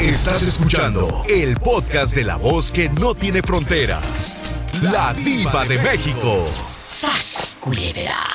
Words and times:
Estás 0.00 0.42
escuchando 0.42 1.24
el 1.28 1.56
podcast 1.56 2.14
de 2.14 2.24
la 2.24 2.36
voz 2.36 2.70
que 2.70 2.88
no 2.88 3.14
tiene 3.14 3.42
fronteras. 3.42 4.34
La 4.80 5.12
diva 5.12 5.66
de 5.66 5.76
México. 5.78 6.50
¡Sas, 6.82 7.58
culebra! 7.60 8.26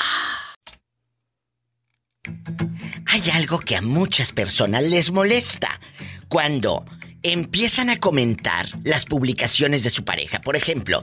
Hay 3.07 3.29
algo 3.33 3.59
que 3.59 3.75
a 3.75 3.81
muchas 3.81 4.31
personas 4.31 4.83
les 4.83 5.11
molesta 5.11 5.79
cuando 6.29 6.85
empiezan 7.23 7.89
a 7.89 7.99
comentar 7.99 8.69
las 8.83 9.05
publicaciones 9.05 9.83
de 9.83 9.89
su 9.89 10.05
pareja. 10.05 10.41
Por 10.41 10.55
ejemplo, 10.55 11.01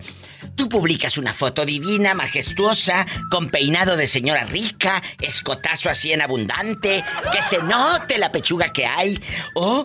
tú 0.54 0.68
publicas 0.68 1.18
una 1.18 1.34
foto 1.34 1.66
divina, 1.66 2.14
majestuosa, 2.14 3.04
con 3.32 3.50
peinado 3.50 3.96
de 3.96 4.06
señora 4.06 4.44
rica, 4.44 5.02
escotazo 5.20 5.90
así 5.90 6.12
en 6.12 6.22
abundante, 6.22 7.02
que 7.32 7.42
se 7.42 7.60
note 7.64 8.16
la 8.18 8.30
pechuga 8.30 8.72
que 8.72 8.86
hay, 8.86 9.20
o 9.56 9.84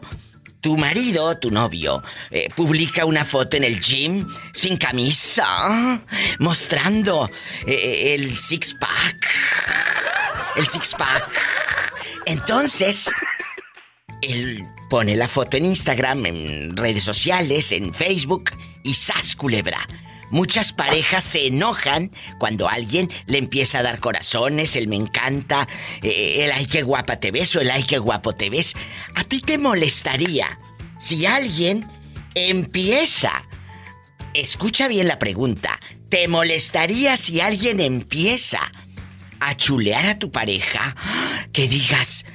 tu 0.68 0.76
marido, 0.76 1.38
tu 1.38 1.50
novio, 1.50 2.04
eh, 2.30 2.50
publica 2.54 3.06
una 3.06 3.24
foto 3.24 3.56
en 3.56 3.64
el 3.64 3.80
gym 3.80 4.28
sin 4.54 4.76
camisa, 4.76 6.02
mostrando 6.40 7.32
eh, 7.66 8.14
el 8.14 8.36
six-pack. 8.36 9.30
El 10.58 10.68
six-pack. 10.68 11.40
Entonces, 12.26 13.10
él 14.22 14.66
pone 14.90 15.16
la 15.16 15.30
foto 15.30 15.56
en 15.56 15.68
Instagram, 15.68 16.26
en 16.26 16.76
redes 16.76 17.06
sociales, 17.06 17.72
en 17.72 17.94
Facebook 17.94 18.52
y 18.84 18.94
¡zas, 18.94 19.38
culebra! 19.38 19.88
Muchas 20.30 20.74
parejas 20.74 21.24
se 21.24 21.48
enojan 21.48 22.12
cuando 22.38 22.68
alguien 22.68 23.10
le 23.28 23.38
empieza 23.38 23.80
a 23.80 23.84
dar 23.84 24.00
corazones, 24.00 24.76
el 24.76 24.88
me 24.88 24.98
encanta, 24.98 25.68
eh, 26.04 26.46
el 26.46 26.52
ay 26.52 26.66
qué 26.66 26.84
guapa 26.84 27.20
te 27.20 27.32
ves 27.32 27.56
o 27.56 27.62
el 27.62 27.72
ay 27.72 27.84
qué 27.84 27.98
guapo 27.98 28.34
te 28.34 28.50
ves. 28.50 28.76
¿A 29.16 29.24
ti 29.24 29.40
te 29.40 29.58
molestaría 29.58 30.60
si 31.00 31.26
alguien 31.26 31.86
empieza... 32.36 33.44
Escucha 34.34 34.88
bien 34.88 35.08
la 35.08 35.18
pregunta. 35.18 35.80
¿Te 36.10 36.28
molestaría 36.28 37.18
si 37.18 37.42
alguien 37.42 37.80
empieza 37.80 38.60
a 39.40 39.56
chulear 39.56 40.06
a 40.06 40.20
tu 40.20 40.30
pareja? 40.30 40.96
Que 41.52 41.68
digas, 41.68 42.26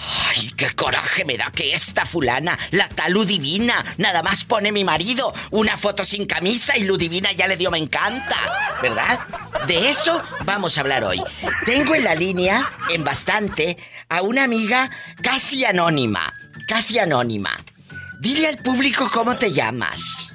Ay, 0.00 0.50
qué 0.56 0.70
coraje 0.76 1.24
me 1.24 1.36
da 1.36 1.50
que 1.50 1.72
esta 1.72 2.06
fulana, 2.06 2.56
la 2.70 2.88
tal 2.88 3.12
Ludivina, 3.12 3.84
nada 3.96 4.22
más 4.22 4.44
pone 4.44 4.70
mi 4.70 4.84
marido 4.84 5.34
una 5.50 5.76
foto 5.76 6.04
sin 6.04 6.24
camisa 6.26 6.76
y 6.76 6.84
Ludivina 6.84 7.32
ya 7.32 7.48
le 7.48 7.56
dio 7.56 7.70
me 7.70 7.78
encanta, 7.78 8.36
¿verdad? 8.80 9.18
De 9.66 9.88
eso 9.88 10.22
vamos 10.44 10.78
a 10.78 10.82
hablar 10.82 11.02
hoy. 11.02 11.20
Tengo 11.66 11.96
en 11.96 12.04
la 12.04 12.14
línea, 12.14 12.70
en 12.90 13.02
bastante, 13.02 13.76
a 14.08 14.22
una 14.22 14.44
amiga 14.44 14.88
casi 15.20 15.64
anónima, 15.64 16.32
casi 16.68 16.98
anónima. 16.98 17.58
Dile 18.20 18.48
al 18.48 18.58
público 18.58 19.10
cómo 19.12 19.36
te 19.36 19.52
llamas. 19.52 20.32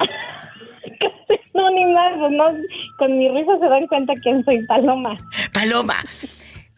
Anónima, 1.54 2.00
pues 2.16 2.32
no, 2.32 2.44
con 2.96 3.18
mi 3.18 3.28
risa 3.28 3.52
se 3.60 3.68
dan 3.68 3.86
cuenta 3.86 4.14
quién 4.22 4.42
soy, 4.44 4.64
Paloma. 4.66 5.14
Paloma, 5.52 5.96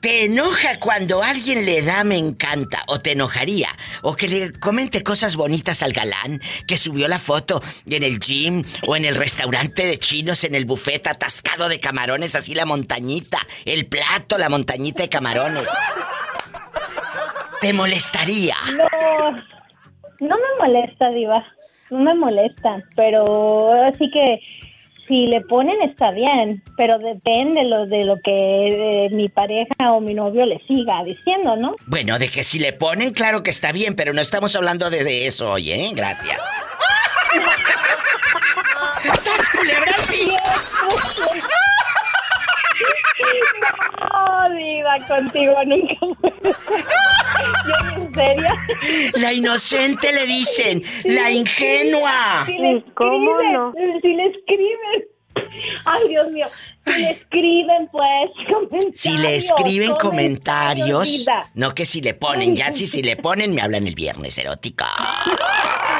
¿Te 0.02 0.24
enoja 0.24 0.80
cuando 0.80 1.22
alguien 1.22 1.64
le 1.64 1.80
da 1.80 2.02
me 2.02 2.18
encanta? 2.18 2.82
¿O 2.88 2.98
te 2.98 3.12
enojaría? 3.12 3.68
¿O 4.02 4.16
que 4.16 4.26
le 4.26 4.52
comente 4.52 5.04
cosas 5.04 5.36
bonitas 5.36 5.80
al 5.84 5.92
galán 5.92 6.40
que 6.66 6.76
subió 6.76 7.06
la 7.06 7.20
foto 7.20 7.62
en 7.86 8.02
el 8.02 8.18
gym 8.18 8.64
o 8.88 8.96
en 8.96 9.04
el 9.04 9.14
restaurante 9.14 9.86
de 9.86 10.00
chinos 10.00 10.42
en 10.42 10.56
el 10.56 10.64
buffet 10.64 11.06
atascado 11.06 11.68
de 11.68 11.78
camarones, 11.78 12.34
así 12.34 12.52
la 12.52 12.66
montañita, 12.66 13.38
el 13.64 13.86
plato, 13.86 14.38
la 14.38 14.48
montañita 14.48 15.04
de 15.04 15.08
camarones? 15.08 15.68
¿Te 17.60 17.72
molestaría? 17.72 18.56
No, 18.76 19.30
no 20.18 20.36
me 20.36 20.66
molesta, 20.66 21.10
Diva. 21.10 21.46
No 21.90 22.00
me 22.00 22.14
molesta, 22.16 22.82
pero 22.96 23.72
así 23.84 24.10
que 24.10 24.40
si 25.06 25.26
le 25.26 25.40
ponen 25.42 25.80
está 25.82 26.10
bien, 26.10 26.62
pero 26.76 26.98
depende 26.98 27.64
lo 27.64 27.86
de 27.86 28.04
lo 28.04 28.20
que 28.20 29.06
eh, 29.06 29.08
mi 29.10 29.28
pareja 29.28 29.92
o 29.92 30.00
mi 30.00 30.14
novio 30.14 30.46
le 30.46 30.58
siga 30.66 31.02
diciendo, 31.04 31.56
¿no? 31.56 31.74
Bueno, 31.86 32.18
de 32.18 32.28
que 32.28 32.42
si 32.42 32.58
le 32.58 32.72
ponen, 32.72 33.12
claro 33.12 33.42
que 33.42 33.50
está 33.50 33.72
bien, 33.72 33.94
pero 33.94 34.12
no 34.12 34.20
estamos 34.20 34.54
hablando 34.56 34.90
de, 34.90 35.04
de 35.04 35.26
eso 35.26 35.52
hoy, 35.52 35.72
¿eh? 35.72 35.90
Gracias. 35.94 36.40
¡Sas 39.20 39.50
culebra 39.50 39.92
No, 44.00 44.56
diva, 44.56 44.94
contigo 45.08 45.54
nunca 45.66 45.94
Yo, 47.66 48.02
en 48.02 48.14
serio. 48.14 48.54
La 49.14 49.32
inocente 49.32 50.12
le 50.12 50.26
dicen, 50.26 50.82
la 51.04 51.30
ingenua. 51.30 52.44
Si 52.46 52.58
le 52.58 52.84
¿Cómo 52.94 53.42
no? 53.52 53.72
Si 54.02 54.08
le 54.08 54.26
escriben. 54.26 55.12
Ay, 55.84 56.08
Dios 56.08 56.30
mío. 56.30 56.46
Si 56.84 56.92
le 56.92 57.10
escriben, 57.10 57.88
pues, 57.90 58.30
comentarios. 58.48 59.00
Si 59.00 59.18
le 59.18 59.36
escriben 59.36 59.94
comentarios, 59.94 61.26
no 61.54 61.74
que 61.74 61.84
si 61.84 62.00
le 62.00 62.14
ponen, 62.14 62.56
ya 62.56 62.72
si, 62.72 62.86
si 62.86 63.02
le 63.02 63.16
ponen 63.22 63.54
me 63.54 63.62
hablan 63.62 63.86
el 63.86 63.94
viernes 63.94 64.36
erótica. 64.38 64.88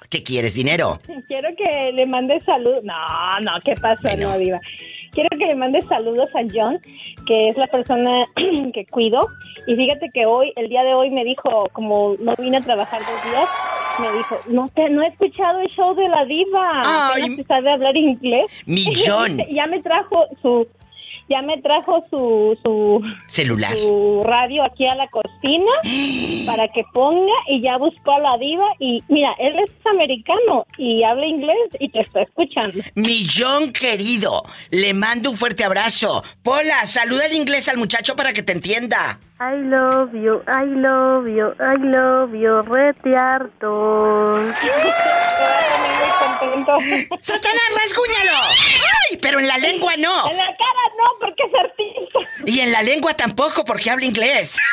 ¿Qué 0.09 0.23
quieres, 0.23 0.55
dinero? 0.55 0.99
Quiero 1.27 1.49
que 1.57 1.91
le 1.93 2.05
mande 2.05 2.41
salud. 2.45 2.79
No, 2.83 3.39
no, 3.43 3.51
¿qué 3.63 3.73
pasa, 3.75 4.01
Bueno. 4.01 4.31
no, 4.31 4.37
diva? 4.37 4.59
Quiero 5.11 5.29
que 5.37 5.45
le 5.45 5.55
mande 5.55 5.81
saludos 5.83 6.29
a 6.35 6.41
John, 6.53 6.79
que 7.25 7.49
es 7.49 7.57
la 7.57 7.67
persona 7.67 8.25
que 8.73 8.85
cuido. 8.89 9.27
Y 9.67 9.75
fíjate 9.75 10.09
que 10.13 10.25
hoy, 10.25 10.53
el 10.55 10.69
día 10.69 10.83
de 10.83 10.93
hoy, 10.93 11.09
me 11.09 11.23
dijo, 11.23 11.67
como 11.73 12.15
no 12.19 12.33
vine 12.37 12.57
a 12.57 12.61
trabajar 12.61 13.01
dos 13.01 13.31
días, 13.31 13.49
me 13.99 14.17
dijo, 14.17 14.39
no 14.47 14.69
te, 14.69 14.89
no 14.89 15.01
he 15.01 15.07
escuchado 15.07 15.59
el 15.59 15.69
show 15.69 15.93
de 15.95 16.07
la 16.07 16.25
diva. 16.25 16.81
Ay. 16.85 17.43
Sabe 17.47 17.71
hablar 17.71 17.95
inglés. 17.95 18.49
Mi 18.65 18.85
John. 19.05 19.37
ya 19.49 19.67
me 19.67 19.81
trajo 19.81 20.27
su, 20.41 20.67
ya 21.31 21.41
me 21.41 21.61
trajo 21.61 22.05
su, 22.09 22.57
su, 22.61 23.01
Celular. 23.27 23.75
su 23.77 24.21
radio 24.25 24.63
aquí 24.63 24.85
a 24.85 24.95
la 24.95 25.07
cocina 25.07 25.71
para 26.45 26.67
que 26.67 26.83
ponga 26.93 27.33
y 27.47 27.61
ya 27.61 27.77
buscó 27.77 28.11
a 28.11 28.19
la 28.19 28.37
diva 28.37 28.67
y 28.79 29.01
mira, 29.07 29.33
él 29.39 29.55
es 29.59 29.71
americano 29.85 30.65
y 30.77 31.03
habla 31.03 31.25
inglés 31.25 31.57
y 31.79 31.89
te 31.89 32.01
está 32.01 32.23
escuchando. 32.23 32.79
Millón 32.95 33.71
querido, 33.71 34.43
le 34.69 34.93
mando 34.93 35.31
un 35.31 35.37
fuerte 35.37 35.63
abrazo. 35.63 36.23
Pola, 36.43 36.85
saluda 36.85 37.25
en 37.27 37.35
inglés 37.35 37.69
al 37.69 37.77
muchacho 37.77 38.15
para 38.15 38.33
que 38.33 38.43
te 38.43 38.51
entienda. 38.51 39.19
I 39.43 39.55
love 39.63 40.13
you, 40.13 40.43
I 40.45 40.65
love 40.67 41.27
you, 41.27 41.55
I 41.59 41.75
love 41.75 42.35
you, 42.35 42.61
rete 42.61 43.17
harto. 43.17 44.37
muy 44.37 44.53
contento. 46.19 46.77
¡Satanás, 47.19 47.69
rasguñalo! 47.75 48.37
¡Ay! 48.37 49.17
Pero 49.19 49.39
en 49.39 49.47
la 49.47 49.57
lengua 49.57 49.93
no. 49.97 50.29
En 50.29 50.37
la 50.37 50.45
cara 50.45 50.83
no, 50.95 51.05
porque 51.19 51.41
es 51.41 51.53
artista. 51.59 52.19
Y 52.45 52.59
en 52.59 52.71
la 52.71 52.83
lengua 52.83 53.15
tampoco, 53.15 53.65
porque 53.65 53.89
habla 53.89 54.05
inglés. 54.05 54.57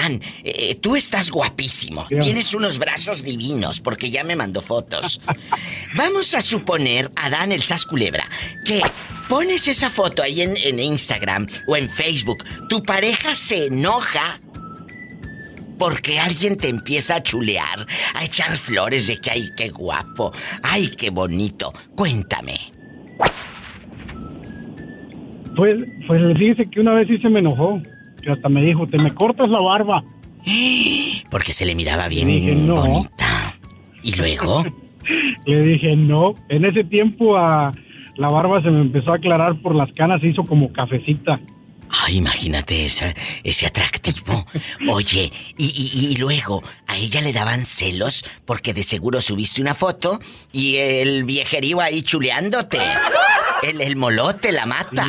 Adán, 0.00 0.20
eh, 0.44 0.76
tú 0.80 0.96
estás 0.96 1.30
guapísimo. 1.30 2.06
Tienes 2.08 2.54
unos 2.54 2.78
brazos 2.78 3.22
divinos 3.22 3.80
porque 3.80 4.10
ya 4.10 4.24
me 4.24 4.34
mandó 4.34 4.62
fotos. 4.62 5.20
Vamos 5.96 6.34
a 6.34 6.40
suponer, 6.40 7.10
Adán 7.16 7.52
el 7.52 7.62
Sas 7.62 7.84
Culebra, 7.84 8.24
que 8.64 8.80
pones 9.28 9.68
esa 9.68 9.90
foto 9.90 10.22
ahí 10.22 10.40
en, 10.40 10.56
en 10.56 10.80
Instagram 10.80 11.46
o 11.66 11.76
en 11.76 11.90
Facebook. 11.90 12.44
Tu 12.68 12.82
pareja 12.82 13.36
se 13.36 13.66
enoja 13.66 14.40
porque 15.78 16.18
alguien 16.18 16.56
te 16.56 16.68
empieza 16.68 17.16
a 17.16 17.22
chulear, 17.22 17.86
a 18.14 18.24
echar 18.24 18.56
flores 18.56 19.06
de 19.06 19.18
que, 19.18 19.30
ay, 19.30 19.50
qué 19.56 19.68
guapo, 19.68 20.32
ay, 20.62 20.88
qué 20.88 21.10
bonito. 21.10 21.72
Cuéntame. 21.94 22.58
Pues, 25.56 25.76
pues 26.06 26.38
dice 26.38 26.68
que 26.70 26.80
una 26.80 26.94
vez 26.94 27.08
sí 27.08 27.18
se 27.18 27.28
me 27.28 27.40
enojó, 27.40 27.82
que 28.20 28.30
hasta 28.30 28.48
me 28.48 28.62
dijo, 28.62 28.86
te 28.86 28.98
me 28.98 29.14
cortas 29.14 29.48
la 29.48 29.60
barba. 29.60 30.04
Porque 31.30 31.52
se 31.52 31.66
le 31.66 31.74
miraba 31.74 32.08
bien 32.08 32.66
bonita. 32.66 33.54
¿Y 34.02 34.14
luego? 34.14 34.64
le 35.46 35.62
dije, 35.62 35.96
no. 35.96 36.34
En 36.48 36.64
ese 36.64 36.84
tiempo 36.84 37.36
a 37.36 37.72
la 38.16 38.28
barba 38.28 38.62
se 38.62 38.70
me 38.70 38.80
empezó 38.80 39.12
a 39.12 39.16
aclarar 39.16 39.60
por 39.60 39.74
las 39.74 39.92
canas, 39.92 40.20
se 40.20 40.28
hizo 40.28 40.44
como 40.44 40.72
cafecita. 40.72 41.40
Ay, 41.90 42.18
imagínate 42.18 42.84
esa, 42.84 43.12
ese 43.42 43.66
atractivo. 43.66 44.46
Oye, 44.88 45.32
y, 45.56 46.16
luego 46.18 46.62
a 46.86 46.96
ella 46.96 47.20
le 47.20 47.32
daban 47.32 47.64
celos 47.64 48.24
porque 48.44 48.74
de 48.74 48.82
seguro 48.82 49.20
subiste 49.20 49.60
una 49.60 49.74
foto 49.74 50.20
y 50.52 50.76
el 50.76 51.24
viejerío 51.24 51.80
ahí 51.80 52.02
chuleándote. 52.02 52.78
El, 53.62 53.82
el 53.82 53.94
molote 53.94 54.52
la 54.52 54.64
mata. 54.64 55.06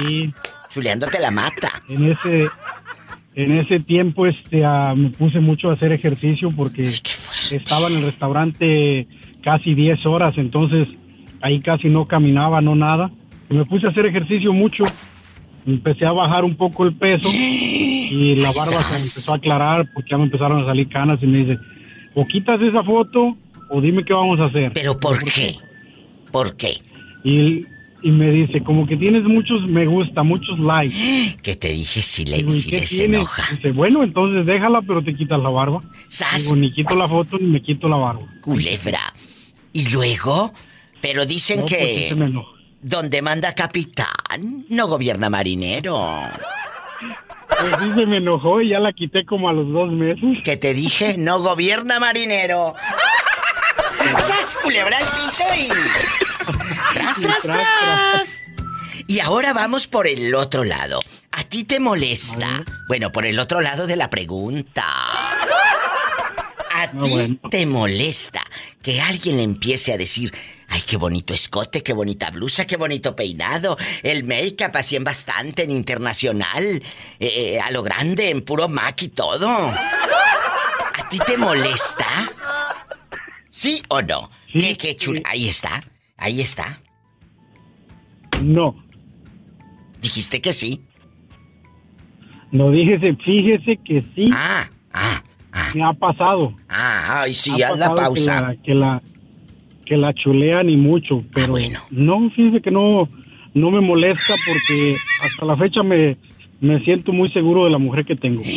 Chuleándote 0.73 1.21
la 1.21 1.31
mata. 1.31 1.81
En 1.87 2.11
ese, 2.11 2.49
en 3.35 3.57
ese 3.57 3.79
tiempo 3.79 4.27
este, 4.27 4.63
ah, 4.65 4.93
me 4.95 5.09
puse 5.09 5.39
mucho 5.39 5.69
a 5.69 5.73
hacer 5.73 5.91
ejercicio 5.91 6.49
porque 6.55 6.91
estaba 7.51 7.87
en 7.87 7.97
el 7.97 8.03
restaurante 8.03 9.07
casi 9.41 9.73
10 9.73 10.05
horas, 10.05 10.31
entonces 10.37 10.87
ahí 11.41 11.59
casi 11.59 11.89
no 11.89 12.05
caminaba, 12.05 12.61
no 12.61 12.75
nada. 12.75 13.11
Y 13.49 13.55
me 13.55 13.65
puse 13.65 13.87
a 13.87 13.91
hacer 13.91 14.05
ejercicio 14.05 14.53
mucho 14.53 14.85
empecé 15.65 16.05
a 16.05 16.11
bajar 16.11 16.43
un 16.43 16.55
poco 16.55 16.85
el 16.85 16.93
peso 16.93 17.29
y 17.33 18.35
la 18.35 18.51
barba 18.51 18.83
se 18.83 18.89
me 18.89 18.97
empezó 18.97 19.33
a 19.33 19.37
aclarar 19.37 19.87
porque 19.93 20.09
ya 20.11 20.17
me 20.17 20.25
empezaron 20.25 20.63
a 20.63 20.65
salir 20.65 20.89
canas 20.89 21.19
y 21.21 21.27
me 21.27 21.39
dice, 21.39 21.57
o 22.13 22.25
quitas 22.25 22.61
esa 22.61 22.83
foto 22.83 23.35
o 23.69 23.81
dime 23.81 24.03
qué 24.03 24.13
vamos 24.13 24.39
a 24.39 24.45
hacer. 24.45 24.73
¿Pero 24.73 24.99
por 24.99 25.23
qué? 25.23 25.55
¿Por 26.31 26.55
qué? 26.55 26.77
Y, 27.23 27.65
me 28.09 28.31
dice, 28.31 28.63
como 28.63 28.87
que 28.87 28.97
tienes 28.97 29.23
muchos 29.23 29.69
me 29.69 29.85
gusta, 29.85 30.23
muchos 30.23 30.59
likes. 30.59 31.37
Que 31.43 31.55
te 31.55 31.69
dije 31.69 32.01
si 32.01 32.25
le, 32.25 32.49
si 32.51 32.77
se 32.79 33.05
enoja. 33.05 33.43
Dice, 33.55 33.69
bueno, 33.77 34.03
entonces 34.03 34.45
déjala, 34.45 34.81
pero 34.81 35.03
te 35.03 35.13
quitas 35.13 35.39
la 35.39 35.49
barba. 35.49 35.81
Digo, 36.37 36.55
ni 36.55 36.73
quito 36.73 36.95
la 36.95 37.07
foto 37.07 37.37
ni 37.37 37.47
me 37.47 37.61
quito 37.61 37.87
la 37.87 37.97
barba. 37.97 38.23
Culebra. 38.41 39.13
¿Y 39.73 39.89
luego? 39.89 40.53
Pero 41.01 41.25
dicen 41.25 41.61
pues 41.61 41.75
que... 41.75 42.15
me 42.15 42.25
enoja. 42.25 42.49
Donde 42.81 43.21
manda 43.21 43.53
capitán, 43.53 44.65
no 44.69 44.87
gobierna 44.87 45.29
marinero. 45.29 46.03
Pues 47.47 47.71
sí 47.79 47.91
se 47.95 48.05
me 48.07 48.17
enojó 48.17 48.61
y 48.61 48.69
ya 48.69 48.79
la 48.79 48.91
quité 48.91 49.23
como 49.23 49.49
a 49.49 49.53
los 49.53 49.71
dos 49.71 49.91
meses. 49.91 50.39
Que 50.43 50.57
te 50.57 50.73
dije, 50.73 51.15
no 51.17 51.39
gobierna 51.41 51.99
marinero. 51.99 52.73
¡Sas, 54.19 54.57
culebra 54.57 54.97
el 54.97 55.05
piso 55.05 55.43
y... 55.57 56.70
¡Tras, 56.93 57.21
tras, 57.21 57.41
tras! 57.41 58.41
Y 59.07 59.19
ahora 59.19 59.53
vamos 59.53 59.87
por 59.87 60.07
el 60.07 60.33
otro 60.35 60.63
lado. 60.63 60.99
¿A 61.31 61.43
ti 61.43 61.63
te 61.63 61.79
molesta? 61.79 62.63
Bueno, 62.87 63.11
por 63.11 63.25
el 63.25 63.39
otro 63.39 63.61
lado 63.61 63.87
de 63.87 63.95
la 63.95 64.09
pregunta. 64.09 64.85
¿A 66.73 66.91
ti 67.03 67.39
te 67.49 67.65
molesta 67.65 68.41
que 68.81 69.01
alguien 69.01 69.37
le 69.37 69.43
empiece 69.43 69.93
a 69.93 69.97
decir, 69.97 70.33
ay, 70.67 70.81
qué 70.81 70.97
bonito 70.97 71.33
escote, 71.33 71.83
qué 71.83 71.93
bonita 71.93 72.31
blusa, 72.31 72.65
qué 72.65 72.77
bonito 72.77 73.15
peinado, 73.15 73.77
el 74.03 74.23
make-up 74.23 74.71
así 74.75 74.95
en 74.95 75.03
bastante, 75.03 75.63
en 75.63 75.71
internacional, 75.71 76.63
eh, 76.63 76.81
eh, 77.19 77.59
a 77.59 77.71
lo 77.71 77.83
grande, 77.83 78.29
en 78.29 78.41
puro 78.41 78.67
mac 78.67 79.01
y 79.03 79.09
todo? 79.09 79.47
¿A 79.49 81.09
ti 81.09 81.19
te 81.25 81.37
molesta? 81.37 82.07
¿Sí 83.49 83.83
o 83.89 84.01
no? 84.01 84.31
¿Qué, 84.51 84.77
qué 84.77 84.95
chula? 84.95 85.21
Ahí 85.25 85.49
está, 85.49 85.83
ahí 86.21 86.39
está. 86.39 86.79
No. 88.41 88.75
¿Dijiste 90.01 90.39
que 90.39 90.53
sí? 90.53 90.81
No, 92.51 92.69
díjese, 92.69 93.15
fíjese 93.15 93.77
que 93.83 94.03
sí. 94.15 94.29
Ah, 94.31 94.69
ah. 94.93 95.23
Ah. 95.51 95.73
ha 95.83 95.93
pasado. 95.93 96.53
Ah, 96.69 97.21
ay, 97.21 97.33
sí, 97.33 97.61
haz 97.61 97.77
la 97.77 97.93
pausa. 97.93 98.55
Que 98.63 98.73
la, 98.73 99.01
que 99.85 99.97
la, 99.97 100.13
chulean 100.13 100.69
y 100.69 100.77
mucho, 100.77 101.23
pero 101.33 101.49
bueno. 101.49 101.81
no, 101.89 102.29
fíjese 102.29 102.61
que 102.61 102.71
no, 102.71 103.09
no 103.53 103.71
me 103.71 103.81
molesta 103.81 104.35
porque 104.45 104.95
hasta 105.21 105.45
la 105.45 105.57
fecha 105.57 105.83
me, 105.83 106.17
me 106.61 106.81
siento 106.83 107.11
muy 107.11 107.29
seguro 107.31 107.65
de 107.65 107.71
la 107.71 107.77
mujer 107.77 108.05
que 108.05 108.15
tengo. 108.15 108.41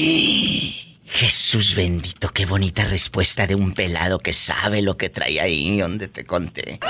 Jesús 1.07 1.75
bendito, 1.77 2.31
qué 2.31 2.45
bonita 2.47 2.85
respuesta 2.87 3.47
de 3.47 3.55
un 3.55 3.73
pelado 3.73 4.19
que 4.19 4.33
sabe 4.33 4.83
lo 4.83 4.97
que 4.97 5.11
trae 5.11 5.41
ahí 5.41 5.79
donde 5.79 6.09
te 6.09 6.25
conté. 6.25 6.81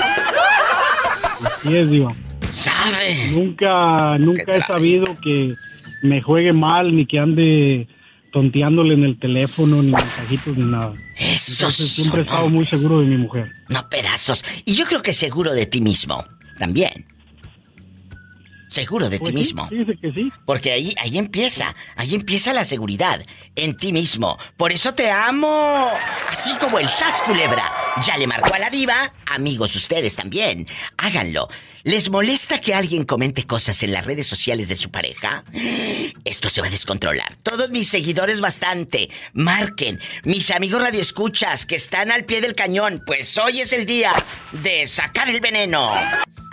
Así 1.43 1.75
es. 1.75 1.89
Sabe. 2.51 3.31
Nunca, 3.31 4.17
nunca 4.17 4.55
he 4.55 4.61
sabido 4.61 5.15
que 5.21 5.53
me 6.03 6.21
juegue 6.21 6.53
mal 6.53 6.95
ni 6.95 7.05
que 7.05 7.19
ande 7.19 7.87
tonteándole 8.31 8.95
en 8.95 9.03
el 9.03 9.17
teléfono, 9.17 9.81
ni 9.81 9.91
mensajitos, 9.91 10.57
ni 10.57 10.65
nada. 10.65 10.93
Eso 11.17 11.71
siempre 11.71 12.21
he 12.21 12.23
estado 12.23 12.49
muy 12.49 12.65
seguro 12.65 12.99
de 12.99 13.07
mi 13.07 13.17
mujer. 13.17 13.49
No 13.69 13.87
pedazos. 13.89 14.43
Y 14.65 14.75
yo 14.75 14.85
creo 14.85 15.01
que 15.01 15.13
seguro 15.13 15.53
de 15.53 15.65
ti 15.65 15.81
mismo. 15.81 16.25
También. 16.59 17.05
Seguro 18.67 19.07
de 19.07 19.19
ti 19.19 19.31
pues 19.31 19.35
mismo. 19.35 19.69
Dice 19.71 19.95
que 19.95 20.11
sí. 20.11 20.29
Porque 20.45 20.73
ahí, 20.73 20.93
ahí 20.97 21.17
empieza, 21.17 21.73
ahí 21.95 22.13
empieza 22.13 22.51
la 22.51 22.65
seguridad, 22.65 23.25
en 23.55 23.77
ti 23.77 23.93
mismo. 23.93 24.37
Por 24.57 24.73
eso 24.73 24.93
te 24.93 25.09
amo. 25.09 25.87
Así 26.29 26.51
como 26.59 26.79
el 26.79 26.89
Sas 26.89 27.21
Culebra. 27.21 27.71
Ya 28.03 28.17
le 28.17 28.27
marcó 28.27 28.53
a 28.53 28.59
la 28.59 28.69
diva, 28.69 29.13
amigos 29.31 29.75
ustedes 29.75 30.15
también. 30.17 30.67
Háganlo. 30.97 31.47
¿Les 31.83 32.09
molesta 32.09 32.59
que 32.59 32.73
alguien 32.73 33.05
comente 33.05 33.45
cosas 33.45 33.83
en 33.83 33.93
las 33.93 34.05
redes 34.05 34.27
sociales 34.27 34.67
de 34.67 34.75
su 34.75 34.91
pareja? 34.91 35.43
Esto 36.25 36.49
se 36.49 36.59
va 36.59 36.67
a 36.67 36.71
descontrolar. 36.71 37.35
Todos 37.43 37.69
mis 37.69 37.87
seguidores 37.87 38.41
bastante. 38.41 39.09
Marquen. 39.33 39.99
Mis 40.23 40.51
amigos 40.51 40.81
radioescuchas 40.81 41.65
que 41.65 41.75
están 41.75 42.11
al 42.11 42.25
pie 42.25 42.41
del 42.41 42.53
cañón. 42.53 43.01
Pues 43.05 43.37
hoy 43.37 43.61
es 43.61 43.71
el 43.71 43.85
día 43.85 44.11
de 44.51 44.87
sacar 44.87 45.29
el 45.29 45.39
veneno. 45.39 45.91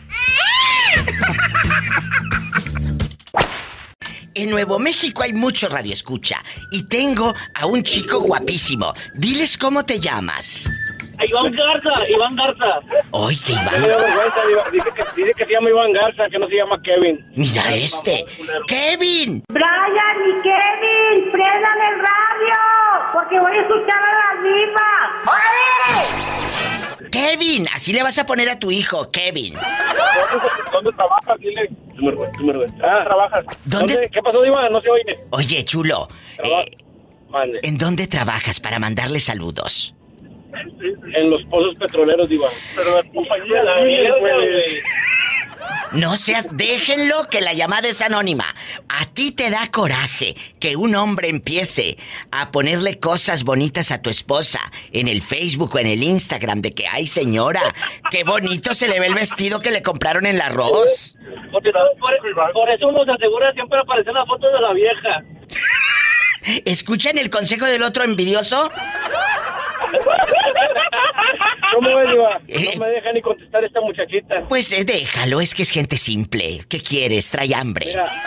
En 4.34 4.50
Nuevo 4.50 4.80
México 4.80 5.24
hay 5.24 5.34
mucho 5.34 5.68
radio 5.68 5.92
escucha 5.94 6.42
y 6.72 6.84
tengo 6.84 7.34
a 7.54 7.66
un 7.66 7.84
chico 7.84 8.22
guapísimo. 8.22 8.94
Diles 9.14 9.58
cómo 9.58 9.84
te 9.86 10.00
llamas. 10.00 10.70
Iván 11.28 11.52
Garza, 11.54 12.10
Iván 12.10 12.36
Garza. 12.36 12.80
Oye, 13.12 13.38
¿qué 13.46 13.54
Iván. 13.54 14.72
Dice 14.72 14.90
que, 14.96 15.04
dice 15.16 15.34
que 15.38 15.46
se 15.46 15.52
llama 15.52 15.70
Iván 15.70 15.94
Garza, 15.94 16.30
que 16.30 16.40
no 16.40 16.48
se 16.48 16.56
llama 16.56 16.82
Kevin. 16.84 17.26
Mira 17.36 17.62
este. 17.74 18.26
¡Kevin! 18.68 19.44
Brian 19.50 20.18
y 20.28 20.42
Kevin, 20.42 21.32
prendan 21.32 21.80
el 21.90 22.00
radio, 22.00 22.58
porque 23.14 23.40
voy 23.40 23.58
a 23.58 23.62
escuchar 23.62 23.98
a 23.98 24.14
la 24.14 24.42
diva. 24.44 24.92
Kevin, 27.12 27.68
así 27.74 27.94
le 27.94 28.04
vas 28.04 28.18
a 28.20 28.26
poner 28.26 28.50
a 28.50 28.58
tu 28.58 28.72
hijo, 28.72 29.12
Kevin. 29.12 29.56
¿Dónde 30.72 30.92
trabajas? 30.94 31.40
Dile. 31.40 31.70
Ah, 32.84 33.02
trabajas. 33.04 33.46
¿Dónde? 33.66 34.10
¿Qué 34.12 34.22
pasó, 34.22 34.42
Diva? 34.42 34.70
No 34.70 34.82
se 34.82 34.90
oye. 34.90 35.20
Oye, 35.32 35.64
chulo, 35.66 36.08
eh. 36.44 36.66
¿en 37.62 37.78
dónde 37.78 38.08
trabajas 38.08 38.60
para 38.60 38.80
mandarle 38.80 39.20
saludos? 39.20 39.94
En 41.14 41.30
los 41.30 41.44
pozos 41.46 41.76
petroleros, 41.78 42.28
Diva. 42.28 42.50
Pero 42.76 42.96
la 42.96 43.04
compañía 43.04 43.64
la 43.64 43.80
güey. 44.20 44.82
No 45.94 46.16
seas, 46.16 46.48
déjenlo 46.52 47.28
que 47.30 47.42
la 47.42 47.52
llamada 47.54 47.90
es 47.90 48.02
anónima. 48.02 48.46
A 48.88 49.06
ti 49.08 49.32
te 49.32 49.50
da 49.50 49.70
coraje 49.70 50.36
que 50.60 50.78
un 50.78 50.96
hombre 50.96 51.28
empiece 51.28 51.98
a 52.32 52.52
ponerle 52.52 52.98
cosas 52.98 53.44
bonitas 53.44 53.92
a 53.92 54.02
tu 54.02 54.10
esposa 54.10 54.60
en 54.94 55.10
el 55.10 55.22
Facebook 55.22 55.76
o 55.76 55.80
en 55.80 55.88
el 55.88 56.02
Instagram 56.02 56.62
de 56.62 56.72
que, 56.72 56.88
ay 56.88 57.08
señora, 57.08 57.62
qué 58.10 58.24
bonito 58.24 58.74
se 58.74 58.88
le 58.88 59.02
ve 59.02 59.08
el 59.08 59.16
vestido 59.16 59.60
que 59.60 59.72
le 59.72 59.82
compraron 59.82 60.26
en 60.26 60.36
el 60.36 60.42
arroz. 60.42 61.18
Por, 61.52 61.62
por 61.62 62.70
eso 62.70 62.88
uno 62.88 63.04
se 63.04 63.12
asegura 63.12 63.52
siempre 63.52 63.80
aparecer 63.80 64.14
la 64.14 64.26
foto 64.26 64.48
de 64.50 64.62
la 64.62 64.74
vieja. 64.74 65.24
¿Escuchan 66.66 67.18
el 67.18 67.30
consejo 67.30 67.66
del 67.66 67.84
otro 67.84 68.06
envidioso? 68.06 68.72
¿Cómo 71.74 71.96
ves, 71.98 72.08
Diva? 72.12 72.40
Eh. 72.48 72.72
No 72.76 72.86
me 72.86 72.92
deja 72.92 73.12
ni 73.14 73.22
contestar 73.22 73.64
esta 73.64 73.82
muchachita. 73.82 74.46
Pues 74.48 74.72
eh, 74.74 74.84
déjalo, 74.84 75.42
es 75.42 75.54
que 75.56 75.62
es 75.64 75.70
gente 75.72 75.98
simple. 75.98 76.62
¿Qué 76.70 76.82
quieres? 76.82 77.30
Trae 77.30 77.54
hambre. 77.56 77.88
Mira. 77.88 78.10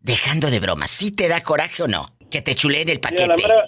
Dejando 0.00 0.50
de 0.50 0.58
bromas, 0.58 0.90
¿sí 0.90 1.12
te 1.12 1.28
da 1.28 1.42
coraje 1.42 1.84
o 1.84 1.88
no? 1.88 2.16
Que 2.30 2.42
te 2.42 2.54
chuleen 2.56 2.88
el 2.88 2.98
Mira, 2.98 3.26
la 3.26 3.34
paquete. 3.34 3.48
mera, 3.48 3.66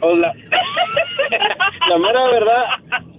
o 0.00 0.16
la, 0.16 0.32
la 1.90 1.98
mera 1.98 2.24
verdad, 2.30 2.62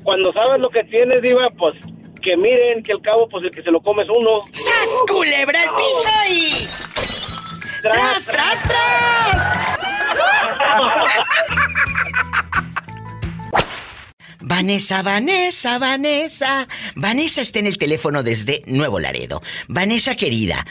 cuando 0.03 0.33
sabes 0.33 0.59
lo 0.59 0.69
que 0.69 0.83
tienes, 0.85 1.21
Diva, 1.21 1.47
pues 1.57 1.75
que 2.23 2.35
miren 2.35 2.81
que 2.81 2.91
al 2.93 3.01
cabo, 3.03 3.29
pues 3.29 3.43
el 3.43 3.51
que 3.51 3.61
se 3.61 3.69
lo 3.69 3.79
come 3.81 4.01
es 4.01 4.09
uno. 4.09 4.41
¡Sas, 4.51 5.03
culebra 5.07 5.59
al 5.61 5.75
piso 5.75 6.09
y... 6.31 6.49
¡Tras, 7.83 8.25
tras, 8.25 8.63
tras! 8.63 9.75
Vanessa, 14.48 15.01
Vanessa, 15.01 15.79
Vanessa. 15.79 16.67
Vanessa 16.95 17.41
está 17.41 17.60
en 17.60 17.65
el 17.65 17.79
teléfono 17.79 18.22
desde 18.22 18.62
Nuevo 18.67 19.00
Laredo. 19.00 19.41
Vanessa 19.67 20.15
querida, 20.15 20.63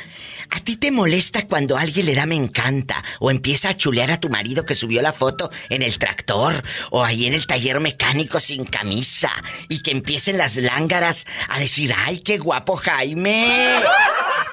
¿a 0.50 0.60
ti 0.60 0.76
te 0.76 0.92
molesta 0.92 1.46
cuando 1.48 1.76
alguien 1.76 2.06
le 2.06 2.14
da 2.14 2.24
me 2.24 2.36
encanta 2.36 3.02
o 3.18 3.32
empieza 3.32 3.70
a 3.70 3.76
chulear 3.76 4.12
a 4.12 4.20
tu 4.20 4.28
marido 4.28 4.64
que 4.64 4.76
subió 4.76 5.02
la 5.02 5.12
foto 5.12 5.50
en 5.70 5.82
el 5.82 5.98
tractor 5.98 6.62
o 6.90 7.04
ahí 7.04 7.26
en 7.26 7.34
el 7.34 7.48
taller 7.48 7.80
mecánico 7.80 8.38
sin 8.38 8.64
camisa 8.64 9.32
y 9.68 9.82
que 9.82 9.90
empiecen 9.90 10.38
las 10.38 10.56
lángaras 10.56 11.26
a 11.48 11.58
decir, 11.58 11.92
ay, 11.96 12.20
qué 12.20 12.38
guapo 12.38 12.76
Jaime? 12.76 13.82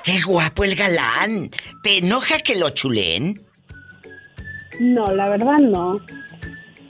¡Qué 0.04 0.20
guapo 0.22 0.64
el 0.64 0.76
galán! 0.76 1.52
¿Te 1.84 2.00
enoja 2.00 2.40
que 2.40 2.56
lo 2.56 2.72
chuleen? 2.72 3.51
No, 4.82 5.14
la 5.14 5.30
verdad 5.30 5.58
no. 5.60 5.94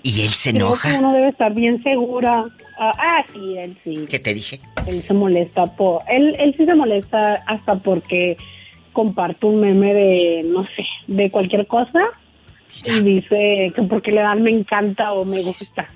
Y 0.03 0.21
él 0.21 0.29
se 0.29 0.51
Creo 0.51 0.67
enoja. 0.67 0.91
que 0.91 0.97
uno 0.97 1.13
debe 1.13 1.27
estar 1.27 1.53
bien 1.53 1.81
segura. 1.83 2.45
Ah, 2.79 2.91
ah, 2.97 3.25
sí, 3.33 3.57
él 3.57 3.77
sí. 3.83 4.05
¿Qué 4.09 4.17
te 4.17 4.33
dije? 4.33 4.59
Él 4.87 5.03
se 5.07 5.13
molesta 5.13 5.65
por... 5.75 6.01
Él, 6.07 6.35
él 6.39 6.55
sí 6.57 6.65
se 6.65 6.73
molesta 6.73 7.35
hasta 7.45 7.75
porque 7.75 8.37
comparto 8.93 9.47
un 9.47 9.59
meme 9.61 9.93
de, 9.93 10.41
no 10.47 10.63
sé, 10.75 10.83
de 11.07 11.29
cualquier 11.29 11.67
cosa 11.67 11.99
y 12.85 13.01
dice 13.01 13.71
que 13.75 13.81
porque 13.89 14.11
le 14.11 14.21
dan 14.21 14.41
me 14.41 14.51
encanta 14.51 15.13
o 15.13 15.23
me 15.25 15.41
gusta. 15.43 15.87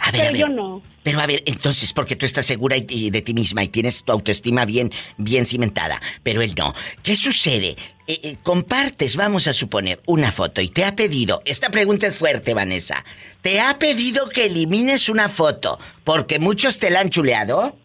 A 0.00 0.10
ver, 0.10 0.12
Pero 0.12 0.28
a 0.28 0.32
ver. 0.32 0.36
yo 0.40 0.48
no. 0.48 0.82
Pero 1.02 1.20
a 1.20 1.26
ver, 1.26 1.42
entonces, 1.46 1.92
porque 1.94 2.14
tú 2.16 2.26
estás 2.26 2.44
segura 2.44 2.76
y- 2.76 2.84
y 2.88 3.10
de 3.10 3.22
ti 3.22 3.32
misma 3.34 3.64
y 3.64 3.68
tienes 3.68 4.04
tu 4.04 4.12
autoestima 4.12 4.64
bien, 4.66 4.90
bien 5.16 5.46
cimentada, 5.46 6.00
pero 6.22 6.42
él 6.42 6.54
no. 6.56 6.74
¿Qué 7.02 7.16
sucede? 7.16 7.76
Eh, 8.06 8.18
eh, 8.22 8.36
compartes, 8.42 9.16
vamos 9.16 9.46
a 9.48 9.52
suponer, 9.52 10.00
una 10.06 10.30
foto 10.32 10.60
y 10.60 10.68
te 10.68 10.84
ha 10.84 10.94
pedido, 10.96 11.40
esta 11.44 11.70
pregunta 11.70 12.06
es 12.06 12.16
fuerte, 12.16 12.52
Vanessa, 12.54 13.04
¿te 13.40 13.60
ha 13.60 13.78
pedido 13.78 14.28
que 14.28 14.46
elimines 14.46 15.08
una 15.08 15.28
foto 15.28 15.78
porque 16.04 16.38
muchos 16.38 16.78
te 16.78 16.90
la 16.90 17.00
han 17.00 17.08
chuleado? 17.10 17.76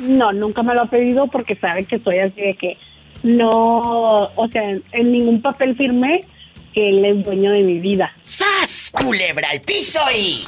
No, 0.00 0.32
nunca 0.32 0.62
me 0.62 0.74
lo 0.74 0.82
ha 0.82 0.86
pedido 0.90 1.28
porque 1.28 1.54
sabe 1.56 1.84
que 1.84 2.00
soy 2.00 2.18
así 2.18 2.40
de 2.40 2.54
que 2.56 2.76
no, 3.22 4.30
o 4.34 4.48
sea, 4.52 4.62
en 4.92 5.12
ningún 5.12 5.40
papel 5.40 5.76
firmé 5.76 6.20
que 6.72 6.88
él 6.88 7.04
es 7.04 7.24
dueño 7.24 7.52
de 7.52 7.62
mi 7.62 7.78
vida. 7.78 8.12
¡Sas! 8.22 8.90
Culebra 8.92 9.48
al 9.50 9.60
piso 9.60 10.00
y... 10.16 10.44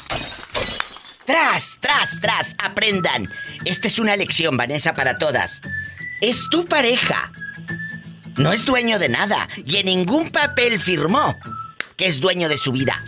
Tras, 1.25 1.79
tras, 1.81 2.19
tras, 2.21 2.55
aprendan. 2.63 3.27
Esta 3.65 3.87
es 3.87 3.97
una 3.97 4.15
lección, 4.15 4.57
Vanessa, 4.57 4.93
para 4.93 5.17
todas. 5.17 5.61
Es 6.21 6.49
tu 6.51 6.65
pareja. 6.65 7.31
No 8.37 8.53
es 8.53 8.65
dueño 8.65 8.99
de 8.99 9.09
nada 9.09 9.47
y 9.65 9.77
en 9.77 9.87
ningún 9.87 10.29
papel 10.29 10.79
firmó 10.79 11.37
que 11.95 12.05
es 12.05 12.19
dueño 12.19 12.49
de 12.49 12.57
su 12.57 12.71
vida. 12.71 13.03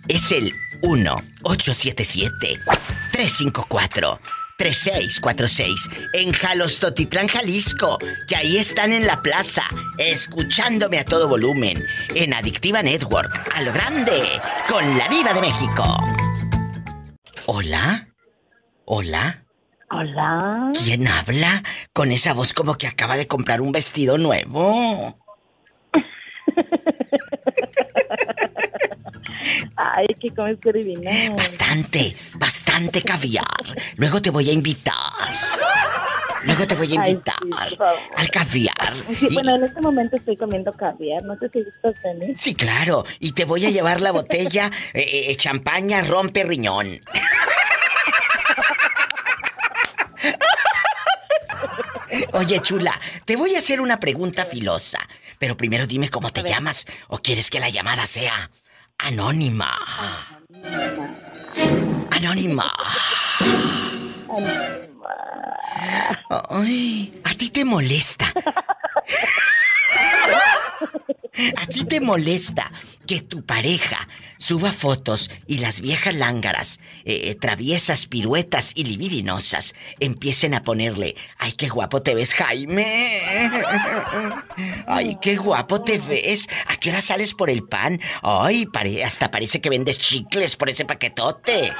Es 0.07 0.31
el 0.31 0.51
1-877-354-3646. 4.61 5.89
En 6.13 6.31
Jalostotitlán, 6.31 7.27
Jalisco. 7.27 7.97
Que 8.27 8.35
ahí 8.35 8.57
están 8.57 8.93
en 8.93 9.07
la 9.07 9.21
plaza. 9.21 9.63
Escuchándome 9.97 10.99
a 10.99 11.05
todo 11.05 11.27
volumen. 11.27 11.83
En 12.15 12.33
Adictiva 12.33 12.83
Network. 12.83 13.49
A 13.53 13.61
lo 13.61 13.73
grande. 13.73 14.21
Con 14.69 14.97
la 14.97 15.07
Diva 15.07 15.33
de 15.33 15.41
México. 15.41 15.83
¿Hola? 17.47 18.07
¿Hola? 18.85 19.43
Hola. 19.89 20.71
¿Quién 20.83 21.07
habla? 21.07 21.63
Con 21.91 22.11
esa 22.11 22.33
voz 22.33 22.53
como 22.53 22.75
que 22.75 22.87
acaba 22.87 23.17
de 23.17 23.27
comprar 23.27 23.61
un 23.61 23.71
vestido 23.71 24.17
nuevo. 24.17 25.17
Ay, 29.75 30.07
que 30.19 30.29
comes 30.29 30.57
que 30.59 30.69
adivina. 30.69 31.11
Bastante, 31.35 32.15
bastante 32.35 33.01
caviar. 33.01 33.45
Luego 33.95 34.21
te 34.21 34.29
voy 34.29 34.49
a 34.49 34.53
invitar. 34.53 34.95
Luego 36.43 36.65
te 36.65 36.75
voy 36.75 36.95
a 36.97 37.01
Ay, 37.01 37.11
invitar 37.11 37.35
sí, 37.69 37.77
al 38.17 38.29
caviar. 38.31 38.93
Sí, 39.19 39.27
Y- 39.29 39.33
bueno, 39.35 39.55
en 39.55 39.63
este 39.65 39.79
momento 39.79 40.15
estoy 40.15 40.35
comiendo 40.35 40.71
caviar. 40.73 41.21
No 41.23 41.37
sé 41.37 41.49
si 41.53 41.63
gustas 41.63 41.93
tenis. 42.01 42.39
Sí, 42.41 42.55
claro. 42.55 43.05
Y 43.19 43.33
te 43.33 43.45
voy 43.45 43.65
a 43.65 43.69
llevar 43.69 44.01
la 44.01 44.11
botella 44.11 44.71
eh, 44.93 45.27
eh, 45.29 45.35
champaña 45.35 46.01
rompe 46.03 46.43
riñón. 46.43 46.99
Oye, 52.33 52.59
chula, 52.61 52.99
te 53.25 53.35
voy 53.35 53.55
a 53.55 53.59
hacer 53.59 53.79
una 53.81 53.99
pregunta 53.99 54.45
filosa. 54.45 54.99
Pero 55.39 55.57
primero 55.57 55.87
dime 55.87 56.09
cómo 56.09 56.29
te 56.31 56.43
llamas 56.43 56.85
o 57.07 57.17
quieres 57.19 57.49
que 57.49 57.59
la 57.59 57.69
llamada 57.69 58.05
sea 58.05 58.51
anónima. 59.03 59.77
Anónima. 62.11 62.71
Ay, 66.49 67.13
a 67.23 67.33
ti 67.33 67.49
te 67.49 67.65
molesta. 67.65 68.25
¿A 71.57 71.65
ti 71.65 71.85
te 71.85 72.01
molesta 72.01 72.71
que 73.07 73.21
tu 73.21 73.45
pareja 73.45 74.07
suba 74.37 74.73
fotos 74.73 75.31
y 75.47 75.59
las 75.59 75.79
viejas 75.79 76.13
lángaras, 76.13 76.79
eh, 77.05 77.21
eh, 77.29 77.35
traviesas, 77.35 78.05
piruetas 78.05 78.73
y 78.75 78.83
libidinosas 78.83 79.73
empiecen 79.99 80.53
a 80.55 80.63
ponerle, 80.63 81.15
ay, 81.37 81.53
qué 81.53 81.69
guapo 81.69 82.01
te 82.01 82.15
ves, 82.15 82.33
Jaime? 82.33 83.21
Ay, 84.87 85.17
qué 85.21 85.37
guapo 85.37 85.81
te 85.83 85.99
ves. 85.99 86.47
¿A 86.67 86.75
qué 86.75 86.89
hora 86.89 87.01
sales 87.01 87.33
por 87.33 87.49
el 87.49 87.63
pan? 87.63 88.01
Ay, 88.21 88.65
pare- 88.65 89.03
hasta 89.03 89.31
parece 89.31 89.61
que 89.61 89.69
vendes 89.69 89.97
chicles 89.99 90.55
por 90.57 90.69
ese 90.69 90.85
paquetote. 90.85 91.71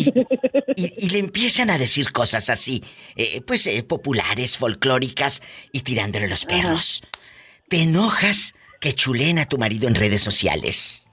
Y, 0.00 0.84
y- 0.84 0.94
y 1.06 1.08
le 1.10 1.18
empiezan 1.18 1.70
a 1.70 1.78
decir 1.78 2.12
cosas 2.12 2.48
así, 2.50 2.82
eh, 3.16 3.40
pues 3.42 3.66
eh, 3.66 3.82
populares, 3.82 4.56
folclóricas 4.56 5.42
y 5.72 5.80
tirándole 5.80 6.28
los 6.28 6.44
perros. 6.44 7.02
¿Te 7.68 7.82
enojas 7.82 8.54
que 8.80 8.92
chulen 8.94 9.38
a 9.38 9.46
tu 9.46 9.58
marido 9.58 9.86
en 9.88 9.94
redes 9.94 10.22
sociales? 10.22 11.06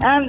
Ah, 0.00 0.20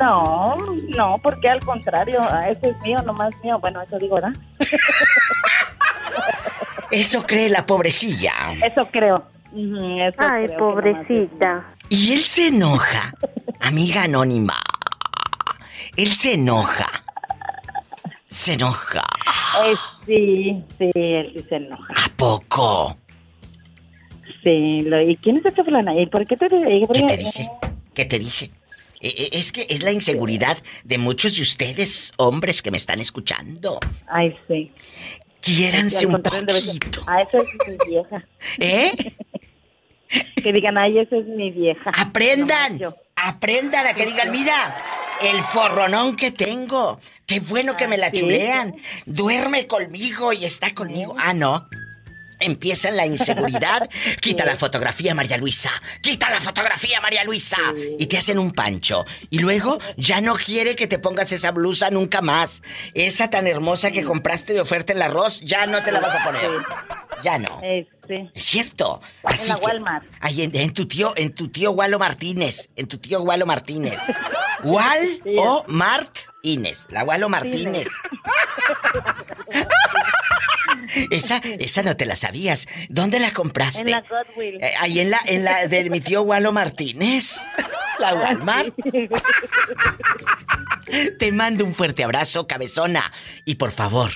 No, 0.00 0.56
no, 0.96 1.16
porque 1.22 1.48
al 1.48 1.60
contrario, 1.64 2.20
ah, 2.22 2.48
ese 2.48 2.70
es 2.70 2.80
mío, 2.82 2.98
nomás 3.06 3.32
mío. 3.42 3.58
Bueno, 3.58 3.80
eso 3.82 3.98
digo, 3.98 4.16
¿verdad? 4.16 4.32
Eso 6.90 7.24
cree 7.26 7.48
la 7.48 7.64
pobrecilla. 7.64 8.34
Eso 8.62 8.86
creo. 8.90 9.24
Eso 9.54 10.16
Ay, 10.18 10.46
creo 10.46 10.58
pobrecita. 10.58 11.64
Y 11.88 12.12
él 12.12 12.22
se 12.24 12.48
enoja, 12.48 13.14
amiga 13.60 14.02
anónima. 14.02 14.60
Él 15.96 16.12
se 16.12 16.34
enoja. 16.34 16.86
Se 18.28 18.54
enoja. 18.54 19.02
Eh, 19.64 19.74
sí, 20.06 20.64
sí, 20.78 20.90
él 20.94 21.32
sí 21.36 21.44
se 21.48 21.56
enoja. 21.56 21.92
¿A 21.96 22.08
poco? 22.16 22.96
Sí, 24.42 24.80
lo- 24.82 25.00
¿y 25.02 25.16
quién 25.16 25.36
es 25.36 25.44
esta 25.46 25.62
fulana? 25.62 25.94
¿Y 26.00 26.06
por 26.06 26.26
qué 26.26 26.36
te, 26.36 26.48
por 26.48 26.96
¿Qué 26.96 27.02
te 27.06 27.16
dije? 27.18 27.50
¿Qué 27.94 28.04
te 28.06 28.18
dije? 28.18 28.50
Es 29.00 29.52
que 29.52 29.66
es 29.68 29.82
la 29.82 29.90
inseguridad 29.92 30.58
de 30.84 30.96
muchos 30.98 31.36
de 31.36 31.42
ustedes, 31.42 32.12
hombres 32.16 32.62
que 32.62 32.70
me 32.70 32.76
están 32.78 33.00
escuchando. 33.00 33.78
Ay, 34.06 34.34
sí. 34.48 34.72
Quiéranse 35.40 35.98
Sí, 36.00 36.06
un 36.06 36.22
poquito. 36.22 37.02
Ah, 37.08 37.22
esa 37.22 37.38
es 37.38 37.44
mi 37.68 37.90
vieja. 37.90 38.24
¿Eh? 38.58 38.92
Que 40.36 40.52
digan, 40.52 40.76
ay, 40.76 40.98
esa 40.98 41.16
es 41.16 41.24
mi 41.26 41.50
vieja. 41.50 41.90
Aprendan. 41.96 42.78
Aprendan 43.22 43.86
a 43.86 43.94
que 43.94 44.06
digan, 44.06 44.30
mira, 44.30 44.74
el 45.22 45.42
forronón 45.42 46.16
que 46.16 46.30
tengo, 46.30 46.98
qué 47.26 47.40
bueno 47.40 47.76
que 47.76 47.88
me 47.88 47.96
la 47.96 48.08
Ah, 48.08 48.12
chulean, 48.12 48.74
duerme 49.06 49.66
conmigo 49.66 50.32
y 50.32 50.44
está 50.44 50.74
conmigo. 50.74 51.14
Ah, 51.18 51.32
no. 51.32 51.68
Empieza 52.42 52.90
la 52.90 53.06
inseguridad. 53.06 53.88
Quita 54.20 54.44
la 54.44 54.56
fotografía, 54.56 55.14
María 55.14 55.36
Luisa. 55.36 55.70
Quita 56.00 56.30
la 56.30 56.40
fotografía, 56.40 57.00
María 57.00 57.24
Luisa. 57.24 57.58
Y 57.98 58.06
te 58.06 58.18
hacen 58.18 58.38
un 58.38 58.52
pancho. 58.52 59.04
Y 59.30 59.38
luego 59.38 59.78
ya 59.96 60.20
no 60.20 60.34
quiere 60.34 60.76
que 60.76 60.86
te 60.86 60.98
pongas 60.98 61.32
esa 61.32 61.50
blusa 61.52 61.90
nunca 61.90 62.20
más. 62.22 62.62
Esa 62.94 63.30
tan 63.30 63.46
hermosa 63.46 63.90
que 63.90 64.02
compraste 64.04 64.52
de 64.52 64.60
oferta 64.60 64.92
en 64.92 64.98
el 64.98 65.02
arroz, 65.02 65.40
ya 65.40 65.66
no 65.66 65.82
te 65.82 65.92
la 65.92 66.00
vas 66.00 66.14
a 66.16 66.24
poner. 66.24 66.50
Ya 67.22 67.38
no. 67.38 67.60
Este, 67.62 68.30
Es 68.34 68.44
cierto. 68.44 69.00
Así 69.22 69.48
la 69.48 69.56
que- 69.56 69.66
Walmart. 69.66 70.04
Ahí 70.20 70.42
en, 70.42 70.54
en 70.56 70.72
tu 70.72 70.86
tío, 70.86 71.12
en 71.16 71.32
tu 71.32 71.48
tío 71.48 71.70
Walo 71.72 71.98
Martínez. 71.98 72.68
En 72.76 72.86
tu 72.86 72.98
tío 72.98 73.22
Walo 73.22 73.46
Martínez. 73.46 73.98
Wal 74.64 75.06
o 75.38 75.64
Mart 75.68 76.16
Inés. 76.42 76.86
La 76.90 77.04
Walo 77.04 77.28
Martínez. 77.28 77.88
esa, 81.10 81.38
esa 81.58 81.82
no 81.82 81.96
te 81.96 82.06
la 82.06 82.16
sabías. 82.16 82.66
¿Dónde 82.88 83.18
la 83.18 83.32
compraste? 83.32 83.82
en 83.82 83.90
la 83.90 84.00
Godwill. 84.02 84.62
Eh, 84.62 84.72
ahí 84.78 85.00
en 85.00 85.10
la, 85.10 85.20
en 85.26 85.44
la 85.44 85.66
de 85.66 85.90
mi 85.90 86.00
tío 86.00 86.22
Walo 86.22 86.52
Martínez. 86.52 87.40
La 87.98 88.14
Walmart. 88.14 88.74
Te 91.18 91.32
mando 91.32 91.64
un 91.64 91.74
fuerte 91.74 92.04
abrazo, 92.04 92.46
cabezona. 92.46 93.12
Y 93.44 93.54
por 93.54 93.72
favor, 93.72 94.10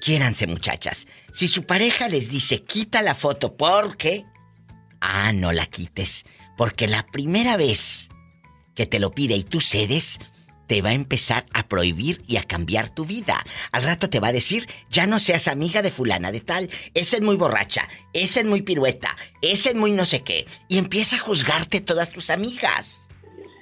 quiéranse, 0.00 0.46
muchachas. 0.46 1.06
Si 1.32 1.48
su 1.48 1.64
pareja 1.64 2.08
les 2.08 2.30
dice, 2.30 2.62
quita 2.62 3.02
la 3.02 3.14
foto 3.14 3.56
porque... 3.56 4.24
Ah, 5.00 5.32
no 5.32 5.52
la 5.52 5.66
quites. 5.66 6.24
Porque 6.56 6.86
la 6.86 7.06
primera 7.06 7.56
vez 7.56 8.08
que 8.74 8.86
te 8.86 9.00
lo 9.00 9.10
pide 9.10 9.34
y 9.36 9.42
tú 9.42 9.60
cedes, 9.60 10.18
te 10.72 10.80
va 10.80 10.88
a 10.88 10.94
empezar 10.94 11.44
a 11.52 11.68
prohibir 11.68 12.22
y 12.26 12.38
a 12.38 12.44
cambiar 12.44 12.88
tu 12.88 13.04
vida. 13.04 13.44
Al 13.72 13.82
rato 13.82 14.08
te 14.08 14.20
va 14.20 14.28
a 14.28 14.32
decir, 14.32 14.66
ya 14.88 15.06
no 15.06 15.18
seas 15.18 15.46
amiga 15.46 15.82
de 15.82 15.90
fulana 15.90 16.32
de 16.32 16.40
tal, 16.40 16.70
esa 16.94 17.16
es 17.16 17.22
muy 17.22 17.36
borracha, 17.36 17.86
esa 18.14 18.40
es 18.40 18.46
muy 18.46 18.62
pirueta, 18.62 19.14
esa 19.42 19.68
es 19.68 19.76
muy 19.76 19.90
no 19.90 20.06
sé 20.06 20.24
qué. 20.24 20.46
Y 20.68 20.78
empieza 20.78 21.16
a 21.16 21.18
juzgarte 21.18 21.82
todas 21.82 22.10
tus 22.10 22.30
amigas. 22.30 23.06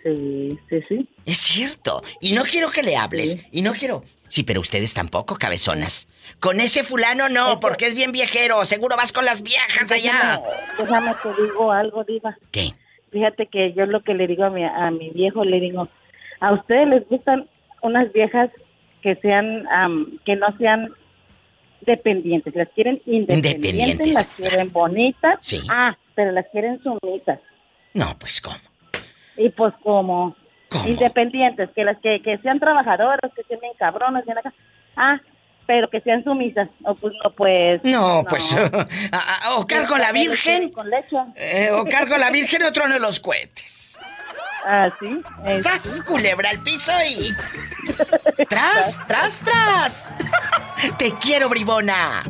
Sí, 0.05 0.57
sí, 0.69 0.83
sí. 0.89 1.09
Es 1.27 1.39
cierto. 1.39 2.05
Y 2.21 2.33
no 2.35 2.45
quiero 2.45 2.71
que 2.71 2.85
le 2.85 2.97
hables. 2.97 3.39
Y 3.51 3.63
no 3.63 3.73
quiero. 3.73 4.05
Sí, 4.29 4.45
pero 4.45 4.61
ustedes 4.61 4.95
tampoco, 4.95 5.35
cabezonas. 5.35 6.07
Con 6.39 6.61
ese 6.61 6.85
fulano 6.85 7.29
no, 7.29 7.59
porque 7.59 7.89
es 7.89 7.97
bien 7.97 8.13
viejero. 8.13 8.65
Seguro 8.65 8.97
vas 8.97 9.11
con 9.11 9.25
las 9.25 9.43
viejas 9.43 9.91
allá. 9.91 10.41
Déjame, 10.79 11.11
déjame 11.11 11.15
te 11.21 11.43
digo 11.43 11.73
algo, 11.73 12.05
Diva. 12.05 12.39
¿Qué? 12.53 12.73
Fíjate 13.11 13.49
que 13.49 13.73
yo 13.73 13.87
lo 13.87 14.05
que 14.05 14.15
le 14.15 14.29
digo 14.29 14.45
a 14.45 14.51
mi, 14.51 14.65
a 14.65 14.93
mi 14.93 15.11
viejo, 15.11 15.45
le 15.45 15.59
digo, 15.59 15.89
a 16.41 16.53
ustedes 16.53 16.89
les 16.89 17.09
gustan 17.09 17.49
unas 17.83 18.13
viejas 18.13 18.51
que 19.03 19.15
sean, 19.17 19.67
am, 19.69 20.19
que 20.25 20.37
no 20.37 20.47
sean 20.59 20.89
dependientes, 21.83 22.55
las 22.55 22.69
quieren 22.71 23.01
independientes, 23.07 23.55
Independientes. 23.55 24.15
las 24.15 24.27
quieren 24.37 24.73
bonitas, 24.73 25.39
Sí. 25.41 25.61
ah, 25.71 25.97
pero 26.15 26.33
las 26.33 26.47
quieren 26.53 26.81
sumisas. 26.83 27.41
No, 27.95 28.07
pues 28.19 28.41
cómo. 28.41 28.57
Y 29.37 29.49
pues 29.51 29.73
como 29.83 30.37
¿Cómo? 30.69 30.87
independientes, 30.89 31.71
que 31.75 31.85
las 31.85 31.99
que, 32.01 32.21
que 32.23 32.37
sean 32.39 32.61
trabajadoras, 32.61 33.33
que 33.35 33.43
sean 33.45 33.61
bien 33.61 33.73
cabronas, 33.79 34.25
bien 34.27 34.37
acá, 34.39 34.53
ah, 34.97 35.19
pero 35.71 35.89
que 35.89 36.01
sean 36.01 36.25
sumisas, 36.25 36.69
o 36.83 36.97
pues 36.97 37.15
no, 37.23 37.31
pues... 37.31 37.81
No, 37.85 38.25
pues. 38.29 38.53
ah, 38.57 38.89
ah, 39.13 39.55
o 39.55 39.65
cargo 39.69 39.97
la 39.97 40.11
Virgen. 40.11 40.71
Con 40.71 40.91
leche. 40.91 41.17
eh, 41.37 41.71
o 41.71 41.85
cargo 41.85 42.17
la 42.17 42.29
Virgen 42.33 42.65
o 42.65 42.73
trono 42.73 42.99
los 42.99 43.21
cohetes. 43.21 43.97
Ah, 44.67 44.93
sí. 44.99 45.21
eh, 45.47 45.61
¡Sas! 45.61 46.03
Culebra 46.03 46.51
al 46.51 46.61
piso 46.65 46.91
y. 47.09 47.33
¡Tras, 48.49 48.99
tras, 49.07 49.39
tras! 49.39 50.09
¡Te 50.99 51.13
quiero, 51.13 51.49
bribona! 51.49 52.25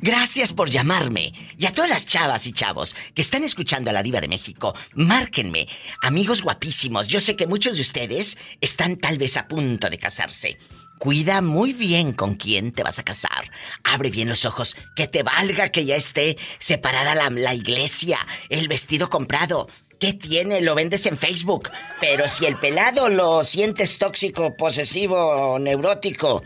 Gracias 0.00 0.54
por 0.54 0.70
llamarme. 0.70 1.34
Y 1.58 1.66
a 1.66 1.74
todas 1.74 1.90
las 1.90 2.06
chavas 2.06 2.46
y 2.46 2.54
chavos 2.54 2.96
que 3.14 3.20
están 3.20 3.44
escuchando 3.44 3.90
a 3.90 3.92
la 3.92 4.02
Diva 4.02 4.22
de 4.22 4.28
México, 4.28 4.74
márquenme. 4.94 5.68
Amigos 6.00 6.40
guapísimos, 6.40 7.06
yo 7.06 7.20
sé 7.20 7.36
que 7.36 7.46
muchos 7.46 7.74
de 7.74 7.82
ustedes 7.82 8.38
están 8.62 8.96
tal 8.96 9.18
vez 9.18 9.36
a 9.36 9.46
punto 9.46 9.90
de 9.90 9.98
casarse. 9.98 10.56
Cuida 10.98 11.42
muy 11.42 11.72
bien 11.72 12.12
con 12.12 12.34
quién 12.36 12.72
te 12.72 12.82
vas 12.82 12.98
a 12.98 13.02
casar. 13.02 13.50
Abre 13.84 14.10
bien 14.10 14.28
los 14.28 14.44
ojos, 14.44 14.76
que 14.94 15.06
te 15.06 15.22
valga 15.22 15.70
que 15.70 15.84
ya 15.84 15.96
esté 15.96 16.38
separada 16.58 17.14
la, 17.14 17.54
iglesia, 17.54 18.18
el 18.48 18.68
vestido 18.68 19.10
comprado. 19.10 19.68
¿Qué 20.00 20.12
tiene? 20.14 20.60
Lo 20.60 20.74
vendes 20.74 21.06
en 21.06 21.18
Facebook. 21.18 21.70
Pero 22.00 22.28
si 22.28 22.46
el 22.46 22.56
pelado 22.58 23.08
lo 23.08 23.44
sientes 23.44 23.98
tóxico, 23.98 24.56
posesivo, 24.56 25.58
neurótico, 25.58 26.42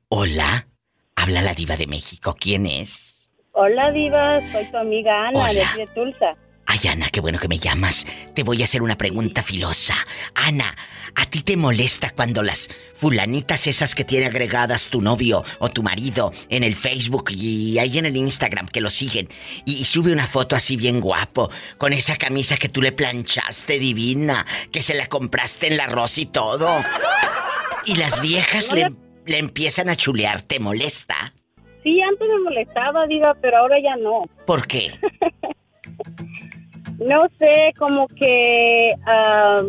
Hola, 0.08 0.66
habla 1.14 1.42
la 1.42 1.54
diva 1.54 1.76
de 1.76 1.86
México. 1.86 2.34
¿Quién 2.38 2.66
es? 2.66 3.11
Hola, 3.52 3.90
Diva. 3.92 4.40
Soy 4.50 4.64
tu 4.70 4.76
amiga 4.78 5.28
Ana, 5.28 5.44
de 5.44 5.50
Hola. 5.60 5.68
aquí 5.70 5.78
de 5.80 5.86
Tulsa. 5.88 6.36
Ay, 6.66 6.78
Ana, 6.88 7.10
qué 7.10 7.20
bueno 7.20 7.38
que 7.38 7.48
me 7.48 7.58
llamas. 7.58 8.06
Te 8.34 8.44
voy 8.44 8.62
a 8.62 8.64
hacer 8.64 8.80
una 8.82 8.96
pregunta 8.96 9.42
filosa. 9.42 9.94
Ana, 10.34 10.74
¿a 11.14 11.26
ti 11.26 11.42
te 11.42 11.56
molesta 11.58 12.10
cuando 12.10 12.42
las 12.42 12.70
fulanitas 12.94 13.66
esas 13.66 13.94
que 13.94 14.04
tiene 14.04 14.24
agregadas 14.26 14.88
tu 14.88 15.02
novio 15.02 15.44
o 15.58 15.68
tu 15.68 15.82
marido 15.82 16.32
en 16.48 16.64
el 16.64 16.74
Facebook 16.74 17.30
y 17.30 17.78
ahí 17.78 17.98
en 17.98 18.06
el 18.06 18.16
Instagram 18.16 18.68
que 18.68 18.80
lo 18.80 18.88
siguen 18.88 19.28
y, 19.66 19.74
y 19.74 19.84
sube 19.84 20.12
una 20.12 20.26
foto 20.26 20.56
así 20.56 20.78
bien 20.78 21.00
guapo, 21.00 21.50
con 21.76 21.92
esa 21.92 22.16
camisa 22.16 22.56
que 22.56 22.70
tú 22.70 22.80
le 22.80 22.92
planchaste 22.92 23.78
divina, 23.78 24.46
que 24.70 24.80
se 24.80 24.94
la 24.94 25.08
compraste 25.08 25.66
en 25.66 25.76
la 25.76 25.88
rosa 25.88 26.22
y 26.22 26.26
todo? 26.26 26.82
Y 27.84 27.96
las 27.96 28.22
viejas 28.22 28.72
le, 28.72 28.92
le 29.26 29.38
empiezan 29.38 29.90
a 29.90 29.96
chulear, 29.96 30.40
¿te 30.40 30.58
molesta? 30.58 31.34
Sí, 31.82 32.00
antes 32.00 32.28
me 32.28 32.38
molestaba, 32.40 33.06
Diva, 33.06 33.34
pero 33.40 33.58
ahora 33.58 33.76
ya 33.82 33.96
no. 33.96 34.24
¿Por 34.46 34.66
qué? 34.66 34.92
No 36.98 37.16
sé, 37.36 37.72
como 37.78 38.06
que 38.06 38.90
ah, 39.06 39.62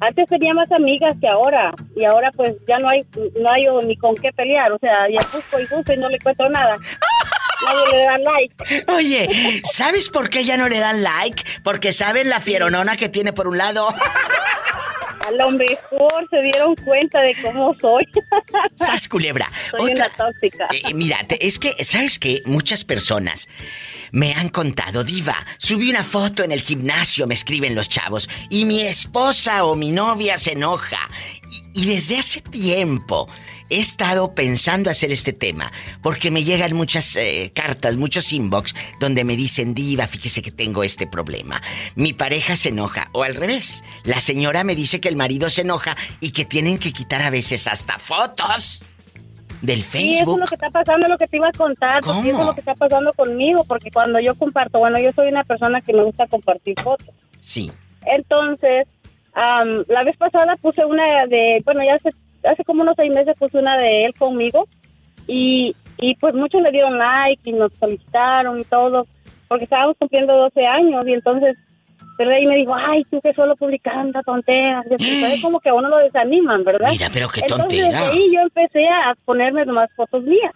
antes 0.00 0.28
tenía 0.28 0.52
más 0.52 0.70
amigas 0.72 1.14
que 1.20 1.28
ahora. 1.28 1.72
Y 1.96 2.04
ahora 2.04 2.30
pues 2.36 2.54
ya 2.68 2.78
no 2.78 2.88
hay 2.88 3.00
no 3.40 3.50
hay 3.50 3.86
ni 3.86 3.96
con 3.96 4.14
qué 4.16 4.30
pelear. 4.32 4.72
O 4.72 4.78
sea, 4.78 5.08
ya 5.10 5.20
busco 5.32 5.58
y 5.58 5.66
busco 5.66 5.92
y 5.92 5.96
no 5.96 6.08
le 6.08 6.16
encuentro 6.16 6.48
nada. 6.50 6.74
Nadie 7.66 7.92
le 7.92 8.04
da 8.04 8.18
like. 8.18 8.92
Oye, 8.92 9.62
¿sabes 9.64 10.08
por 10.08 10.30
qué 10.30 10.44
ya 10.44 10.56
no 10.56 10.68
le 10.68 10.80
dan 10.80 11.02
like? 11.02 11.42
Porque 11.62 11.92
saben 11.92 12.30
la 12.30 12.40
fieronona 12.40 12.96
que 12.96 13.08
tiene 13.08 13.32
por 13.32 13.48
un 13.48 13.58
lado. 13.58 13.88
A 15.26 15.30
lo 15.32 15.50
mejor 15.50 16.26
se 16.30 16.40
dieron 16.42 16.74
cuenta 16.76 17.20
de 17.20 17.34
cómo 17.42 17.74
soy. 17.80 18.06
¡Sas, 18.76 19.08
culebra! 19.08 19.50
Soy 19.70 19.92
una 19.92 20.08
tóxica. 20.10 20.68
Eh, 20.72 20.94
mira, 20.94 21.18
te- 21.26 21.46
es 21.46 21.58
que, 21.58 21.72
¿sabes 21.84 22.18
qué? 22.18 22.42
Muchas 22.46 22.84
personas 22.84 23.48
me 24.12 24.32
han 24.34 24.48
contado, 24.48 25.04
Diva, 25.04 25.36
subí 25.58 25.90
una 25.90 26.02
foto 26.02 26.42
en 26.42 26.50
el 26.52 26.60
gimnasio, 26.62 27.26
me 27.26 27.34
escriben 27.34 27.74
los 27.74 27.88
chavos, 27.88 28.28
y 28.48 28.64
mi 28.64 28.80
esposa 28.80 29.64
o 29.64 29.76
mi 29.76 29.92
novia 29.92 30.36
se 30.38 30.52
enoja. 30.52 31.08
Y, 31.74 31.82
y 31.82 31.86
desde 31.86 32.18
hace 32.18 32.40
tiempo 32.40 33.28
he 33.70 33.80
estado 33.80 34.34
pensando 34.34 34.90
hacer 34.90 35.12
este 35.12 35.32
tema, 35.32 35.72
porque 36.02 36.30
me 36.30 36.44
llegan 36.44 36.74
muchas 36.74 37.16
eh, 37.16 37.52
cartas, 37.54 37.96
muchos 37.96 38.32
inbox, 38.32 38.74
donde 39.00 39.24
me 39.24 39.36
dicen, 39.36 39.74
Diva, 39.74 40.06
fíjese 40.06 40.42
que 40.42 40.50
tengo 40.50 40.82
este 40.84 41.06
problema. 41.06 41.62
Mi 41.94 42.12
pareja 42.12 42.56
se 42.56 42.70
enoja, 42.70 43.08
o 43.12 43.22
al 43.22 43.34
revés, 43.36 43.82
la 44.04 44.20
señora 44.20 44.64
me 44.64 44.74
dice 44.74 45.00
que 45.00 45.08
el 45.08 45.16
marido 45.16 45.48
se 45.48 45.62
enoja 45.62 45.96
y 46.20 46.32
que 46.32 46.44
tienen 46.44 46.78
que 46.78 46.92
quitar 46.92 47.22
a 47.22 47.30
veces 47.30 47.66
hasta 47.68 47.98
fotos 47.98 48.82
del 49.62 49.84
Sí, 49.84 49.98
eso 49.98 50.08
es 50.08 50.16
Facebook. 50.18 50.40
lo 50.40 50.46
que 50.46 50.54
está 50.54 50.70
pasando, 50.70 51.08
lo 51.08 51.18
que 51.18 51.26
te 51.26 51.36
iba 51.36 51.48
a 51.48 51.52
contar, 51.52 52.00
porque 52.02 52.18
¿Cómo? 52.18 52.30
eso 52.30 52.40
es 52.40 52.46
lo 52.46 52.54
que 52.54 52.60
está 52.60 52.74
pasando 52.74 53.12
conmigo, 53.12 53.64
porque 53.64 53.90
cuando 53.90 54.18
yo 54.18 54.34
comparto, 54.34 54.78
bueno, 54.78 54.98
yo 54.98 55.12
soy 55.12 55.28
una 55.28 55.44
persona 55.44 55.80
que 55.80 55.92
me 55.92 56.02
gusta 56.02 56.26
compartir 56.26 56.80
fotos. 56.80 57.14
Sí. 57.40 57.70
Entonces, 58.06 58.86
am, 59.34 59.84
la 59.88 60.02
vez 60.04 60.16
pasada 60.16 60.56
puse 60.56 60.84
una 60.84 61.26
de, 61.26 61.60
bueno, 61.64 61.82
ya 61.84 61.94
hace, 61.96 62.08
hace 62.44 62.64
como 62.64 62.82
unos 62.82 62.94
seis 62.96 63.12
meses 63.14 63.34
puse 63.38 63.58
una 63.58 63.76
de 63.78 64.06
él 64.06 64.14
conmigo 64.14 64.66
y, 65.26 65.74
y 65.98 66.14
pues 66.16 66.34
muchos 66.34 66.62
le 66.62 66.70
dieron 66.70 66.98
like 66.98 67.42
y 67.48 67.52
nos 67.52 67.72
felicitaron 67.74 68.58
y 68.60 68.64
todo, 68.64 69.06
porque 69.48 69.64
estábamos 69.64 69.96
cumpliendo 69.98 70.34
12 70.36 70.66
años 70.66 71.06
y 71.06 71.12
entonces, 71.12 71.56
pero 72.16 72.30
ahí 72.32 72.46
me 72.46 72.56
dijo, 72.56 72.74
ay, 72.74 73.04
tú 73.10 73.20
que 73.20 73.32
solo 73.34 73.54
publicando 73.56 74.20
tonteras, 74.22 74.86
¿sabes? 74.88 75.40
como 75.42 75.60
que 75.60 75.68
a 75.70 75.74
uno 75.74 75.88
lo 75.88 75.98
desaniman, 75.98 76.64
¿verdad? 76.64 76.88
Mira, 76.90 77.08
pero 77.12 77.28
qué 77.28 77.40
Entonces, 77.40 77.88
desde 77.88 77.96
ahí 77.96 78.32
yo 78.34 78.40
empecé 78.40 78.86
a 78.88 79.14
ponerme 79.24 79.64
nomás 79.64 79.90
fotos 79.96 80.22
mías. 80.24 80.52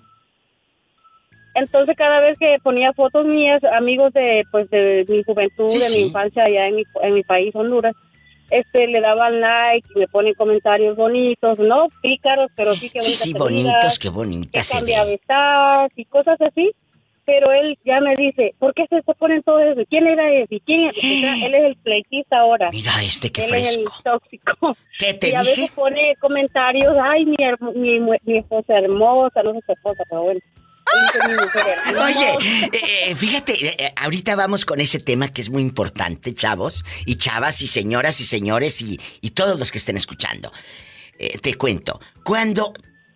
Entonces, 1.54 1.96
cada 1.96 2.18
vez 2.20 2.36
que 2.38 2.56
ponía 2.62 2.92
fotos 2.94 3.24
mías, 3.26 3.62
amigos 3.76 4.12
de 4.12 4.42
pues 4.50 4.68
de 4.70 5.04
mi 5.08 5.22
juventud, 5.22 5.68
Sí, 5.68 5.78
de 5.78 5.84
sí. 5.84 5.98
mi 6.00 6.06
infancia 6.06 6.44
allá 6.44 6.66
en 6.66 6.76
mi, 6.76 6.82
en 7.02 7.14
mi 7.14 7.22
país, 7.22 7.54
Honduras, 7.54 7.94
este 8.58 8.86
le 8.86 9.00
daban 9.00 9.40
like 9.40 9.86
y 9.94 9.98
me 9.98 10.08
ponen 10.08 10.34
comentarios 10.34 10.96
bonitos, 10.96 11.58
no 11.58 11.88
pícaros, 12.02 12.50
pero 12.56 12.74
sí 12.74 12.90
que 12.90 13.00
Sí, 13.00 13.14
sí, 13.14 13.32
bonitos, 13.32 13.98
qué 13.98 14.08
bonitas 14.08 14.66
se 14.66 14.78
cambia 14.78 15.04
ve. 15.04 15.20
y 15.96 16.04
cosas 16.06 16.40
así. 16.40 16.72
Pero 17.26 17.50
él 17.52 17.78
ya 17.86 18.00
me 18.00 18.14
dice, 18.16 18.54
¿por 18.58 18.74
qué 18.74 18.84
se 18.90 19.00
se 19.00 19.14
ponen 19.14 19.42
todo 19.44 19.58
eso? 19.58 19.80
¿Quién 19.88 20.06
era 20.06 20.30
ese? 20.30 20.60
¿Quién 20.60 20.90
es? 20.90 20.96
Él 21.02 21.54
es 21.54 21.64
el 21.64 21.76
pleitista 21.76 22.40
ahora. 22.40 22.68
Mira 22.70 22.92
este, 23.02 23.32
qué 23.32 23.46
Él 23.46 23.54
es 23.54 23.76
el 23.78 23.84
fresco. 23.84 24.02
tóxico. 24.04 24.76
¿Qué 24.98 25.14
te 25.14 25.30
y 25.30 25.34
a 25.34 25.42
veces 25.42 25.70
pone 25.70 26.14
comentarios, 26.20 26.94
ay, 27.02 27.24
mi, 27.24 27.36
mi, 27.74 28.00
mi 28.24 28.38
esposa 28.38 28.74
hermosa, 28.74 29.42
no 29.42 29.54
sé 29.54 29.60
su 29.64 29.72
esposa, 29.72 30.02
pero 30.10 30.22
bueno. 30.22 30.40
Oye, 32.02 32.68
eh, 32.72 33.10
eh, 33.10 33.14
fíjate, 33.14 33.52
eh, 33.66 33.76
eh, 33.78 33.92
ahorita 33.96 34.36
vamos 34.36 34.64
con 34.64 34.80
ese 34.80 34.98
tema 34.98 35.32
que 35.32 35.40
es 35.40 35.50
muy 35.50 35.62
importante, 35.62 36.34
chavos, 36.34 36.84
y 37.06 37.16
chavas, 37.16 37.62
y 37.62 37.66
señoras, 37.68 38.20
y 38.20 38.26
señores, 38.26 38.80
y, 38.82 39.00
y 39.20 39.30
todos 39.30 39.58
los 39.58 39.72
que 39.72 39.78
estén 39.78 39.96
escuchando. 39.96 40.52
Eh, 41.18 41.38
te 41.38 41.54
cuento, 41.54 42.00
cuando 42.24 42.72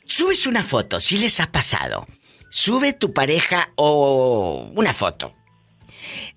subes 0.06 0.46
una 0.46 0.62
foto, 0.62 1.00
si 1.00 1.18
les 1.18 1.40
ha 1.40 1.50
pasado, 1.50 2.06
sube 2.50 2.92
tu 2.92 3.12
pareja 3.12 3.72
o 3.76 4.70
una 4.74 4.94
foto. 4.94 5.34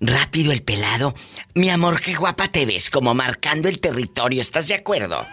Rápido 0.00 0.52
el 0.52 0.62
pelado. 0.62 1.14
Mi 1.54 1.70
amor, 1.70 2.00
qué 2.00 2.14
guapa 2.14 2.48
te 2.48 2.66
ves, 2.66 2.90
como 2.90 3.14
marcando 3.14 3.68
el 3.68 3.78
territorio, 3.80 4.40
¿estás 4.40 4.68
de 4.68 4.74
acuerdo? 4.74 5.24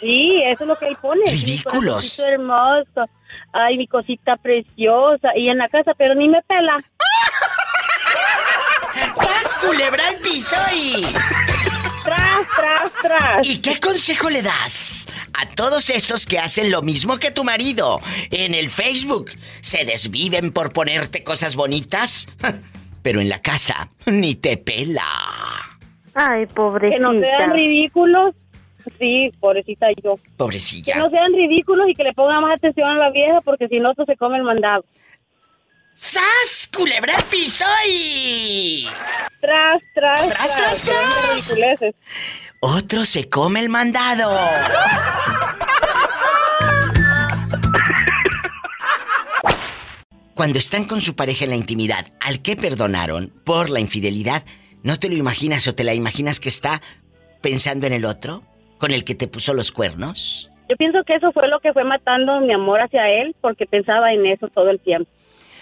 Sí, 0.00 0.42
eso 0.44 0.64
es 0.64 0.68
lo 0.68 0.76
que 0.76 0.88
él 0.88 0.96
pone. 1.00 1.24
Ridículos. 1.30 2.18
Mi 2.18 2.32
hermoso. 2.32 3.10
Ay, 3.52 3.76
mi 3.78 3.86
cosita 3.86 4.36
preciosa. 4.36 5.30
Y 5.36 5.48
en 5.48 5.58
la 5.58 5.68
casa, 5.68 5.92
pero 5.96 6.14
ni 6.14 6.28
me 6.28 6.42
pela. 6.42 6.82
¡Sas, 9.14 9.54
culebra 9.56 10.08
al 10.08 10.16
piso 10.16 10.56
y... 10.74 11.02
Tras, 12.04 12.46
tras, 12.56 12.92
tras. 13.02 13.46
¿Y 13.48 13.60
qué 13.60 13.80
consejo 13.80 14.30
le 14.30 14.40
das 14.42 15.08
a 15.42 15.46
todos 15.54 15.90
esos 15.90 16.24
que 16.24 16.38
hacen 16.38 16.70
lo 16.70 16.80
mismo 16.82 17.18
que 17.18 17.32
tu 17.32 17.42
marido 17.42 18.00
en 18.30 18.54
el 18.54 18.70
Facebook? 18.70 19.32
¿Se 19.60 19.84
desviven 19.84 20.52
por 20.52 20.72
ponerte 20.72 21.24
cosas 21.24 21.56
bonitas? 21.56 22.28
Pero 23.02 23.20
en 23.20 23.28
la 23.28 23.40
casa 23.42 23.88
ni 24.06 24.36
te 24.36 24.56
pela. 24.56 25.02
Ay, 26.14 26.46
Que 26.46 26.54
pobrecita. 26.54 26.98
no 27.00 27.18
sean 27.18 27.52
ridículos. 27.52 28.34
Sí, 28.98 29.30
pobrecita 29.40 29.86
yo. 30.02 30.16
Que 30.16 30.30
Pobrecilla. 30.36 30.96
no 30.96 31.10
sean 31.10 31.32
ridículos 31.32 31.88
y 31.88 31.94
que 31.94 32.04
le 32.04 32.12
pongan 32.12 32.42
más 32.42 32.56
atención 32.56 32.88
a 32.88 32.94
la 32.94 33.10
vieja 33.10 33.40
porque 33.40 33.68
si 33.68 33.78
no, 33.80 33.90
esto 33.90 34.04
se 34.04 34.16
come 34.16 34.38
el 34.38 34.44
mandado. 34.44 34.84
¡Sas! 35.94 36.70
¡Culebra 36.74 37.16
piso 37.30 37.64
y... 37.88 38.86
Tras, 39.40 39.82
tras, 39.94 40.28
Tras, 40.28 40.56
tras. 40.56 40.84
tras, 40.84 41.52
que 41.54 41.76
tras. 41.78 41.94
Otro 42.60 43.04
se 43.04 43.28
come 43.28 43.60
el 43.60 43.68
mandado. 43.68 44.36
Cuando 50.34 50.58
están 50.58 50.84
con 50.84 51.00
su 51.00 51.16
pareja 51.16 51.44
en 51.44 51.50
la 51.50 51.56
intimidad, 51.56 52.12
al 52.20 52.42
que 52.42 52.56
perdonaron 52.56 53.32
por 53.44 53.70
la 53.70 53.80
infidelidad, 53.80 54.44
¿no 54.82 54.98
te 54.98 55.08
lo 55.08 55.16
imaginas 55.16 55.66
o 55.66 55.74
te 55.74 55.82
la 55.84 55.94
imaginas 55.94 56.40
que 56.40 56.50
está 56.50 56.82
pensando 57.40 57.86
en 57.86 57.94
el 57.94 58.04
otro? 58.04 58.42
¿Con 58.78 58.90
el 58.90 59.04
que 59.04 59.14
te 59.14 59.28
puso 59.28 59.54
los 59.54 59.72
cuernos? 59.72 60.50
Yo 60.68 60.76
pienso 60.76 61.04
que 61.04 61.14
eso 61.14 61.32
fue 61.32 61.48
lo 61.48 61.60
que 61.60 61.72
fue 61.72 61.84
matando 61.84 62.40
mi 62.40 62.52
amor 62.52 62.80
hacia 62.80 63.08
él 63.08 63.34
porque 63.40 63.66
pensaba 63.66 64.12
en 64.12 64.26
eso 64.26 64.48
todo 64.48 64.70
el 64.70 64.80
tiempo. 64.80 65.10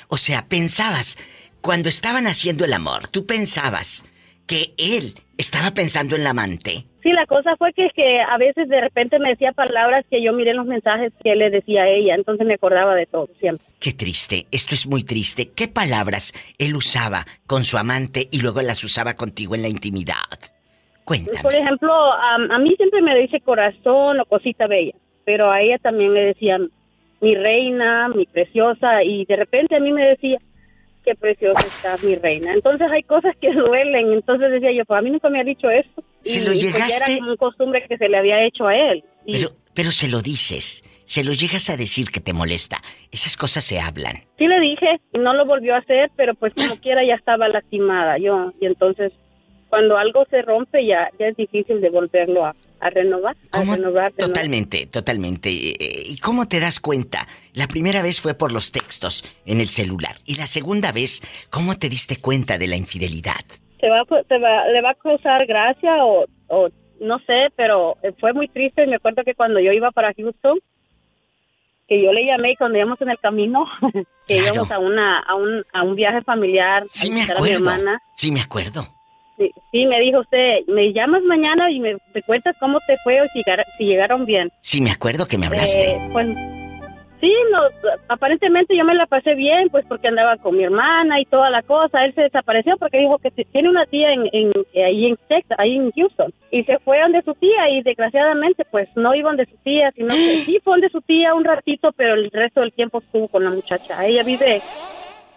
O 0.09 0.16
sea, 0.16 0.46
pensabas, 0.48 1.18
cuando 1.61 1.88
estaban 1.88 2.27
haciendo 2.27 2.64
el 2.64 2.72
amor, 2.72 3.09
tú 3.09 3.27
pensabas 3.27 4.05
que 4.46 4.74
él 4.79 5.14
estaba 5.38 5.72
pensando 5.72 6.16
en 6.16 6.24
la 6.24 6.31
amante. 6.31 6.87
Sí, 7.03 7.12
la 7.12 7.27
cosa 7.27 7.55
fue 7.59 7.72
que, 7.74 7.90
que 7.94 8.20
a 8.20 8.38
veces 8.38 8.68
de 8.68 8.81
repente 8.81 9.18
me 9.18 9.31
decía 9.31 9.53
palabras 9.53 10.07
que 10.11 10.22
yo 10.22 10.33
miré 10.33 10.53
en 10.53 10.57
los 10.57 10.66
mensajes 10.66 11.12
que 11.22 11.33
él 11.33 11.40
le 11.40 11.50
decía 11.50 11.83
a 11.83 11.88
ella, 11.88 12.14
entonces 12.14 12.46
me 12.46 12.55
acordaba 12.55 12.94
de 12.94 13.05
todo 13.07 13.29
siempre. 13.40 13.66
Qué 13.79 13.92
triste, 13.92 14.46
esto 14.50 14.74
es 14.74 14.87
muy 14.87 15.05
triste. 15.05 15.50
¿Qué 15.50 15.68
palabras 15.68 16.33
él 16.57 16.74
usaba 16.74 17.27
con 17.46 17.64
su 17.64 17.77
amante 17.77 18.29
y 18.31 18.40
luego 18.40 18.62
las 18.62 18.83
usaba 18.85 19.14
contigo 19.14 19.55
en 19.55 19.62
la 19.62 19.68
intimidad? 19.68 20.54
Cuéntame. 21.05 21.40
Por 21.43 21.55
ejemplo, 21.55 21.93
a, 21.93 22.35
a 22.37 22.59
mí 22.59 22.75
siempre 22.77 23.03
me 23.03 23.17
dice 23.19 23.40
corazón 23.40 24.21
o 24.21 24.25
cosita 24.25 24.67
bella, 24.67 24.95
pero 25.25 25.51
a 25.51 25.61
ella 25.61 25.79
también 25.79 26.14
le 26.14 26.21
decían 26.27 26.71
mi 27.21 27.35
reina, 27.35 28.09
mi 28.09 28.27
preciosa, 28.27 29.03
y 29.03 29.25
de 29.25 29.37
repente 29.37 29.77
a 29.77 29.81
mí 29.81 29.93
me 29.93 30.05
decía, 30.05 30.38
qué 31.05 31.14
preciosa 31.14 31.61
estás, 31.67 32.03
mi 32.03 32.17
reina. 32.17 32.53
Entonces 32.53 32.87
hay 32.90 33.03
cosas 33.03 33.35
que 33.40 33.53
duelen, 33.53 34.12
entonces 34.12 34.51
decía 34.51 34.73
yo, 34.73 34.85
pues 34.85 34.99
a 34.99 35.03
mí 35.03 35.11
nunca 35.11 35.29
me 35.31 35.40
ha 35.40 35.45
dicho 35.45 35.71
esto. 35.71 36.03
¿Se 36.23 36.40
Y- 36.40 36.43
lo 36.43 36.49
pues 36.53 36.62
llegaste? 36.62 37.17
era 37.17 37.25
una 37.27 37.37
costumbre 37.37 37.85
que 37.88 37.97
se 37.99 38.09
le 38.09 38.17
había 38.19 38.45
hecho 38.45 38.67
a 38.67 38.75
él. 38.77 39.05
Y 39.27 39.33
Pero, 39.38 39.51
pero 39.75 39.90
se 39.90 40.09
lo 40.09 40.21
dices, 40.23 40.83
se 41.05 41.23
lo 41.25 41.33
llegas 41.33 41.69
a 41.71 41.77
decir 41.77 42.11
que 42.11 42.21
te 42.21 42.33
molesta. 42.33 42.79
Esas 43.12 43.37
cosas 43.37 43.64
se 43.64 43.79
hablan. 43.81 44.17
sí 44.38 44.47
le 44.47 44.59
dije, 44.61 45.01
y 45.12 45.19
no 45.19 45.35
lo 45.35 45.45
volvió 45.47 45.75
a 45.75 45.79
hacer, 45.79 46.11
pero 46.17 46.35
pues 46.35 46.53
como 46.55 46.77
quiera 46.81 47.03
ya 47.07 47.14
estaba 47.14 47.49
lastimada 47.49 48.17
yo. 48.19 48.53
Y 48.61 48.67
entonces, 48.67 49.12
cuando 49.75 49.97
algo 49.99 50.25
se 50.31 50.43
rompe, 50.43 50.87
ya, 50.87 51.11
ya 51.19 51.27
es 51.27 51.37
difícil 51.37 51.81
de 51.81 51.91
volverlo 51.91 52.45
a, 52.45 52.55
a 52.81 52.91
renovar. 52.91 53.37
A 53.53 53.59
¿Cómo? 53.59 53.75
renovar 53.75 54.13
de 54.13 54.19
nuevo. 54.23 54.33
Totalmente, 54.35 54.87
totalmente. 54.87 55.49
Eh, 55.51 56.03
¿Y 56.11 56.19
cómo 56.19 56.47
te 56.47 56.61
das 56.61 56.81
cuenta? 56.81 57.27
La 57.53 57.67
primera 57.69 58.03
vez 58.03 58.21
fue 58.21 58.35
por 58.35 58.53
los 58.53 58.73
textos 58.73 59.25
en 59.47 59.61
el 59.61 59.71
celular. 59.71 60.17
Y 60.25 60.37
la 60.37 60.47
segunda 60.47 60.93
vez, 60.93 61.21
¿cómo 61.51 61.75
te 61.77 61.89
diste 61.89 62.21
cuenta 62.21 62.59
de 62.59 62.69
la 62.69 62.77
infidelidad? 62.77 63.45
se 63.81 63.91
va, 63.91 64.03
se 64.29 64.39
va, 64.39 64.67
le 64.69 64.81
va 64.81 64.91
a 64.91 64.95
causar 64.95 65.45
gracia 65.47 66.05
o, 66.07 66.25
o 66.49 66.69
no 67.01 67.19
sé, 67.27 67.49
pero 67.55 67.97
fue 68.19 68.33
muy 68.33 68.49
triste. 68.49 68.87
Me 68.87 68.97
acuerdo 68.97 69.23
que 69.25 69.35
cuando 69.35 69.61
yo 69.61 69.73
iba 69.73 69.91
para 69.91 70.15
Houston, 70.15 70.59
que 71.87 72.03
yo 72.03 72.13
le 72.13 72.25
llamé 72.25 72.53
y 72.53 72.57
cuando 72.57 72.79
íbamos 72.79 72.99
en 73.03 73.11
el 73.11 73.19
camino, 73.19 73.67
que 74.27 74.39
Claro. 74.39 74.55
íbamos 74.55 74.71
a 74.71 74.79
una 74.79 75.19
a 75.21 75.35
un, 75.35 75.63
a 75.73 75.83
un 75.83 75.95
viaje 75.97 76.23
familiar 76.23 76.85
Sí 76.89 77.09
a 77.09 77.11
me 77.11 77.15
visitar 77.17 77.37
a 77.37 77.41
mi 77.43 77.47
acuerdo. 77.51 77.71
hermana. 77.73 77.99
Sí 78.17 78.33
me 78.33 78.41
acuerdo. 78.41 78.89
Sí, 79.37 79.51
sí, 79.73 79.87
me 79.87 79.99
dijo 80.01 80.20
usted, 80.20 80.61
me 80.68 80.92
llamas 80.92 81.23
mañana 81.25 81.70
y 81.70 81.81
me, 81.81 81.97
me 82.14 82.23
cuentas 82.23 82.55
cómo 82.61 82.79
te 82.87 82.97
fue 82.99 83.20
o 83.20 83.25
si, 83.33 83.40
llegar- 83.42 83.64
si 83.77 83.85
llegaron 83.85 84.25
bien. 84.27 84.51
Sí 84.61 84.81
me 84.81 84.90
acuerdo 84.92 85.27
que 85.27 85.37
me 85.38 85.47
hablaste. 85.47 85.92
Eh, 85.97 85.99
pues 86.12 86.29
sí, 87.20 87.33
no, 87.51 87.59
aparentemente 88.09 88.77
yo 88.77 88.85
me 88.85 88.94
la 88.94 89.07
pasé 89.07 89.35
bien, 89.35 89.70
pues 89.70 89.85
porque 89.88 90.09
andaba 90.09 90.37
con 90.37 90.57
mi 90.57 90.62
hermana 90.64 91.20
y 91.20 91.25
toda 91.25 91.51
la 91.51 91.62
cosa. 91.62 92.05
Él 92.05 92.14
se 92.14 92.23
desapareció 92.23 92.77
porque 92.77 92.99
dijo 92.99 93.18
que 93.18 93.31
tiene 93.31 93.70
una 93.70 93.87
tía 93.87 94.11
en, 94.12 94.29
en, 94.33 94.53
ahí 94.85 95.07
en 95.07 95.16
Texas, 95.29 95.59
ahí 95.59 95.75
en 95.77 95.90
Houston. 95.92 96.33
Y 96.53 96.62
se 96.64 96.79
fue 96.79 97.01
donde 97.01 97.23
su 97.23 97.35
tía 97.35 97.70
y 97.70 97.83
desgraciadamente 97.83 98.64
pues 98.70 98.88
no 98.94 99.14
iba 99.14 99.31
donde 99.31 99.47
su 99.47 99.57
tía, 99.64 99.90
sino 99.97 100.09
que 100.14 100.14
sí 100.47 100.61
fue 100.62 100.75
donde 100.75 100.90
su 100.90 101.01
tía 101.01 101.35
un 101.35 101.44
ratito, 101.44 101.90
pero 101.97 102.14
el 102.14 102.31
resto 102.31 102.61
del 102.61 102.73
tiempo 102.73 102.99
estuvo 102.99 103.27
con 103.27 103.42
la 103.42 103.51
muchacha. 103.51 104.07
Ella 104.07 104.23
vive... 104.23 104.61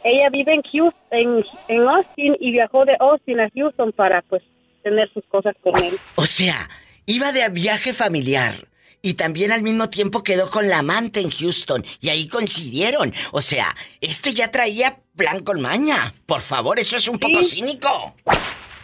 Ella 0.04 0.30
vive 0.30 0.54
en 0.54 0.62
Houston, 0.62 0.94
en, 1.12 1.46
en 1.68 1.88
Austin 1.88 2.36
y 2.40 2.52
viajó 2.52 2.86
de 2.86 2.96
Austin 3.00 3.40
a 3.40 3.50
Houston 3.54 3.92
para 3.92 4.22
pues 4.24 4.44
tener 4.84 5.12
sus 5.14 5.24
cosas 5.26 5.56
con 5.62 5.76
él. 5.84 5.94
O 6.16 6.26
sea, 6.26 6.70
iba 7.06 7.32
de 7.32 7.48
viaje 7.50 7.94
familiar. 7.94 8.54
Y 9.02 9.14
también 9.14 9.52
al 9.52 9.62
mismo 9.62 9.90
tiempo 9.90 10.24
quedó 10.24 10.50
con 10.50 10.68
la 10.68 10.80
amante 10.80 11.22
en 11.22 11.30
Houston. 11.30 11.86
Y 12.02 12.10
ahí 12.10 12.28
coincidieron. 12.28 13.14
O 13.32 13.42
sea, 13.42 13.76
este 14.02 14.34
ya 14.34 14.52
traía 14.52 14.98
plan 15.16 15.44
con 15.44 15.62
maña. 15.62 16.14
Por 16.26 16.42
favor, 16.42 16.80
eso 16.80 16.98
es 16.98 17.08
un 17.08 17.20
poco 17.20 17.44
cínico. 17.44 18.16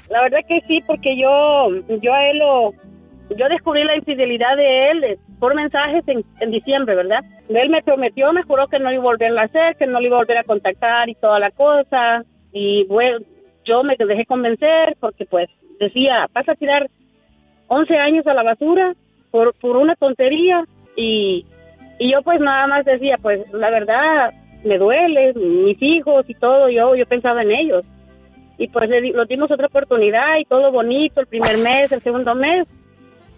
La 0.10 0.22
verdad 0.22 0.40
que 0.48 0.62
sí, 0.68 0.82
porque 0.86 1.18
yo, 1.18 1.70
yo 2.02 2.14
a 2.14 2.30
él 2.30 2.38
lo, 2.38 2.74
yo 3.38 3.48
descubrí 3.50 3.84
la 3.84 3.96
infidelidad 3.96 4.56
de 4.58 4.92
él 4.92 5.04
eh, 5.04 5.18
por 5.40 5.56
mensajes 5.56 6.04
en, 6.08 6.24
en 6.40 6.52
diciembre, 6.52 6.96
¿verdad? 6.96 7.24
Él 7.50 7.70
me 7.70 7.82
prometió, 7.84 8.32
me 8.34 8.44
juró 8.44 8.68
que 8.68 8.80
no 8.80 8.92
iba 8.92 9.02
a 9.02 9.06
volver 9.06 9.38
a 9.38 9.44
hacer, 9.44 9.76
que 9.76 9.88
no 9.88 10.00
le 10.00 10.08
iba 10.08 10.18
a 10.18 10.22
volver 10.22 10.38
a 10.38 10.44
contactar 10.44 11.10
y 11.10 11.16
toda 11.16 11.40
la 11.40 11.52
cosa. 11.52 12.24
Y 12.52 12.86
bueno, 12.86 13.20
yo 13.66 13.84
me 13.84 13.96
dejé 13.98 14.26
convencer 14.26 14.96
porque 15.00 15.26
pues 15.26 15.50
decía, 15.80 16.28
vas 16.34 16.48
a 16.50 16.56
tirar 16.56 16.90
11 17.68 17.98
años 17.98 18.28
a 18.28 18.34
la 18.34 18.44
basura 18.44 18.94
por, 19.32 19.54
por 19.56 19.78
una 19.78 19.96
tontería 19.96 20.64
y, 20.96 21.46
y 22.00 22.12
yo 22.12 22.22
pues 22.22 22.40
nada 22.40 22.68
más 22.68 22.86
decía, 22.86 23.18
pues 23.22 23.52
la 23.54 23.70
verdad 23.70 24.32
me 24.64 24.78
duele, 24.78 25.34
mis 25.34 25.82
hijos 25.82 26.30
y 26.30 26.34
todo, 26.36 26.70
yo, 26.70 26.96
yo 26.96 27.06
pensaba 27.06 27.42
en 27.42 27.52
ellos. 27.52 27.84
Y 28.58 28.68
pues 28.68 28.88
le, 28.88 29.02
di- 29.02 29.12
lo 29.12 29.26
dimos 29.26 29.50
otra 29.52 29.66
oportunidad 29.68 30.38
y 30.40 30.46
todo 30.46 30.72
bonito, 30.72 31.20
el 31.20 31.28
primer 31.28 31.58
mes, 31.58 31.92
el 31.92 32.02
segundo 32.02 32.36
mes. 32.36 32.68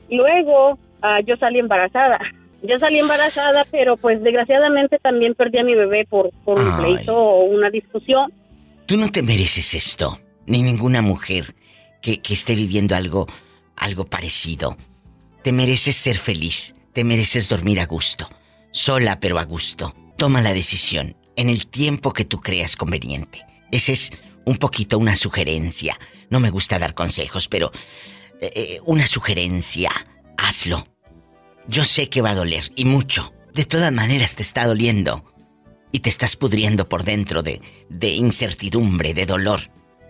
Luego 0.10 0.78
ah, 1.02 1.20
yo 1.26 1.36
salí 1.38 1.60
embarazada. 1.60 2.20
Yo 2.64 2.80
salí 2.80 2.98
embarazada, 2.98 3.64
pero 3.70 3.96
pues 3.96 4.24
desgraciadamente 4.24 4.98
también 4.98 5.36
perdí 5.36 5.60
a 5.60 5.64
mi 5.64 5.76
bebé 5.76 6.08
por, 6.10 6.32
por 6.44 6.60
un 6.60 6.78
pleito 6.78 7.16
o 7.16 7.44
una 7.44 7.70
discusión. 7.70 8.34
Tú 8.88 8.98
no 8.98 9.12
te 9.12 9.22
mereces 9.22 9.76
esto, 9.76 10.20
ni 10.48 10.64
ninguna 10.64 11.04
mujer 11.04 11.54
que, 12.02 12.22
que 12.22 12.34
esté 12.34 12.56
viviendo 12.56 12.96
algo, 12.96 13.28
algo 13.76 14.06
parecido. 14.06 14.78
Te 15.44 15.52
mereces 15.52 15.96
ser 15.96 16.18
feliz, 16.18 16.74
te 16.94 17.04
mereces 17.04 17.50
dormir 17.50 17.80
a 17.80 17.86
gusto, 17.86 18.28
sola 18.72 19.20
pero 19.20 19.38
a 19.38 19.44
gusto. 19.44 19.94
Toma 20.18 20.42
la 20.42 20.54
decisión 20.54 21.16
en 21.36 21.50
el 21.50 21.68
tiempo 21.68 22.14
que 22.14 22.26
tú 22.26 22.40
creas 22.40 22.76
conveniente. 22.76 23.42
Esa 23.72 23.92
es 23.92 24.12
un 24.46 24.58
poquito 24.58 24.98
una 24.98 25.16
sugerencia. 25.16 26.00
No 26.30 26.40
me 26.40 26.50
gusta 26.50 26.80
dar 26.80 26.94
consejos, 26.94 27.48
pero 27.48 27.72
eh, 28.48 28.76
eh, 28.76 28.80
una 28.86 29.08
sugerencia. 29.08 29.90
Hazlo. 30.38 30.86
Yo 31.68 31.84
sé 31.84 32.10
que 32.10 32.22
va 32.22 32.32
a 32.32 32.36
doler 32.36 32.64
y 32.76 32.86
mucho. 32.86 33.34
De 33.54 33.66
todas 33.66 33.92
maneras 33.92 34.36
te 34.36 34.44
está 34.44 34.68
doliendo 34.68 35.24
y 35.92 36.00
te 36.00 36.10
estás 36.10 36.36
pudriendo 36.36 36.90
por 36.90 37.04
dentro 37.04 37.42
de, 37.42 37.62
de 37.90 38.10
incertidumbre, 38.10 39.14
de 39.14 39.26
dolor. 39.26 39.62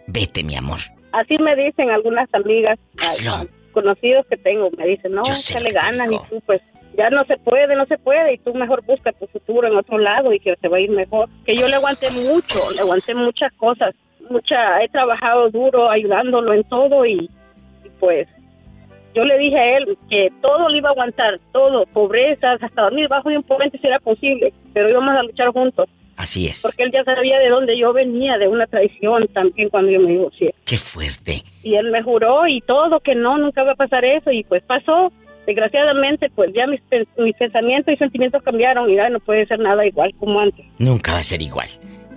Vete, 0.08 0.44
mi 0.44 0.56
amor. 0.56 0.80
Así 1.12 1.38
me 1.38 1.56
dicen 1.56 1.90
algunas 1.92 2.28
amigas, 2.34 2.78
Hazlo. 2.98 3.32
ah, 3.32 3.46
conocidos 3.72 4.26
que 4.30 4.38
tengo, 4.38 4.70
me 4.78 4.88
dicen, 4.88 5.14
no, 5.14 5.22
lo 5.22 5.60
le 5.60 5.70
ganas 5.70 6.12
y 6.12 6.30
tú 6.30 6.42
pues 6.46 6.62
ya 6.98 7.10
no 7.10 7.24
se 7.26 7.38
puede, 7.38 7.76
no 7.76 7.86
se 7.86 7.98
puede 7.98 8.34
y 8.34 8.38
tú 8.40 8.54
mejor 8.54 8.84
busca 8.86 9.12
tu 9.12 9.28
futuro 9.28 9.68
en 9.68 9.76
otro 9.76 9.98
lado 9.98 10.34
y 10.34 10.40
que 10.40 10.56
te 10.56 10.68
va 10.68 10.78
a 10.78 10.80
ir 10.80 10.90
mejor. 10.90 11.30
Que 11.46 11.54
yo 11.54 11.68
le 11.68 11.76
aguanté 11.76 12.08
mucho, 12.12 12.60
le 12.74 12.82
aguanté 12.82 13.14
muchas 13.16 13.52
cosas, 13.54 13.94
mucha, 14.30 14.82
he 14.84 14.90
trabajado 14.90 15.50
duro 15.50 15.90
ayudándolo 15.92 16.54
en 16.54 16.64
todo 16.64 17.06
y, 17.06 17.30
pues 18.06 18.28
yo 19.16 19.24
le 19.24 19.38
dije 19.38 19.58
a 19.58 19.78
él 19.78 19.98
que 20.10 20.30
todo 20.42 20.70
lo 20.70 20.76
iba 20.76 20.90
a 20.90 20.92
aguantar, 20.92 21.40
todo, 21.52 21.86
pobrezas, 21.88 22.62
hasta 22.62 22.82
dormir 22.84 23.08
bajo 23.08 23.30
de 23.30 23.38
un 23.38 23.44
puente 23.44 23.78
si 23.80 23.88
era 23.88 24.00
posible, 24.00 24.54
pero 24.74 24.90
íbamos 24.90 25.16
a 25.16 25.24
luchar 25.24 25.50
juntos. 25.50 25.90
Así 26.18 26.48
es. 26.48 26.62
Porque 26.62 26.84
él 26.84 26.92
ya 26.94 27.04
sabía 27.04 27.40
de 27.40 27.50
dónde 27.50 27.78
yo 27.78 27.92
venía, 27.92 28.38
de 28.38 28.48
una 28.48 28.68
traición 28.68 29.28
también 29.34 29.70
cuando 29.70 29.92
yo 29.92 30.00
me 30.00 30.12
divorcié 30.12 30.54
Qué 30.66 30.78
fuerte. 30.78 31.44
y 31.64 31.76
él 31.76 31.92
me 31.92 32.04
juró 32.04 32.48
y 32.48 32.62
todo 32.62 33.00
que 33.02 33.16
no, 33.16 33.38
nunca 33.38 33.64
va 33.64 33.72
a 33.72 33.76
pasar 33.76 34.06
eso 34.06 34.32
y 34.32 34.44
pues 34.44 34.64
pasó. 34.64 35.12
Desgraciadamente, 35.46 36.30
pues 36.34 36.52
ya 36.56 36.68
mis, 36.68 36.82
mis 37.18 37.36
pensamientos 37.36 37.94
y 37.94 37.98
sentimientos 37.98 38.42
cambiaron 38.44 38.90
y 38.90 38.96
ya 38.96 39.10
no 39.10 39.20
puede 39.20 39.46
ser 39.46 39.60
nada 39.60 39.86
igual 39.86 40.14
como 40.20 40.40
antes. 40.40 40.66
Nunca 40.80 41.14
va 41.14 41.20
a 41.20 41.24
ser 41.24 41.42
igual. 41.42 41.68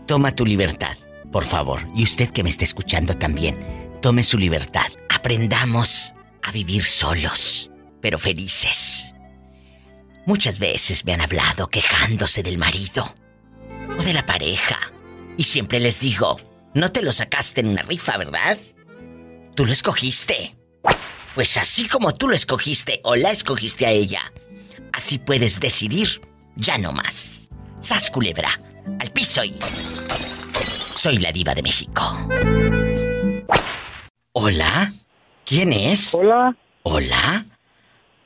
Toma 0.07 0.35
tu 0.35 0.46
libertad, 0.46 0.96
por 1.31 1.44
favor. 1.44 1.81
Y 1.94 2.05
usted 2.05 2.29
que 2.31 2.42
me 2.42 2.48
está 2.48 2.64
escuchando 2.64 3.14
también, 3.18 3.57
tome 4.00 4.22
su 4.22 4.38
libertad. 4.38 4.87
Aprendamos 5.08 6.14
a 6.42 6.52
vivir 6.52 6.84
solos, 6.84 7.70
pero 8.00 8.18
felices. 8.18 9.12
Muchas 10.26 10.58
veces 10.58 11.04
me 11.04 11.12
han 11.14 11.20
hablado 11.20 11.68
quejándose 11.68 12.42
del 12.42 12.58
marido 12.58 13.14
o 13.98 14.02
de 14.02 14.12
la 14.12 14.26
pareja. 14.26 14.78
Y 15.37 15.44
siempre 15.44 15.80
les 15.80 16.00
digo, 16.00 16.38
no 16.74 16.92
te 16.92 17.02
lo 17.02 17.12
sacaste 17.12 17.61
en 17.61 17.68
una 17.68 17.82
rifa, 17.82 18.16
¿verdad? 18.16 18.58
Tú 19.54 19.64
lo 19.64 19.72
escogiste. 19.72 20.56
Pues 21.34 21.56
así 21.56 21.88
como 21.88 22.14
tú 22.14 22.28
lo 22.28 22.34
escogiste 22.34 23.00
o 23.04 23.16
la 23.16 23.30
escogiste 23.30 23.87
a 23.87 23.90
ella, 23.90 24.32
así 24.92 25.18
puedes 25.18 25.61
decidir, 25.61 26.20
ya 26.56 26.78
no 26.78 26.92
más. 26.92 27.48
Sas 27.80 28.11
culebra, 28.11 28.58
al 28.98 29.11
piso 29.11 29.44
y... 29.44 29.54
Soy 29.62 31.18
la 31.18 31.30
diva 31.30 31.54
de 31.54 31.62
México. 31.62 32.28
Hola, 34.32 34.92
¿quién 35.44 35.72
es? 35.72 36.14
Hola. 36.14 36.54
Hola. 36.82 37.44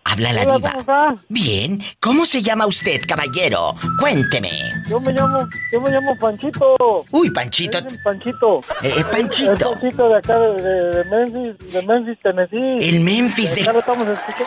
Habla 0.05 0.33
la 0.33 0.43
Hola, 0.43 0.57
diva. 0.57 0.69
¿cómo 0.71 0.81
está? 0.81 1.17
Bien, 1.29 1.83
¿cómo 2.01 2.27
se 2.27 2.43
llama 2.43 2.67
usted, 2.67 3.01
caballero? 3.07 3.77
Cuénteme. 4.01 4.51
Yo 4.89 5.01
me 5.01 5.13
llamo, 5.13 5.49
yo 5.73 5.81
me 5.81 5.91
llamo 5.91 6.17
Panchito. 6.19 7.05
Uy, 7.13 7.31
Panchito. 7.31 7.79
Es 7.79 7.85
el 7.87 8.03
Panchito. 8.03 8.61
Eh, 8.83 8.95
eh, 8.99 9.05
Panchito. 9.11 9.71
Panchito 9.71 10.09
de 10.09 10.17
acá 10.17 10.39
de, 10.41 10.61
de- 10.61 10.91
de 10.91 11.05
Memphis, 11.05 11.73
de 11.73 11.83
Memphis, 11.87 12.19
Tennessee. 12.21 12.79
El 12.89 13.01
Memphis 13.01 13.55
de- 13.55 13.63
Acá 13.63 13.73
lo 13.73 13.79
estamos 13.79 14.09
escuchando. 14.09 14.47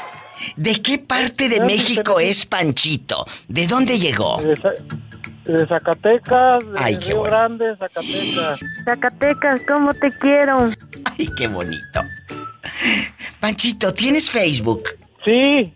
¿De 0.57 0.81
qué 0.81 0.99
parte 0.99 1.47
de 1.47 1.59
Memphis, 1.61 1.77
México 1.89 2.15
Tennessee. 2.15 2.31
es 2.31 2.45
Panchito? 2.45 3.25
¿De 3.47 3.65
dónde 3.65 3.97
llegó? 3.97 4.37
De, 4.41 4.55
de 5.45 5.67
Zacatecas, 5.67 6.63
de 6.71 6.77
Ay, 6.77 6.97
qué 6.99 7.05
Río 7.07 7.17
bueno. 7.19 7.31
Grande, 7.35 7.77
Zacatecas. 7.77 8.59
Zacatecas, 8.85 9.61
¿cómo 9.67 9.93
te 9.93 10.11
quiero? 10.11 10.71
Ay, 11.17 11.29
qué 11.37 11.47
bonito. 11.47 12.01
Panchito, 13.39 13.93
¿tienes 13.93 14.29
Facebook? 14.29 14.89
Sí. 15.23 15.73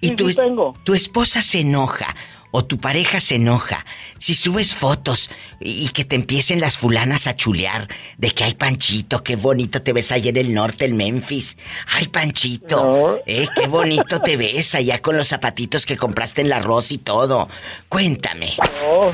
Y 0.00 0.08
sí, 0.08 0.16
tu, 0.16 0.28
sí 0.28 0.36
tengo. 0.36 0.74
tu 0.84 0.94
esposa 0.94 1.42
se 1.42 1.60
enoja 1.60 2.14
o 2.50 2.64
tu 2.64 2.78
pareja 2.78 3.20
se 3.20 3.36
enoja 3.36 3.84
si 4.18 4.34
subes 4.34 4.74
fotos 4.74 5.30
y 5.60 5.88
que 5.90 6.04
te 6.04 6.16
empiecen 6.16 6.60
las 6.60 6.76
fulanas 6.78 7.26
a 7.26 7.36
chulear 7.36 7.88
de 8.16 8.30
que 8.30 8.44
ay 8.44 8.54
Panchito, 8.54 9.22
qué 9.22 9.36
bonito 9.36 9.82
te 9.82 9.92
ves 9.92 10.12
allá 10.12 10.30
en 10.30 10.36
el 10.38 10.54
norte, 10.54 10.84
en 10.86 10.96
Memphis. 10.96 11.56
Ay 11.88 12.08
Panchito, 12.08 12.84
No. 12.84 13.16
eh, 13.26 13.46
qué 13.54 13.66
bonito 13.68 14.20
te 14.20 14.36
ves 14.36 14.74
allá 14.74 15.00
con 15.00 15.16
los 15.16 15.28
zapatitos 15.28 15.86
que 15.86 15.96
compraste 15.96 16.40
en 16.40 16.48
la 16.48 16.60
Ross 16.60 16.92
y 16.92 16.98
todo. 16.98 17.48
Cuéntame. 17.88 18.54
No, 18.82 19.12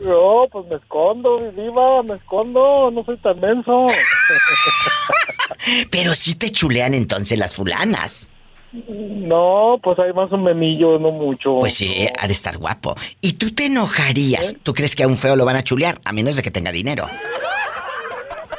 no, 0.00 0.48
pues 0.52 0.66
me 0.68 0.76
escondo, 0.76 1.38
mi 1.40 1.62
diva, 1.62 2.02
me 2.04 2.14
escondo, 2.14 2.90
no 2.92 3.04
soy 3.04 3.16
tan 3.16 3.40
menso. 3.40 3.86
Pero 5.90 6.14
sí 6.14 6.34
te 6.34 6.50
chulean 6.50 6.94
entonces 6.94 7.38
las 7.38 7.54
fulanas. 7.54 8.30
No, 8.72 9.80
pues 9.82 9.98
hay 9.98 10.12
más 10.12 10.30
un 10.30 10.42
menillo, 10.42 10.98
no 10.98 11.10
mucho. 11.10 11.58
Pues 11.60 11.74
sí, 11.74 12.06
ha 12.18 12.26
de 12.26 12.32
estar 12.32 12.58
guapo. 12.58 12.94
¿Y 13.20 13.34
tú 13.34 13.54
te 13.54 13.66
enojarías? 13.66 14.56
¿Tú 14.62 14.74
crees 14.74 14.94
que 14.94 15.04
a 15.04 15.08
un 15.08 15.16
feo 15.16 15.36
lo 15.36 15.44
van 15.44 15.56
a 15.56 15.62
chulear? 15.62 16.00
A 16.04 16.12
menos 16.12 16.36
de 16.36 16.42
que 16.42 16.50
tenga 16.50 16.70
dinero. 16.70 17.06
A, 17.06 17.10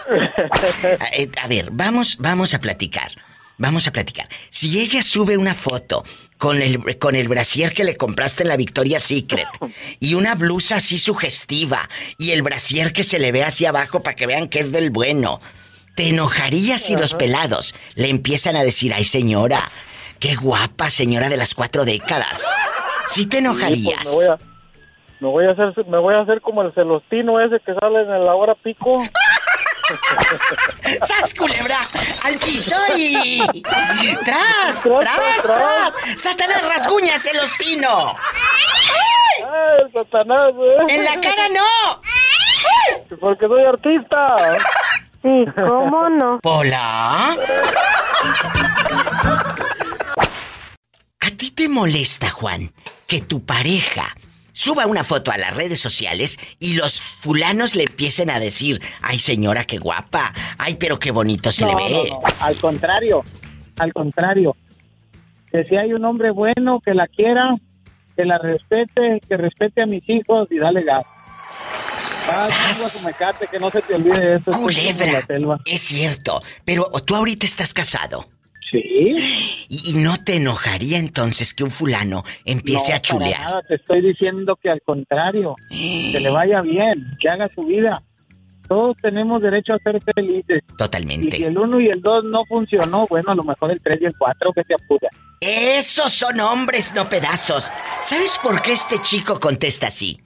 eh, 1.16 1.30
a 1.42 1.48
ver, 1.48 1.70
vamos, 1.72 2.18
vamos 2.20 2.54
a 2.54 2.60
platicar. 2.60 3.12
Vamos 3.60 3.88
a 3.88 3.92
platicar. 3.92 4.30
Si 4.50 4.80
ella 4.80 5.04
sube 5.04 5.38
una 5.38 5.54
foto 5.54 6.06
con 6.38 6.62
el, 6.62 6.98
con 6.98 7.16
el 7.16 7.28
brasier 7.28 7.74
que 7.74 7.84
le 7.84 7.98
compraste 7.98 8.44
en 8.44 8.50
la 8.50 8.56
Victoria's 8.56 9.04
Secret 9.04 9.50
y 10.00 10.14
una 10.14 10.36
blusa 10.36 10.78
así 10.78 10.98
sugestiva 10.98 11.90
y 12.18 12.32
el 12.32 12.42
brasier 12.42 12.94
que 12.94 13.04
se 13.04 13.20
le 13.20 13.34
ve 13.34 13.44
hacia 13.44 13.70
abajo 13.70 14.02
para 14.02 14.16
que 14.16 14.28
vean 14.28 14.48
que 14.48 14.60
es 14.60 14.72
del 14.72 14.92
bueno, 14.92 15.42
¿te 15.94 16.08
enojarías 16.08 16.84
si 16.84 16.96
los 16.96 17.14
pelados 17.16 17.76
le 17.96 18.08
empiezan 18.08 18.56
a 18.56 18.64
decir, 18.64 18.94
ay 18.94 19.04
señora, 19.04 19.70
qué 20.20 20.36
guapa 20.36 20.90
señora 20.90 21.30
de 21.30 21.38
las 21.38 21.54
cuatro 21.54 21.86
décadas? 21.86 22.46
¿Sí 23.08 23.26
te 23.26 23.38
Sí, 23.38 23.44
enojarías? 23.44 24.08
pues 24.14 24.16
me 24.16 24.16
voy 24.16 24.26
a, 24.28 24.38
me 25.20 25.28
voy 25.30 25.46
a 25.46 25.52
hacer, 25.52 25.86
me 25.88 25.98
voy 26.00 26.14
a 26.16 26.20
hacer 26.22 26.42
como 26.42 26.62
el 26.62 26.74
celostino 26.74 27.40
ese 27.40 27.60
que 27.66 27.74
sale 27.82 28.02
en 28.02 28.26
la 28.26 28.36
hora 28.36 28.54
pico. 28.56 29.04
¡Sas, 31.02 31.34
culebra! 31.34 31.78
¡Al 32.24 32.34
piso 32.34 32.76
y... 32.96 33.42
¡Tras, 34.24 34.82
Tras, 34.84 34.84
tras, 34.84 35.42
tras, 35.42 35.42
tras! 35.44 36.22
¡Satanás 36.22 36.68
rasguña, 36.68 37.18
celostino! 37.18 38.16
¡Ay, 39.40 39.86
el 39.86 39.92
Satanás, 39.92 40.52
eh! 40.60 40.78
¡En 40.90 41.06
la 41.06 41.20
cara 41.20 41.50
no! 41.50 42.02
Porque 43.20 43.48
soy 43.48 43.64
artista. 43.64 44.36
Sí, 45.24 45.46
¿cómo 45.58 46.08
no? 46.10 46.40
¿Hola? 46.44 47.36
¿A 51.22 51.32
ti 51.32 51.52
te 51.52 51.68
molesta, 51.68 52.30
Juan, 52.30 52.72
que 53.06 53.20
tu 53.20 53.46
pareja 53.46 54.16
suba 54.54 54.86
una 54.88 55.04
foto 55.04 55.32
a 55.32 55.38
las 55.38 55.56
redes 55.56 55.80
sociales 55.80 56.40
y 56.60 56.74
los 56.74 57.02
fulanos 57.02 57.76
le 57.76 57.84
empiecen 57.84 58.30
a 58.30 58.40
decir, 58.40 58.82
ay 59.02 59.20
señora, 59.20 59.66
qué 59.66 59.78
guapa, 59.78 60.34
ay 60.58 60.76
pero 60.76 60.98
qué 60.98 61.12
bonito 61.12 61.52
se 61.52 61.66
le 61.66 61.76
ve? 61.76 61.90
no, 61.90 62.04
no. 62.06 62.22
Al 62.40 62.58
contrario, 62.58 63.24
al 63.78 63.94
contrario. 63.94 64.56
que 65.52 65.64
si 65.66 65.76
hay 65.76 65.94
un 65.94 66.06
hombre 66.06 66.32
bueno 66.32 66.80
que 66.80 66.94
la 66.94 67.08
quiera, 67.08 67.56
que 68.16 68.26
la 68.26 68.38
respete, 68.38 69.22
que 69.28 69.38
respete 69.38 69.82
a 69.82 69.86
mis 69.86 70.08
hijos 70.10 70.48
y 70.52 70.58
dale 70.58 70.84
gas. 70.84 71.04
que 73.52 73.60
no 73.60 73.72
se 73.72 73.82
te 73.82 73.96
olvide 73.96 74.36
eso. 74.36 74.52
Culebra. 74.52 75.26
Es 75.66 75.82
cierto, 75.82 76.42
pero 76.64 76.90
tú 77.06 77.16
ahorita 77.16 77.46
estás 77.46 77.74
casado. 77.74 78.26
Sí. 78.72 79.66
¿Y, 79.70 79.94
no 79.94 80.18
te 80.24 80.36
enojaría 80.36 80.98
entonces 80.98 81.54
que 81.54 81.64
un 81.64 81.72
fulano 81.72 82.24
empiece 82.46 82.94
a 82.94 83.00
chulear? 83.00 83.42
nada, 83.42 83.62
te 83.68 83.76
estoy 83.76 84.02
diciendo 84.02 84.56
que 84.62 84.70
al 84.70 84.82
contrario, 84.82 85.56
que 85.70 86.20
le 86.20 86.30
vaya 86.30 86.62
bien, 86.62 87.18
que 87.20 87.30
haga 87.30 87.50
su 87.54 87.64
vida. 87.64 88.04
Todos 88.68 88.96
tenemos 89.02 89.42
derecho 89.42 89.74
a 89.74 89.80
ser 89.80 90.00
felices. 90.14 90.62
Totalmente. 90.78 91.38
Y 91.38 91.40
si 91.40 91.46
el 91.46 91.58
uno 91.58 91.80
y 91.80 91.88
el 91.88 92.02
dos 92.02 92.24
no 92.24 92.46
funcionó, 92.46 93.08
bueno, 93.08 93.32
a 93.32 93.36
lo 93.36 93.44
mejor 93.44 93.72
el 93.72 93.82
tres 93.82 94.00
y 94.02 94.06
el 94.06 94.14
cuatro 94.16 94.54
que 94.54 94.64
se 94.64 94.76
apura. 94.76 95.10
Esos 95.42 96.14
son 96.14 96.40
hombres, 96.40 96.94
no 96.94 97.10
pedazos. 97.10 97.72
¿Sabes 98.04 98.40
por 98.44 98.62
qué 98.62 98.74
este 98.74 99.02
chico 99.02 99.40
contesta 99.40 99.88
así? 99.88 100.22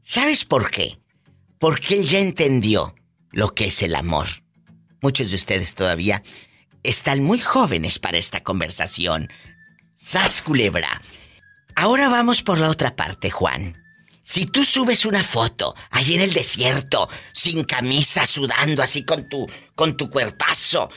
¿Sabes 0.00 0.44
por 0.44 0.70
qué? 0.70 0.98
Porque 1.60 1.94
él 1.94 2.06
ya 2.06 2.18
entendió 2.18 2.94
lo 3.30 3.50
que 3.54 3.66
es 3.66 3.82
el 3.82 3.94
amor. 3.94 4.26
Muchos 5.00 5.30
de 5.30 5.36
ustedes 5.36 5.74
todavía 5.74 6.22
están 6.82 7.22
muy 7.22 7.38
jóvenes 7.38 7.98
para 7.98 8.18
esta 8.18 8.42
conversación. 8.42 9.28
Sas 9.94 10.42
culebra. 10.42 11.02
Ahora 11.74 12.08
vamos 12.08 12.42
por 12.42 12.58
la 12.58 12.70
otra 12.70 12.96
parte, 12.96 13.30
Juan. 13.30 13.82
Si 14.22 14.44
tú 14.46 14.64
subes 14.64 15.06
una 15.06 15.24
foto 15.24 15.74
ahí 15.90 16.14
en 16.14 16.20
el 16.20 16.34
desierto, 16.34 17.08
sin 17.32 17.64
camisa, 17.64 18.26
sudando 18.26 18.82
así 18.82 19.04
con 19.04 19.28
tu 19.28 19.46
con 19.74 19.96
tu 19.96 20.10
cuerpazo, 20.10 20.90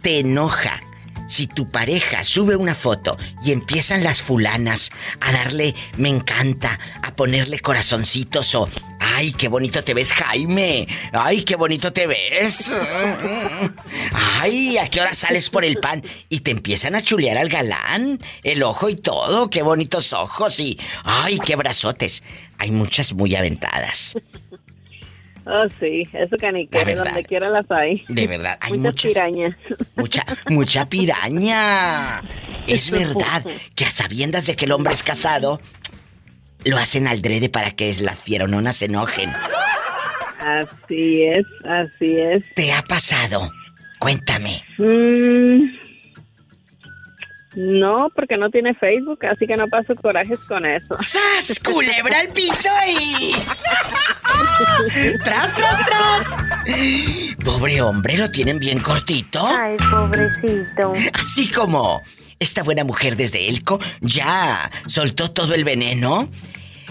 te 0.01 0.19
enoja 0.19 0.79
si 1.27 1.45
tu 1.45 1.69
pareja 1.69 2.23
sube 2.23 2.55
una 2.55 2.75
foto 2.75 3.17
y 3.43 3.51
empiezan 3.51 4.03
las 4.03 4.21
fulanas 4.21 4.89
a 5.19 5.31
darle 5.31 5.75
me 5.97 6.09
encanta, 6.09 6.79
a 7.03 7.13
ponerle 7.15 7.59
corazoncitos 7.59 8.55
o 8.55 8.69
ay, 9.19 9.33
qué 9.33 9.49
bonito 9.49 9.83
te 9.83 9.93
ves, 9.93 10.13
Jaime. 10.13 10.87
Ay, 11.11 11.43
qué 11.43 11.57
bonito 11.57 11.91
te 11.91 12.07
ves. 12.07 12.73
Ay, 14.13 14.77
¿a 14.77 14.89
qué 14.89 15.01
hora 15.01 15.11
sales 15.11 15.49
por 15.49 15.65
el 15.65 15.77
pan? 15.77 16.01
Y 16.29 16.39
te 16.39 16.51
empiezan 16.51 16.95
a 16.95 17.01
chulear 17.01 17.37
al 17.37 17.49
galán, 17.49 18.17
el 18.43 18.63
ojo 18.63 18.87
y 18.87 18.95
todo, 18.95 19.49
qué 19.49 19.61
bonitos 19.61 20.13
ojos 20.13 20.59
y 20.61 20.79
ay, 21.03 21.37
qué 21.39 21.57
brazotes. 21.57 22.23
Hay 22.59 22.71
muchas 22.71 23.13
muy 23.13 23.35
aventadas. 23.35 24.15
Oh, 25.45 25.65
sí, 25.79 26.03
eso 26.13 26.37
que 26.37 26.95
donde 26.95 27.23
quiera 27.23 27.49
las 27.49 27.69
hay. 27.71 28.05
De 28.07 28.27
verdad, 28.27 28.57
hay 28.61 28.77
muchas, 28.77 29.11
pirañas. 29.11 29.55
Mucha, 29.95 30.23
mucha 30.49 30.85
piraña. 30.85 32.21
Es 32.67 32.91
verdad 32.91 33.43
que 33.73 33.85
a 33.85 33.89
sabiendas 33.89 34.45
de 34.45 34.55
que 34.55 34.65
el 34.65 34.73
hombre 34.73 34.93
es 34.93 35.01
casado, 35.01 35.59
lo 36.65 36.77
hacen 36.77 37.07
al 37.07 37.21
drede 37.21 37.49
para 37.49 37.71
que 37.71 37.93
las 38.01 38.19
fierononas 38.19 38.77
se 38.77 38.85
enojen. 38.85 39.29
Así 40.39 41.23
es, 41.23 41.45
así 41.65 42.17
es. 42.17 42.43
¿Te 42.55 42.73
ha 42.73 42.81
pasado? 42.81 43.51
Cuéntame. 43.99 44.63
Mm, 44.77 45.65
no, 47.55 48.09
porque 48.15 48.37
no 48.37 48.49
tiene 48.49 48.73
Facebook, 48.75 49.25
así 49.25 49.45
que 49.45 49.55
no 49.55 49.67
paso 49.67 49.93
corajes 49.95 50.39
con 50.47 50.65
eso. 50.65 50.95
¡Sas! 50.99 51.59
¡Culebra 51.59 52.19
al 52.19 52.29
piso 52.29 52.69
y... 52.87 53.33
¡Tras, 55.23 55.55
tras, 55.55 55.85
tras! 55.85 56.35
Pobre 57.43 57.81
hombre, 57.81 58.17
lo 58.17 58.31
tienen 58.31 58.59
bien 58.59 58.79
cortito. 58.79 59.41
Ay, 59.45 59.75
pobrecito. 59.91 60.93
Así 61.13 61.49
como 61.51 62.01
esta 62.39 62.63
buena 62.63 62.83
mujer 62.83 63.15
desde 63.17 63.49
Elco 63.49 63.79
ya 64.01 64.71
soltó 64.87 65.29
todo 65.31 65.53
el 65.53 65.63
veneno. 65.63 66.27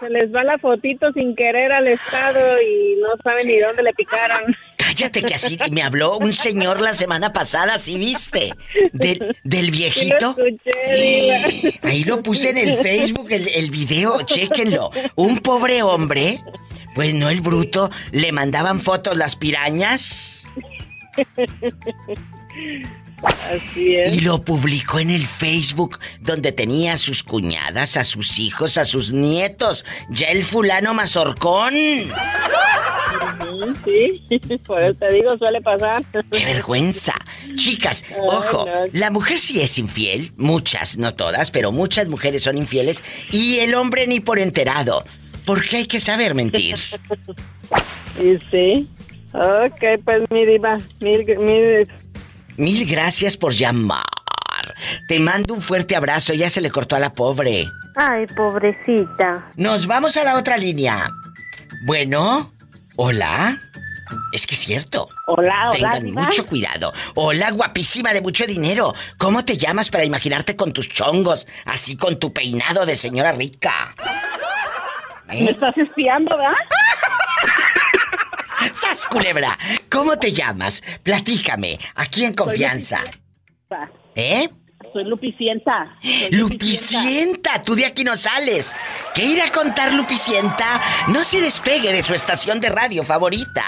se 0.01 0.09
les 0.09 0.31
va 0.31 0.43
la 0.43 0.57
fotito 0.59 1.11
sin 1.13 1.35
querer 1.35 1.71
al 1.71 1.87
estado 1.87 2.61
y 2.61 2.95
no 3.01 3.07
saben 3.23 3.47
ni 3.47 3.57
dónde 3.59 3.81
le 3.81 3.91
picaron. 3.93 4.55
Cállate 4.77 5.23
que 5.23 5.33
así 5.33 5.57
me 5.71 5.81
habló 5.81 6.17
un 6.19 6.31
señor 6.33 6.79
la 6.81 6.93
semana 6.93 7.33
pasada, 7.33 7.79
¿sí 7.79 7.97
viste? 7.97 8.51
Del, 8.93 9.35
del 9.43 9.65
Sí 9.65 9.71
viejito. 9.71 10.35
lo 10.37 10.45
escuché, 10.45 10.95
Diva. 11.61 11.89
Ahí 11.89 12.03
lo 12.03 12.21
puse 12.21 12.49
en 12.51 12.57
el 12.57 12.77
Facebook, 12.77 13.31
el, 13.31 13.47
el 13.47 13.71
video, 13.71 14.21
chéquenlo. 14.21 14.91
Un 15.15 15.39
pobre 15.39 15.81
hombre, 15.81 16.39
pues 16.93 17.13
no 17.15 17.29
el 17.29 17.41
bruto, 17.41 17.89
le 18.11 18.31
mandaban 18.31 18.81
fotos 18.81 19.17
las 19.17 19.35
pirañas 19.37 20.43
Así 23.23 23.95
es. 23.95 24.13
y 24.15 24.21
lo 24.21 24.41
publicó 24.41 24.99
en 24.99 25.09
el 25.09 25.25
Facebook, 25.25 25.99
donde 26.21 26.51
tenía 26.51 26.93
a 26.93 26.97
sus 26.97 27.23
cuñadas, 27.23 27.97
a 27.97 28.03
sus 28.03 28.39
hijos, 28.39 28.77
a 28.77 28.85
sus 28.85 29.11
nietos. 29.11 29.85
Ya 30.09 30.27
el 30.27 30.43
fulano 30.43 30.93
mazorcón. 30.93 31.73
Sí, 33.83 34.21
por 34.65 34.81
eso 34.81 34.99
te 34.99 35.15
digo, 35.15 35.37
suele 35.37 35.61
pasar. 35.61 36.03
¡Qué 36.31 36.45
vergüenza! 36.45 37.13
Chicas, 37.55 38.03
Ay, 38.09 38.15
ojo, 38.27 38.65
no. 38.65 38.71
la 38.93 39.09
mujer 39.09 39.39
sí 39.39 39.59
es 39.61 39.77
infiel, 39.77 40.31
muchas, 40.37 40.97
no 40.97 41.13
todas, 41.15 41.51
pero 41.51 41.71
muchas 41.71 42.07
mujeres 42.07 42.43
son 42.43 42.57
infieles 42.57 43.03
y 43.31 43.59
el 43.59 43.73
hombre 43.75 44.07
ni 44.07 44.19
por 44.19 44.39
enterado. 44.39 45.03
Porque 45.45 45.77
hay 45.77 45.85
que 45.85 45.99
saber 45.99 46.35
mentir. 46.35 46.75
Y 48.19 48.37
sí. 48.51 48.87
Ok, 49.33 50.01
pues 50.03 50.23
mi 50.31 50.45
diva, 50.45 50.75
mil, 50.99 51.23
mil, 51.37 51.87
Mil 52.59 52.85
gracias 52.85 53.37
por 53.37 53.53
llamar. 53.53 54.03
Te 55.07 55.17
mando 55.17 55.53
un 55.53 55.61
fuerte 55.61 55.95
abrazo, 55.95 56.33
ya 56.33 56.49
se 56.49 56.59
le 56.59 56.69
cortó 56.69 56.97
a 56.97 56.99
la 56.99 57.13
pobre. 57.13 57.71
Ay, 57.95 58.27
pobrecita. 58.27 59.47
Nos 59.55 59.87
vamos 59.87 60.17
a 60.17 60.25
la 60.25 60.35
otra 60.35 60.57
línea. 60.57 61.09
Bueno, 61.85 62.51
hola. 62.97 63.57
Es 64.33 64.45
que 64.45 64.55
es 64.55 64.59
cierto. 64.59 65.07
Hola, 65.27 65.71
hola, 65.71 65.91
Tengan 65.91 66.11
mucho 66.11 66.45
cuidado. 66.45 66.91
Hola, 67.15 67.51
guapísima 67.51 68.11
de 68.11 68.19
mucho 68.19 68.45
dinero. 68.45 68.93
¿Cómo 69.17 69.45
te 69.45 69.57
llamas 69.57 69.89
para 69.89 70.03
imaginarte 70.03 70.57
con 70.57 70.73
tus 70.73 70.89
chongos, 70.89 71.47
así 71.63 71.95
con 71.95 72.19
tu 72.19 72.33
peinado 72.33 72.85
de 72.85 72.97
señora 72.97 73.31
rica? 73.31 73.95
Me 75.27 75.45
¿Eh? 75.45 75.51
estás 75.51 75.77
espiando, 75.77 76.35
¿verdad? 76.35 76.51
¡Sas, 78.73 79.07
culebra! 79.07 79.57
¿Cómo 79.89 80.17
te 80.17 80.31
llamas? 80.31 80.83
Platícame, 81.03 81.79
aquí 81.95 82.25
en 82.25 82.33
confianza. 82.33 83.03
¿Eh? 84.15 84.49
Soy 84.93 85.03
Lupicienta. 85.03 85.97
Soy 86.01 86.31
Lupicienta, 86.31 87.61
tú 87.61 87.75
de 87.75 87.85
aquí 87.85 88.03
no 88.03 88.15
sales. 88.15 88.75
¿Qué 89.13 89.23
irá 89.23 89.45
a 89.45 89.51
contar 89.51 89.93
Lupicienta? 89.93 90.81
No 91.09 91.23
se 91.23 91.41
despegue 91.41 91.91
de 91.91 92.01
su 92.01 92.13
estación 92.13 92.59
de 92.59 92.69
radio 92.69 93.03
favorita 93.03 93.63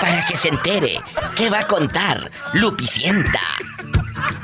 para 0.00 0.24
que 0.26 0.36
se 0.36 0.48
entere 0.48 1.00
qué 1.36 1.50
va 1.50 1.60
a 1.60 1.66
contar 1.66 2.30
Lupicienta. 2.54 3.40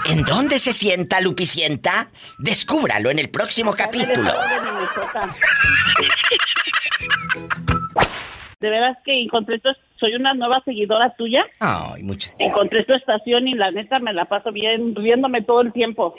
¿En 0.09 0.23
dónde 0.23 0.59
se 0.59 0.73
sienta 0.73 1.21
Lupicienta? 1.21 2.09
Descúbralo 2.39 3.11
en 3.11 3.19
el 3.19 3.29
próximo 3.31 3.75
capítulo. 3.75 4.33
De 8.61 8.71
veras 8.71 8.97
que 9.05 9.23
encontré 9.23 9.61
tu, 9.61 9.69
soy 9.99 10.15
una 10.15 10.35
nueva 10.35 10.63
seguidora 10.65 11.15
tuya. 11.17 11.45
Ay, 11.61 12.03
muchas 12.03 12.35
Encontré 12.39 12.85
tu 12.85 12.95
estación 12.95 13.49
y 13.49 13.55
la 13.55 13.71
neta 13.71 13.99
me 13.99 14.13
la 14.13 14.27
paso 14.27 14.53
bien 14.53 14.95
riéndome 14.95 15.43
todo 15.43 15.61
el 15.61 15.73
tiempo. 15.73 16.15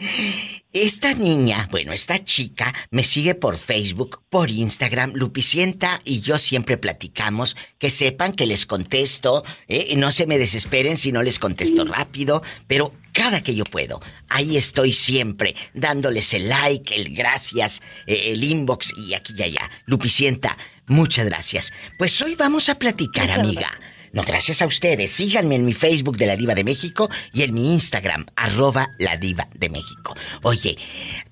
Esta 0.73 1.13
niña, 1.13 1.67
bueno, 1.71 1.91
esta 1.91 2.23
chica 2.23 2.73
me 2.91 3.03
sigue 3.03 3.35
por 3.35 3.57
Facebook, 3.57 4.21
por 4.29 4.51
Instagram, 4.51 5.13
Lupicienta 5.15 5.99
y 6.03 6.21
yo 6.21 6.37
siempre 6.37 6.77
platicamos, 6.77 7.55
que 7.79 7.89
sepan 7.89 8.33
que 8.33 8.45
les 8.45 8.65
contesto, 8.65 9.43
¿eh? 9.67 9.87
Y 9.89 9.95
no 9.95 10.11
se 10.11 10.27
me 10.27 10.37
desesperen 10.37 10.97
si 10.97 11.11
no 11.11 11.23
les 11.23 11.39
contesto 11.39 11.85
rápido, 11.85 12.41
pero 12.67 12.91
cada 13.17 13.41
que 13.41 13.55
yo 13.55 13.63
puedo, 13.63 13.99
ahí 14.29 14.57
estoy 14.57 14.93
siempre, 14.93 15.55
dándoles 15.73 16.35
el 16.35 16.49
like, 16.49 16.95
el 16.95 17.15
gracias, 17.15 17.81
eh, 18.05 18.21
el 18.25 18.43
inbox 18.43 18.93
y 18.95 19.15
aquí 19.15 19.33
y 19.35 19.41
allá. 19.41 19.71
Lupicienta, 19.87 20.55
muchas 20.85 21.25
gracias. 21.25 21.73
Pues 21.97 22.21
hoy 22.21 22.35
vamos 22.35 22.69
a 22.69 22.75
platicar, 22.75 23.31
amiga. 23.31 23.71
No, 24.13 24.21
gracias 24.21 24.61
a 24.61 24.67
ustedes. 24.67 25.09
Síganme 25.11 25.55
en 25.55 25.65
mi 25.65 25.73
Facebook 25.73 26.15
de 26.17 26.27
La 26.27 26.37
Diva 26.37 26.53
de 26.53 26.63
México 26.63 27.09
y 27.33 27.41
en 27.41 27.55
mi 27.55 27.73
Instagram, 27.73 28.27
arroba 28.35 28.91
La 28.99 29.17
Diva 29.17 29.47
de 29.51 29.69
México. 29.69 30.15
Oye, 30.43 30.77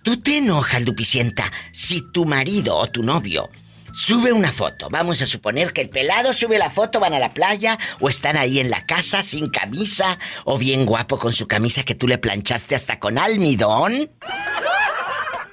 ¿tú 0.02 0.18
te 0.18 0.38
enojas, 0.38 0.82
Lupicienta, 0.82 1.52
si 1.72 2.02
tu 2.12 2.26
marido 2.26 2.76
o 2.76 2.88
tu 2.88 3.04
novio 3.04 3.52
sube 3.96 4.34
una 4.34 4.52
foto? 4.52 4.90
Vamos 4.90 5.22
a 5.22 5.26
suponer 5.26 5.74
que 5.74 5.82
el 5.82 5.90
pelado 5.90 6.34
sube 6.34 6.58
la 6.58 6.70
foto, 6.70 7.00
van 7.00 7.14
a 7.14 7.20
la 7.20 7.34
playa 7.34 7.80
o 8.00 8.10
están 8.10 8.38
ahí 8.38 8.60
en 8.60 8.70
la 8.70 8.86
casa 8.86 9.24
sin 9.24 9.50
camisa 9.50 10.20
o 10.44 10.58
bien 10.58 10.86
guapo 10.86 11.18
con 11.18 11.34
su 11.34 11.48
camisa 11.48 11.84
que 11.84 11.96
tú 11.96 12.08
le 12.08 12.18
planchaste 12.18 12.76
hasta 12.76 13.00
con 13.00 13.18
almidón. 13.18 14.12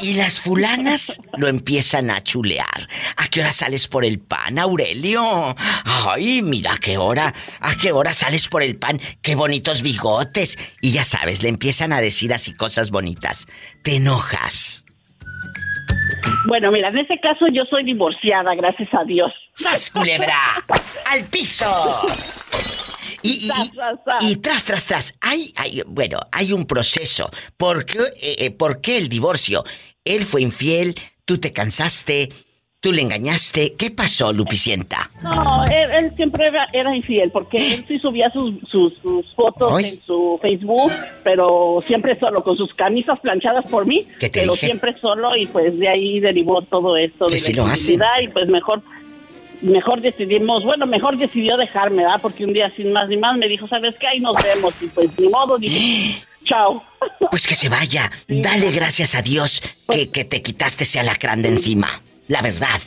Y 0.02 0.14
las 0.14 0.40
fulanas 0.40 1.20
lo 1.36 1.46
empiezan 1.46 2.10
a 2.10 2.20
chulear. 2.24 2.88
¿A 3.16 3.28
qué 3.28 3.40
hora 3.40 3.52
sales 3.52 3.86
por 3.86 4.04
el 4.04 4.18
pan, 4.18 4.58
Aurelio? 4.58 5.54
Ay, 5.84 6.42
mira 6.42 6.76
qué 6.80 6.98
hora, 6.98 7.32
a 7.60 7.76
qué 7.76 7.92
hora 7.92 8.12
sales 8.12 8.48
por 8.48 8.64
el 8.64 8.76
pan, 8.76 9.00
qué 9.22 9.36
bonitos 9.36 9.82
bigotes. 9.82 10.58
Y 10.80 10.90
ya 10.90 11.04
sabes, 11.04 11.44
le 11.44 11.50
empiezan 11.50 11.92
a 11.92 12.00
decir 12.00 12.34
así 12.34 12.52
cosas 12.52 12.90
bonitas. 12.90 13.46
Te 13.84 13.94
enojas. 13.94 14.81
Bueno, 16.46 16.70
mira, 16.70 16.88
en 16.88 16.98
ese 16.98 17.18
caso 17.20 17.46
yo 17.52 17.62
soy 17.70 17.84
divorciada, 17.84 18.54
gracias 18.54 18.88
a 18.98 19.04
Dios. 19.04 19.32
¡Sas, 19.54 19.90
culebra! 19.90 20.36
¡Al 21.10 21.24
piso! 21.26 21.66
Y, 23.22 23.46
y- 23.46 23.50
y- 24.26 24.30
y 24.32 24.36
tras, 24.36 24.64
tras, 24.64 24.84
tras, 24.86 25.14
hay, 25.20 25.52
hay, 25.56 25.82
bueno, 25.86 26.18
hay 26.32 26.52
un 26.52 26.66
proceso. 26.66 27.30
¿Por 27.56 27.84
qué, 27.86 27.98
eh, 28.20 28.36
eh, 28.38 28.50
por 28.50 28.80
qué 28.80 28.98
el 28.98 29.08
divorcio? 29.08 29.64
Él 30.04 30.24
fue 30.24 30.42
infiel, 30.42 30.94
tú 31.24 31.38
te 31.38 31.52
cansaste, 31.52 32.30
tú 32.82 32.92
le 32.92 33.00
engañaste. 33.00 33.74
¿Qué 33.78 33.90
pasó, 33.92 34.32
Lupicienta? 34.32 35.08
No, 35.22 35.64
él, 35.66 35.90
él 36.02 36.12
siempre 36.16 36.48
era, 36.48 36.66
era 36.72 36.94
infiel 36.94 37.30
porque 37.30 37.56
él 37.56 37.84
sí 37.86 37.98
subía 38.00 38.28
sus, 38.30 38.54
sus, 38.68 38.92
sus 39.00 39.24
fotos 39.36 39.82
en 39.82 40.02
su 40.04 40.38
Facebook, 40.42 40.92
pero 41.22 41.82
siempre 41.86 42.18
solo, 42.18 42.42
con 42.42 42.56
sus 42.56 42.74
camisas 42.74 43.20
planchadas 43.20 43.64
por 43.70 43.86
mí, 43.86 44.04
¿Qué 44.18 44.28
te 44.28 44.40
pero 44.40 44.54
dije? 44.54 44.66
siempre 44.66 44.98
solo 45.00 45.36
y 45.36 45.46
pues 45.46 45.78
de 45.78 45.88
ahí 45.88 46.18
derivó 46.18 46.60
todo 46.62 46.96
esto 46.96 47.26
de 47.28 47.38
sí 47.38 47.52
la 47.52 47.62
infidelidad 47.62 48.20
y 48.20 48.28
pues 48.28 48.48
mejor 48.48 48.82
mejor 49.60 50.00
decidimos, 50.00 50.64
bueno, 50.64 50.84
mejor 50.86 51.16
decidió 51.16 51.56
dejarme, 51.56 52.02
¿verdad? 52.02 52.18
Porque 52.20 52.44
un 52.44 52.52
día 52.52 52.72
sin 52.74 52.92
más 52.92 53.08
ni 53.08 53.16
más 53.16 53.38
me 53.38 53.46
dijo, 53.46 53.68
¿sabes 53.68 53.94
qué? 54.00 54.08
Ahí 54.08 54.18
nos 54.18 54.36
vemos 54.42 54.74
y 54.80 54.88
pues 54.88 55.08
ni 55.16 55.28
modo, 55.28 55.56
dije, 55.56 56.20
chao. 56.44 56.82
Pues 57.30 57.46
que 57.46 57.54
se 57.54 57.68
vaya. 57.68 58.10
Dale 58.26 58.72
gracias 58.72 59.14
a 59.14 59.22
Dios 59.22 59.62
que, 59.88 60.10
que 60.10 60.24
te 60.24 60.42
quitaste 60.42 60.82
ese 60.82 60.98
alacrán 60.98 61.42
de 61.42 61.50
encima. 61.50 62.02
La 62.32 62.40
verdad. 62.40 62.80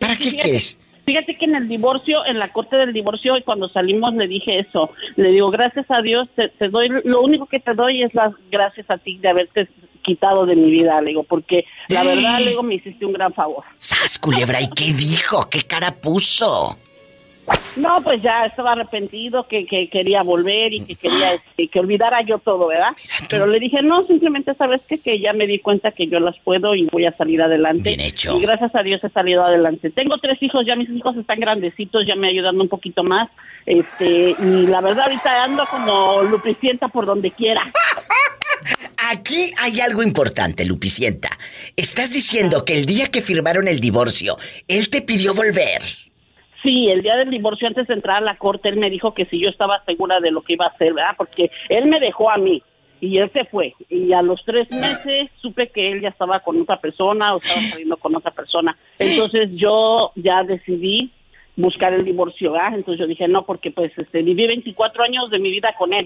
¿Para 0.00 0.16
qué 0.16 0.24
Fíjate- 0.30 0.42
quieres? 0.42 0.78
Fíjate 1.06 1.36
que 1.38 1.44
en 1.44 1.54
el 1.54 1.68
divorcio, 1.68 2.24
en 2.26 2.38
la 2.40 2.52
corte 2.52 2.76
del 2.76 2.92
divorcio, 2.92 3.36
y 3.36 3.42
cuando 3.42 3.68
salimos 3.68 4.12
le 4.14 4.26
dije 4.26 4.58
eso. 4.58 4.90
Le 5.16 5.30
digo, 5.30 5.48
gracias 5.50 5.86
a 5.90 6.02
Dios, 6.02 6.28
te, 6.34 6.48
te 6.48 6.68
doy, 6.68 6.88
lo 7.04 7.20
único 7.22 7.46
que 7.46 7.60
te 7.60 7.72
doy 7.74 8.02
es 8.02 8.12
las 8.14 8.30
gracias 8.50 8.90
a 8.90 8.98
ti 8.98 9.18
de 9.18 9.28
haberte 9.28 9.68
quitado 10.02 10.44
de 10.44 10.56
mi 10.56 10.70
vida, 10.70 11.00
le 11.00 11.10
digo, 11.10 11.22
porque 11.22 11.64
la 11.88 12.02
verdad, 12.02 12.40
le 12.40 12.50
digo, 12.50 12.62
me 12.64 12.74
hiciste 12.76 13.04
un 13.06 13.12
gran 13.12 13.32
favor. 13.32 13.64
¡Sas, 13.76 14.18
culebra! 14.18 14.60
¿Y 14.60 14.68
qué 14.70 14.92
dijo? 14.92 15.48
¿Qué 15.48 15.62
cara 15.62 15.92
puso? 15.92 16.78
No, 17.76 18.02
pues 18.02 18.22
ya 18.22 18.46
estaba 18.46 18.72
arrepentido, 18.72 19.46
que, 19.46 19.66
que 19.66 19.88
quería 19.88 20.22
volver 20.22 20.72
y 20.72 20.84
que 20.84 20.96
quería 20.96 21.34
este, 21.34 21.68
que 21.68 21.80
olvidara 21.80 22.20
yo 22.22 22.38
todo, 22.38 22.68
¿verdad? 22.68 22.90
Pero 23.28 23.46
le 23.46 23.58
dije, 23.58 23.82
no, 23.82 24.06
simplemente 24.06 24.54
sabes 24.54 24.80
qué? 24.88 24.98
que 24.98 25.20
ya 25.20 25.32
me 25.32 25.46
di 25.46 25.60
cuenta 25.60 25.92
que 25.92 26.06
yo 26.06 26.18
las 26.18 26.38
puedo 26.40 26.74
y 26.74 26.84
voy 26.86 27.06
a 27.06 27.16
salir 27.16 27.42
adelante. 27.42 27.90
Bien 27.90 28.00
hecho. 28.00 28.36
Y 28.36 28.42
gracias 28.42 28.74
a 28.74 28.82
Dios 28.82 29.02
he 29.02 29.08
salido 29.10 29.44
adelante. 29.44 29.90
Tengo 29.90 30.18
tres 30.18 30.42
hijos, 30.42 30.66
ya 30.66 30.76
mis 30.76 30.90
hijos 30.90 31.16
están 31.16 31.40
grandecitos, 31.40 32.04
ya 32.06 32.16
me 32.16 32.28
ayudando 32.28 32.62
un 32.62 32.68
poquito 32.68 33.02
más. 33.02 33.28
Este, 33.66 34.34
y 34.38 34.66
la 34.66 34.80
verdad 34.80 35.04
ahorita 35.04 35.44
ando 35.44 35.64
como 35.66 36.22
lupicienta 36.22 36.88
por 36.88 37.06
donde 37.06 37.30
quiera. 37.30 37.72
Aquí 39.08 39.52
hay 39.58 39.80
algo 39.80 40.02
importante, 40.02 40.64
Lupicienta. 40.64 41.30
Estás 41.76 42.12
diciendo 42.12 42.64
que 42.64 42.74
el 42.74 42.84
día 42.84 43.10
que 43.10 43.22
firmaron 43.22 43.66
el 43.68 43.80
divorcio, 43.80 44.36
él 44.68 44.90
te 44.90 45.02
pidió 45.02 45.34
volver. 45.34 45.82
Sí, 46.62 46.88
el 46.88 47.02
día 47.02 47.14
del 47.16 47.30
divorcio, 47.30 47.68
antes 47.68 47.86
de 47.86 47.94
entrar 47.94 48.18
a 48.18 48.20
la 48.20 48.36
corte, 48.36 48.68
él 48.68 48.76
me 48.76 48.90
dijo 48.90 49.14
que 49.14 49.24
si 49.26 49.40
yo 49.40 49.48
estaba 49.48 49.82
segura 49.84 50.20
de 50.20 50.30
lo 50.30 50.42
que 50.42 50.54
iba 50.54 50.66
a 50.66 50.70
hacer, 50.70 50.92
¿verdad? 50.92 51.14
Porque 51.16 51.50
él 51.68 51.88
me 51.88 52.00
dejó 52.00 52.30
a 52.30 52.36
mí 52.36 52.62
y 53.00 53.18
él 53.18 53.30
se 53.32 53.44
fue. 53.46 53.74
Y 53.88 54.12
a 54.12 54.22
los 54.22 54.44
tres 54.44 54.70
meses 54.70 55.30
supe 55.40 55.68
que 55.68 55.90
él 55.90 56.02
ya 56.02 56.10
estaba 56.10 56.40
con 56.40 56.60
otra 56.60 56.78
persona 56.78 57.34
o 57.34 57.38
estaba 57.38 57.60
saliendo 57.62 57.96
con 57.96 58.14
otra 58.14 58.30
persona. 58.30 58.76
Entonces 58.98 59.50
yo 59.54 60.12
ya 60.16 60.42
decidí 60.42 61.10
buscar 61.56 61.92
el 61.92 62.04
divorcio, 62.04 62.52
¿verdad? 62.52 62.74
Entonces 62.74 63.00
yo 63.00 63.06
dije, 63.06 63.28
no, 63.28 63.44
porque 63.44 63.70
pues 63.70 63.92
este, 63.96 64.22
viví 64.22 64.46
24 64.46 65.02
años 65.04 65.30
de 65.30 65.38
mi 65.38 65.50
vida 65.50 65.74
con 65.78 65.92
él. 65.92 66.04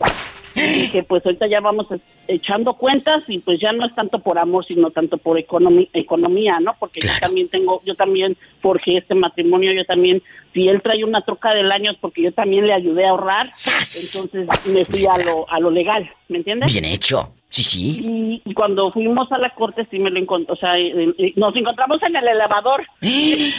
Y 0.54 0.60
dije, 0.60 1.02
pues 1.02 1.24
ahorita 1.24 1.46
ya 1.48 1.60
vamos 1.60 1.86
echando 2.28 2.74
cuentas 2.74 3.22
y 3.28 3.38
pues 3.40 3.58
ya 3.60 3.72
no 3.72 3.86
es 3.86 3.94
tanto 3.94 4.20
por 4.20 4.38
amor, 4.38 4.64
sino 4.66 4.90
tanto 4.90 5.18
por 5.18 5.38
economía, 5.38 6.60
¿no? 6.60 6.74
Porque 6.78 7.00
yo 7.00 7.10
también 7.20 7.48
tengo, 7.48 7.82
yo 7.84 7.94
también 7.94 8.36
forjé 8.62 8.98
este 8.98 9.14
matrimonio, 9.14 9.72
yo 9.72 9.84
también, 9.84 10.22
si 10.52 10.68
él 10.68 10.80
trae 10.80 11.04
una 11.04 11.22
troca 11.22 11.52
del 11.54 11.72
año 11.72 11.90
es 11.92 11.98
porque 11.98 12.22
yo 12.22 12.32
también 12.32 12.66
le 12.66 12.72
ayudé 12.72 13.04
a 13.04 13.10
ahorrar, 13.10 13.46
entonces 13.46 14.66
me 14.72 14.84
fui 14.84 15.06
a 15.06 15.18
lo, 15.18 15.50
a 15.50 15.58
lo 15.58 15.70
legal, 15.70 16.08
¿me 16.28 16.38
entiendes? 16.38 16.72
Bien 16.72 16.84
hecho. 16.84 17.32
Sí, 17.48 17.62
sí. 17.62 18.00
Y, 18.00 18.42
y 18.44 18.54
cuando 18.54 18.90
fuimos 18.90 19.30
a 19.30 19.38
la 19.38 19.50
corte 19.50 19.86
sí 19.88 20.00
me 20.00 20.10
lo 20.10 20.18
encontré, 20.18 20.52
o 20.52 20.56
sea, 20.56 20.76
eh, 20.76 21.14
eh, 21.18 21.32
nos 21.36 21.54
encontramos 21.54 22.02
en 22.02 22.16
el 22.16 22.26
elevador. 22.26 22.84
¿Y 23.00 23.52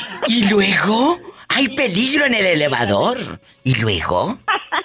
luego? 0.49 1.17
Hay 1.49 1.69
peligro 1.69 2.25
en 2.25 2.33
el 2.33 2.45
elevador. 2.45 3.17
¿Y 3.63 3.79
luego? 3.81 4.37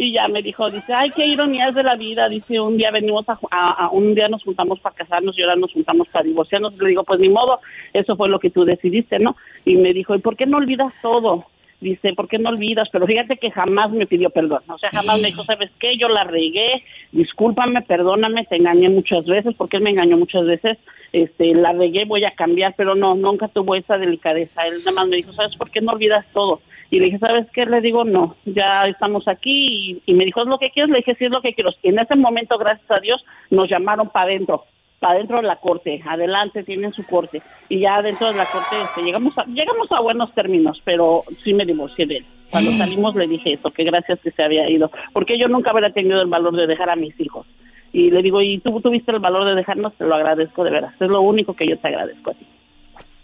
Y 0.00 0.12
ya 0.12 0.28
me 0.28 0.42
dijo, 0.42 0.70
dice, 0.70 0.94
ay, 0.94 1.10
qué 1.10 1.26
ironías 1.26 1.74
de 1.74 1.82
la 1.82 1.96
vida. 1.96 2.28
Dice, 2.28 2.60
un 2.60 2.76
día 2.76 2.92
venimos 2.92 3.26
a, 3.28 3.88
un 3.90 4.14
día 4.14 4.28
nos 4.28 4.44
juntamos 4.44 4.78
para 4.78 4.94
casarnos 4.94 5.36
y 5.36 5.42
ahora 5.42 5.56
nos 5.56 5.72
juntamos 5.72 6.06
para 6.06 6.24
divorciarnos. 6.24 6.78
Le 6.78 6.90
digo, 6.90 7.02
pues 7.02 7.18
ni 7.18 7.28
modo, 7.28 7.58
eso 7.92 8.16
fue 8.16 8.28
lo 8.28 8.38
que 8.38 8.50
tú 8.50 8.64
decidiste, 8.64 9.18
¿no? 9.18 9.36
Y 9.64 9.74
me 9.74 9.92
dijo, 9.92 10.14
¿y 10.14 10.20
por 10.20 10.36
qué 10.36 10.46
no 10.46 10.58
olvidas 10.58 10.94
todo? 11.02 11.46
Dice, 11.80 12.12
¿por 12.14 12.26
qué 12.26 12.38
no 12.38 12.48
olvidas? 12.48 12.88
Pero 12.90 13.06
fíjate 13.06 13.36
que 13.36 13.52
jamás 13.52 13.92
me 13.92 14.06
pidió 14.06 14.30
perdón. 14.30 14.62
O 14.68 14.78
sea, 14.78 14.90
jamás 14.90 15.20
me 15.20 15.28
dijo, 15.28 15.44
¿sabes 15.44 15.70
qué? 15.78 15.96
Yo 15.96 16.08
la 16.08 16.24
regué, 16.24 16.82
discúlpame, 17.12 17.82
perdóname, 17.82 18.46
te 18.46 18.56
engañé 18.56 18.88
muchas 18.88 19.26
veces, 19.26 19.54
porque 19.56 19.76
él 19.76 19.84
me 19.84 19.90
engañó 19.90 20.16
muchas 20.16 20.44
veces. 20.44 20.78
Este, 21.12 21.54
la 21.54 21.72
regué, 21.72 22.04
voy 22.04 22.24
a 22.24 22.32
cambiar, 22.32 22.74
pero 22.76 22.96
no, 22.96 23.14
nunca 23.14 23.46
tuvo 23.46 23.76
esa 23.76 23.96
delicadeza. 23.96 24.66
Él 24.66 24.78
nada 24.78 24.92
más 24.92 25.08
me 25.08 25.16
dijo, 25.16 25.32
¿sabes 25.32 25.54
por 25.56 25.70
qué 25.70 25.80
no 25.80 25.92
olvidas 25.92 26.26
todo? 26.32 26.60
Y 26.90 26.98
le 26.98 27.06
dije, 27.06 27.18
¿sabes 27.18 27.46
qué? 27.52 27.64
Le 27.64 27.80
digo, 27.80 28.04
no, 28.04 28.34
ya 28.44 28.82
estamos 28.88 29.28
aquí. 29.28 30.02
Y, 30.04 30.12
y 30.12 30.14
me 30.14 30.24
dijo, 30.24 30.42
¿es 30.42 30.48
lo 30.48 30.58
que 30.58 30.70
quieres? 30.70 30.90
Le 30.90 30.98
dije, 30.98 31.14
sí, 31.14 31.26
es 31.26 31.30
lo 31.30 31.42
que 31.42 31.54
quiero. 31.54 31.70
Y 31.82 31.90
en 31.90 32.00
ese 32.00 32.16
momento, 32.16 32.58
gracias 32.58 32.90
a 32.90 32.98
Dios, 32.98 33.24
nos 33.50 33.70
llamaron 33.70 34.08
para 34.08 34.26
adentro, 34.26 34.64
para 34.98 35.14
adentro 35.14 35.38
de 35.38 35.44
la 35.44 35.56
corte. 35.56 36.00
Adelante, 36.06 36.62
tienen 36.64 36.92
su 36.92 37.04
corte. 37.04 37.42
Y 37.68 37.80
ya 37.80 38.02
dentro 38.02 38.28
de 38.28 38.34
la 38.34 38.46
corte 38.46 38.76
este, 38.82 39.02
llegamos, 39.02 39.36
a, 39.38 39.44
llegamos 39.44 39.88
a 39.90 40.00
buenos 40.00 40.32
términos, 40.34 40.80
pero 40.84 41.24
sí 41.44 41.54
me 41.54 41.64
divorcié 41.64 42.06
de 42.06 42.16
él. 42.18 42.26
Cuando 42.50 42.70
salimos 42.72 43.14
le 43.14 43.26
dije 43.26 43.52
eso, 43.52 43.70
que 43.70 43.84
gracias 43.84 44.18
que 44.20 44.30
se 44.30 44.42
había 44.42 44.68
ido. 44.68 44.90
Porque 45.12 45.38
yo 45.38 45.48
nunca 45.48 45.70
habría 45.70 45.90
tenido 45.92 46.20
el 46.20 46.28
valor 46.28 46.56
de 46.56 46.66
dejar 46.66 46.90
a 46.90 46.96
mis 46.96 47.18
hijos. 47.20 47.46
Y 47.92 48.10
le 48.10 48.22
digo, 48.22 48.40
¿y 48.42 48.58
tú 48.58 48.80
tuviste 48.80 49.12
el 49.12 49.18
valor 49.18 49.46
de 49.46 49.54
dejarnos? 49.54 49.94
Te 49.96 50.04
lo 50.04 50.14
agradezco 50.14 50.64
de 50.64 50.70
veras. 50.70 50.94
Es 51.00 51.08
lo 51.08 51.20
único 51.20 51.54
que 51.54 51.66
yo 51.66 51.78
te 51.78 51.88
agradezco 51.88 52.30
a 52.30 52.34
ti. 52.34 52.46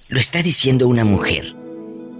Lo 0.08 0.20
está 0.20 0.42
diciendo 0.42 0.88
una 0.88 1.04
mujer 1.04 1.44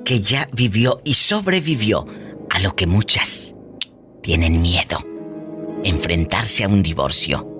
que 0.05 0.21
ya 0.21 0.49
vivió 0.53 1.01
y 1.05 1.15
sobrevivió 1.15 2.07
a 2.51 2.61
lo 2.61 2.75
que 2.75 2.87
muchas 2.87 3.55
tienen 4.23 4.63
miedo. 4.63 4.99
Enfrentarse 5.85 6.65
a 6.65 6.69
un 6.69 6.83
divorcio. 6.83 7.54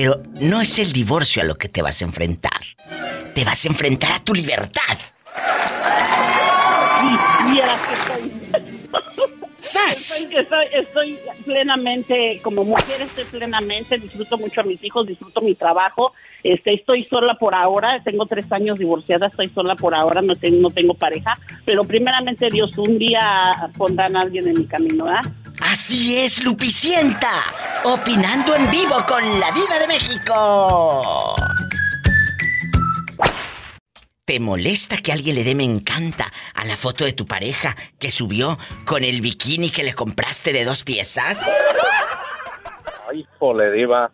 Pero 0.00 0.22
no 0.40 0.60
es 0.60 0.78
el 0.78 0.92
divorcio 0.92 1.42
a 1.42 1.44
lo 1.44 1.56
que 1.56 1.68
te 1.68 1.82
vas 1.82 2.02
a 2.02 2.04
enfrentar. 2.04 2.60
Te 3.34 3.44
vas 3.44 3.64
a 3.64 3.68
enfrentar 3.68 4.12
a 4.12 4.20
tu 4.20 4.32
libertad. 4.32 4.96
Que 10.30 10.38
estoy. 10.38 10.68
Estoy, 10.72 11.18
plenamente, 11.44 12.40
como 12.44 12.62
mujer 12.62 13.02
estoy 13.02 13.24
plenamente, 13.24 13.98
disfruto 13.98 14.38
mucho 14.38 14.60
a 14.60 14.64
mis 14.64 14.82
hijos, 14.84 15.04
disfruto 15.04 15.40
mi 15.40 15.56
trabajo, 15.56 16.12
este, 16.44 16.74
estoy 16.74 17.04
sola 17.10 17.34
por 17.34 17.56
ahora, 17.56 18.00
tengo 18.04 18.24
tres 18.26 18.50
años 18.52 18.78
divorciada, 18.78 19.26
estoy 19.26 19.48
sola 19.48 19.74
por 19.74 19.96
ahora, 19.96 20.22
no, 20.22 20.36
tengo 20.36 20.60
no 20.60 20.70
tengo 20.70 20.94
pareja, 20.94 21.36
pero 21.64 21.82
primeramente 21.82 22.48
Dios, 22.50 22.76
un 22.78 22.98
día 22.98 23.20
pondrán 23.76 24.16
a 24.16 24.20
alguien 24.20 24.46
en 24.46 24.60
mi 24.60 24.66
camino, 24.66 25.06
¿ah? 25.08 25.20
Así 25.70 26.18
es, 26.18 26.42
Lupicienta. 26.42 27.28
Opinando 27.84 28.56
en 28.56 28.70
vivo 28.70 29.04
con 29.06 29.22
la 29.38 29.50
Diva 29.52 29.78
de 29.78 29.86
México. 29.86 31.34
¿Te 34.24 34.40
molesta 34.40 34.96
que 34.96 35.12
alguien 35.12 35.36
le 35.36 35.44
dé 35.44 35.54
me 35.54 35.64
encanta 35.64 36.32
a 36.54 36.64
la 36.64 36.74
foto 36.74 37.04
de 37.04 37.12
tu 37.12 37.26
pareja 37.26 37.76
que 37.98 38.10
subió 38.10 38.56
con 38.86 39.04
el 39.04 39.20
bikini 39.20 39.68
que 39.68 39.82
le 39.82 39.92
compraste 39.92 40.54
de 40.54 40.64
dos 40.64 40.84
piezas? 40.84 41.38
Ay, 43.10 43.20
híjole, 43.20 43.70
Diva. 43.72 44.10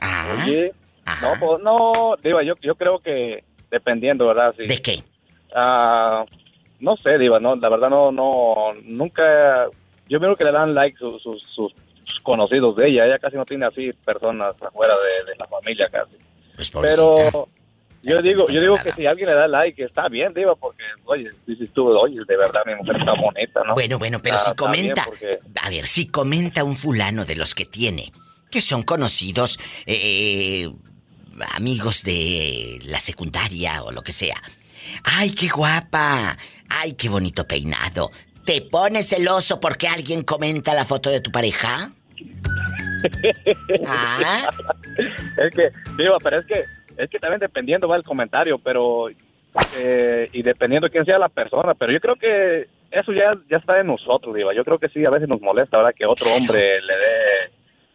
Ah. 0.00 0.44
Oye, 0.44 0.72
no, 1.20 1.32
pues, 1.40 1.62
no, 1.64 2.14
Diva, 2.22 2.44
yo, 2.44 2.54
yo 2.62 2.76
creo 2.76 3.00
que 3.00 3.42
dependiendo, 3.72 4.28
¿verdad? 4.28 4.54
Sí. 4.56 4.68
¿De 4.68 4.80
qué? 4.80 5.02
Ah, 5.52 6.24
no 6.78 6.96
sé, 6.98 7.18
Diva, 7.18 7.40
no, 7.40 7.56
la 7.56 7.68
verdad 7.68 7.90
no, 7.90 8.12
no, 8.12 8.54
nunca, 8.84 9.66
yo 10.08 10.20
miro 10.20 10.36
que 10.36 10.44
le 10.44 10.52
dan 10.52 10.74
like 10.74 10.96
sus, 10.98 11.22
sus, 11.22 11.42
sus 11.54 11.72
conocidos 12.22 12.76
de 12.76 12.88
ella, 12.88 13.06
ella 13.06 13.18
casi 13.18 13.36
no 13.36 13.44
tiene 13.44 13.66
así 13.66 13.90
personas 14.04 14.52
afuera 14.60 14.94
de, 14.94 15.32
de 15.32 15.36
la 15.38 15.46
familia 15.46 15.88
casi. 15.90 16.16
Pues 16.54 16.70
Pero 16.70 17.48
yo 18.02 18.20
digo, 18.20 18.48
yo 18.48 18.60
digo 18.60 18.76
que 18.82 18.92
si 18.92 19.06
alguien 19.06 19.28
le 19.28 19.34
da 19.34 19.48
like 19.48 19.82
está 19.84 20.08
bien, 20.08 20.34
Diva, 20.34 20.54
porque, 20.56 20.82
oye, 21.04 21.30
dices 21.46 21.70
tú, 21.72 21.88
oye, 21.88 22.20
de 22.26 22.36
verdad 22.36 22.60
mi 22.66 22.74
mujer 22.74 22.96
está 22.96 23.12
bonita, 23.14 23.60
¿no? 23.66 23.74
Bueno, 23.74 23.98
bueno, 23.98 24.20
pero 24.20 24.36
Está- 24.36 24.50
si 24.50 24.56
comenta. 24.56 25.04
porque- 25.04 25.38
A 25.62 25.70
ver, 25.70 25.86
si 25.86 26.08
comenta 26.08 26.64
un 26.64 26.76
fulano 26.76 27.24
de 27.24 27.36
los 27.36 27.54
que 27.54 27.64
tiene, 27.64 28.12
que 28.50 28.60
son 28.60 28.82
conocidos, 28.82 29.58
eh, 29.86 30.68
amigos 31.54 32.02
de 32.02 32.80
la 32.84 33.00
secundaria 33.00 33.82
o 33.82 33.90
lo 33.92 34.02
que 34.02 34.12
sea. 34.12 34.36
¡Ay, 35.04 35.30
qué 35.30 35.48
guapa! 35.48 36.36
¡Ay, 36.68 36.92
qué 36.94 37.08
bonito 37.08 37.46
peinado! 37.46 38.10
¿Te 38.44 38.60
pones 38.62 39.08
celoso 39.08 39.60
porque 39.60 39.86
alguien 39.88 40.22
comenta 40.22 40.74
la 40.74 40.84
foto 40.84 41.10
de 41.10 41.20
tu 41.20 41.30
pareja? 41.30 41.92
¿Ah? 43.86 44.48
es 45.38 45.54
que, 45.54 45.68
digo, 45.96 46.16
pero 46.22 46.38
es 46.38 46.46
que, 46.46 46.64
es 46.96 47.10
que 47.10 47.18
también 47.18 47.40
dependiendo 47.40 47.88
va 47.88 47.96
el 47.96 48.02
comentario, 48.02 48.58
pero, 48.58 49.08
eh, 49.78 50.28
y 50.32 50.42
dependiendo 50.42 50.86
de 50.86 50.92
quién 50.92 51.04
sea 51.04 51.18
la 51.18 51.28
persona, 51.28 51.74
pero 51.74 51.92
yo 51.92 52.00
creo 52.00 52.16
que 52.16 52.68
eso 52.90 53.12
ya, 53.12 53.34
ya 53.50 53.56
está 53.56 53.80
en 53.80 53.86
nosotros, 53.86 54.34
digo. 54.34 54.52
Yo 54.52 54.64
creo 54.64 54.78
que 54.78 54.88
sí, 54.88 55.04
a 55.06 55.10
veces 55.10 55.28
nos 55.28 55.40
molesta, 55.40 55.78
¿verdad? 55.78 55.94
Que 55.96 56.06
otro 56.06 56.32
hombre 56.32 56.80
le 56.82 56.94
dé, 56.94 57.50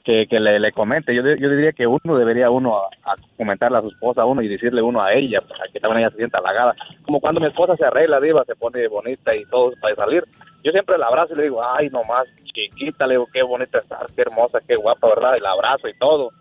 que, 0.08 0.39
le, 0.39 0.72
comente. 0.72 1.14
Yo, 1.14 1.22
yo 1.22 1.49
diría 1.49 1.74
que 1.74 1.86
uno 1.86 2.18
debería 2.18 2.49
uno 2.49 2.78
a, 2.78 3.16
comentarle 3.36 3.78
a 3.78 3.82
su 3.82 3.89
esposa 3.89 4.26
uno 4.26 4.41
y 4.41 4.47
decirle 4.47 4.82
uno 4.82 5.01
a 5.01 5.14
ella, 5.14 5.41
para 5.41 5.68
que 5.72 5.80
también 5.80 6.03
ella 6.03 6.12
se 6.12 6.18
sienta 6.18 6.38
halagada. 6.38 6.76
Como 7.05 7.20
cuando 7.20 7.41
mi 7.41 7.47
esposa 7.47 7.76
se 7.76 7.86
arregla, 7.86 8.22
diva, 8.22 8.45
se 8.45 8.55
pone 8.55 8.88
bonita 8.88 9.36
y 9.36 9.43
todo 9.45 9.74
para 9.82 9.95
salir. 9.95 10.24
Yo 10.64 10.72
siempre 10.72 10.97
la 10.97 11.08
abrazo 11.08 11.34
y 11.34 11.38
le 11.38 11.43
digo, 11.43 11.62
ay, 11.62 11.89
nomás, 11.89 12.26
chiquita, 12.53 13.05
le 13.05 13.16
digo, 13.16 13.28
qué 13.34 13.43
bonita 13.43 13.80
estás, 13.80 14.12
qué 14.16 14.22
hermosa, 14.22 14.60
qué 14.66 14.76
guapa, 14.76 15.10
¿verdad? 15.10 15.36
Y 15.38 15.41
la 15.41 15.51
abrazo 15.51 15.89
y 15.89 15.97
todo. 15.97 16.32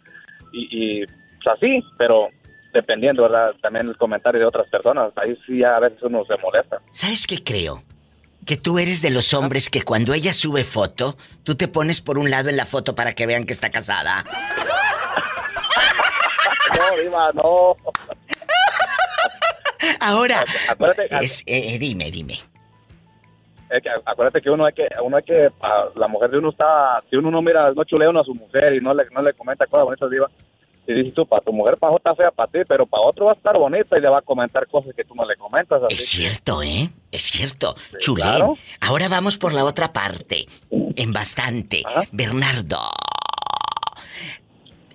Y, 0.52 0.68
y 0.70 1.06
pues 1.06 1.56
así, 1.56 1.82
pero 1.98 2.28
dependiendo, 2.72 3.22
¿verdad? 3.22 3.52
También 3.60 3.88
el 3.88 3.96
comentario 3.96 4.40
de 4.40 4.46
otras 4.46 4.68
personas, 4.68 5.12
ahí 5.16 5.36
sí 5.46 5.64
a 5.64 5.80
veces 5.80 6.00
uno 6.02 6.24
se 6.24 6.36
molesta. 6.40 6.80
¿Sabes 6.90 7.26
qué 7.26 7.42
creo? 7.42 7.82
Que 8.46 8.56
tú 8.56 8.78
eres 8.78 9.02
de 9.02 9.10
los 9.10 9.34
hombres 9.34 9.68
que 9.70 9.82
cuando 9.82 10.14
ella 10.14 10.32
sube 10.32 10.62
foto, 10.64 11.16
tú 11.42 11.56
te 11.56 11.66
pones 11.68 12.00
por 12.00 12.16
un 12.16 12.30
lado 12.30 12.48
en 12.48 12.56
la 12.56 12.64
foto 12.64 12.94
para 12.94 13.12
que 13.14 13.26
vean 13.26 13.44
que 13.44 13.52
está 13.52 13.70
casada. 13.70 14.24
No, 16.78 17.02
Diva, 17.02 17.30
no. 17.34 17.76
Ahora, 20.00 20.44
Acuérdate, 20.68 21.08
es, 21.24 21.40
eh, 21.46 21.74
eh, 21.74 21.78
dime, 21.78 22.10
dime. 22.10 22.34
es 23.70 23.82
que 23.82 23.88
acuérdate 24.04 24.40
que 24.40 24.50
uno 24.50 24.64
hay 24.66 24.72
que, 24.72 24.86
uno 25.02 25.16
hay 25.16 25.22
que, 25.22 25.50
pa- 25.58 25.90
la 25.96 26.06
mujer 26.08 26.30
de 26.30 26.38
uno 26.38 26.50
está, 26.50 27.02
si 27.10 27.16
uno 27.16 27.30
no 27.30 27.42
mira, 27.42 27.70
no 27.72 27.84
chulea 27.84 28.08
uno 28.10 28.20
a 28.20 28.24
su 28.24 28.34
mujer 28.34 28.74
y 28.74 28.80
no 28.80 28.94
le, 28.94 29.04
no 29.12 29.22
le 29.22 29.32
comenta 29.34 29.66
cosas 29.66 29.84
bonitas, 29.86 30.10
diva, 30.10 30.30
y 30.86 30.94
dices 30.94 31.14
tú, 31.14 31.26
para 31.26 31.42
tu 31.42 31.52
mujer, 31.52 31.76
para 31.78 31.96
está 31.96 32.14
fea 32.14 32.30
para 32.30 32.50
ti, 32.50 32.58
pero 32.68 32.86
para 32.86 33.06
otro 33.06 33.26
va 33.26 33.32
a 33.32 33.34
estar 33.34 33.56
bonita 33.58 33.98
y 33.98 34.00
le 34.00 34.08
va 34.08 34.18
a 34.18 34.22
comentar 34.22 34.66
cosas 34.68 34.94
que 34.94 35.04
tú 35.04 35.14
no 35.14 35.24
le 35.24 35.36
comentas. 35.36 35.82
Así. 35.82 35.94
Es 35.94 36.08
cierto, 36.08 36.62
¿eh? 36.62 36.90
Es 37.10 37.24
cierto. 37.24 37.74
Chulén. 37.98 38.26
claro. 38.26 38.56
Ahora 38.80 39.08
vamos 39.08 39.38
por 39.38 39.52
la 39.52 39.64
otra 39.64 39.92
parte. 39.92 40.46
En 40.70 41.12
bastante. 41.12 41.82
Bernardo. 42.12 42.78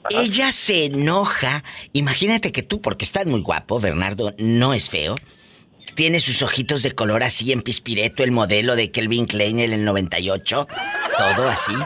Ella 0.09 0.51
se 0.51 0.85
enoja. 0.85 1.63
Imagínate 1.93 2.51
que 2.51 2.63
tú, 2.63 2.81
porque 2.81 3.05
estás 3.05 3.25
muy 3.25 3.41
guapo, 3.41 3.79
Bernardo, 3.79 4.33
no 4.37 4.73
es 4.73 4.89
feo. 4.89 5.15
Tiene 5.95 6.19
sus 6.19 6.41
ojitos 6.41 6.83
de 6.83 6.91
color 6.93 7.23
así 7.23 7.51
en 7.51 7.61
pispireto, 7.61 8.23
el 8.23 8.31
modelo 8.31 8.75
de 8.75 8.91
Kelvin 8.91 9.25
Klein 9.25 9.59
en 9.59 9.73
el 9.73 9.85
98. 9.85 10.67
Todo 11.17 11.49
así. 11.49 11.73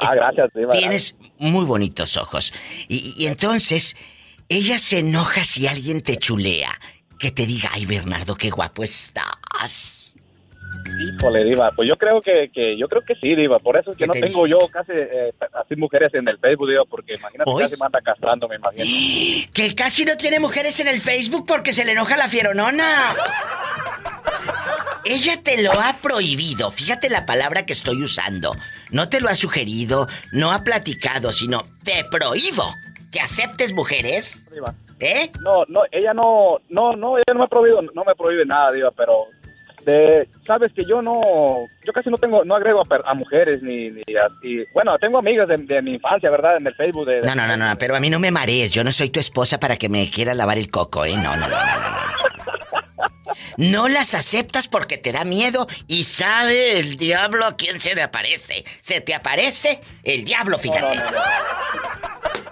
Ah, 0.00 0.14
gracias, 0.14 0.46
Diva. 0.54 0.72
Tienes 0.72 1.16
muy 1.38 1.64
bonitos 1.64 2.16
ojos. 2.16 2.52
Y, 2.88 3.14
y 3.16 3.26
entonces, 3.26 3.96
ella 4.48 4.78
se 4.78 5.00
enoja 5.00 5.44
si 5.44 5.66
alguien 5.66 6.02
te 6.02 6.16
chulea. 6.16 6.78
Que 7.18 7.30
te 7.30 7.46
diga, 7.46 7.70
ay, 7.72 7.86
Bernardo, 7.86 8.34
qué 8.34 8.50
guapo 8.50 8.82
estás. 8.82 10.01
Híjole, 10.98 11.44
Diva, 11.44 11.70
pues 11.74 11.88
yo 11.88 11.96
creo 11.96 12.20
que, 12.20 12.50
que 12.52 12.76
yo 12.76 12.88
creo 12.88 13.02
que 13.02 13.14
sí, 13.16 13.34
Diva. 13.34 13.58
Por 13.58 13.78
eso 13.78 13.92
es 13.92 13.96
que 13.96 14.06
no 14.06 14.12
tengo 14.12 14.46
yo 14.46 14.58
casi 14.68 14.92
eh, 14.94 15.32
así 15.54 15.76
mujeres 15.76 16.12
en 16.14 16.28
el 16.28 16.38
Facebook, 16.38 16.68
Diva, 16.68 16.84
porque 16.88 17.14
imagínate 17.14 17.50
¿Hoy? 17.50 17.62
casi 17.62 17.76
me 17.80 17.86
anda 17.86 18.00
castrando, 18.00 18.48
me 18.48 18.56
imagino. 18.56 18.84
Que 19.52 19.74
casi 19.74 20.04
no 20.04 20.16
tiene 20.16 20.40
mujeres 20.40 20.78
en 20.80 20.88
el 20.88 21.00
Facebook 21.00 21.44
porque 21.46 21.72
se 21.72 21.84
le 21.84 21.92
enoja 21.92 22.16
la 22.16 22.28
fieronona. 22.28 22.84
Ella 25.04 25.42
te 25.42 25.62
lo 25.62 25.72
ha 25.72 25.96
prohibido. 26.00 26.70
Fíjate 26.70 27.10
la 27.10 27.26
palabra 27.26 27.66
que 27.66 27.72
estoy 27.72 28.02
usando. 28.02 28.54
No 28.90 29.08
te 29.08 29.20
lo 29.20 29.28
ha 29.28 29.34
sugerido, 29.34 30.06
no 30.32 30.52
ha 30.52 30.62
platicado, 30.62 31.32
sino 31.32 31.62
te 31.84 32.04
prohíbo 32.04 32.64
que 33.10 33.20
aceptes 33.20 33.72
mujeres. 33.72 34.46
Diva. 34.52 34.74
¿Eh? 35.00 35.32
No, 35.40 35.64
no, 35.68 35.80
ella 35.90 36.14
no, 36.14 36.60
no, 36.68 36.94
no, 36.94 37.16
ella 37.16 37.34
no 37.34 37.40
me 37.40 37.48
prohíbe, 37.48 37.88
no 37.92 38.04
me 38.04 38.14
prohíbe 38.14 38.46
nada, 38.46 38.70
Diva, 38.70 38.92
pero 38.92 39.26
de, 39.84 40.28
sabes 40.46 40.72
que 40.72 40.84
yo 40.84 41.02
no, 41.02 41.20
yo 41.84 41.92
casi 41.92 42.10
no 42.10 42.18
tengo, 42.18 42.44
no 42.44 42.54
agrego 42.54 42.80
a, 42.80 43.10
a 43.10 43.14
mujeres 43.14 43.62
ni, 43.62 43.90
ni 43.90 44.02
así. 44.16 44.64
Bueno, 44.72 44.98
tengo 44.98 45.18
amigas 45.18 45.48
de, 45.48 45.82
mi 45.82 45.94
infancia, 45.94 46.30
¿verdad? 46.30 46.56
En 46.58 46.66
el 46.66 46.74
Facebook 46.74 47.06
de, 47.06 47.22
No, 47.22 47.34
no, 47.34 47.46
no, 47.46 47.56
no, 47.56 47.78
pero 47.78 47.96
a 47.96 48.00
mí 48.00 48.10
no 48.10 48.18
me 48.18 48.30
marees. 48.30 48.70
Yo 48.70 48.84
no 48.84 48.90
soy 48.90 49.10
tu 49.10 49.20
esposa 49.20 49.58
para 49.58 49.76
que 49.76 49.88
me 49.88 50.10
quiera 50.10 50.34
lavar 50.34 50.58
el 50.58 50.70
coco, 50.70 51.04
¿eh? 51.04 51.14
No, 51.16 51.36
no, 51.36 51.48
no, 51.48 51.48
no. 51.48 52.31
No. 53.56 53.88
Las 53.88 54.14
aceptas 54.14 54.68
porque 54.68 54.96
te 54.96 55.12
da 55.12 55.24
miedo 55.24 55.66
y 55.86 56.04
sabe 56.04 56.78
el 56.78 56.96
diablo 56.96 57.44
a 57.44 57.56
quién 57.56 57.80
se 57.80 57.94
le 57.94 58.02
aparece. 58.02 58.64
Se 58.80 59.00
te 59.00 59.14
aparece 59.14 59.80
el 60.02 60.24
diablo, 60.24 60.58
fíjate. 60.58 60.98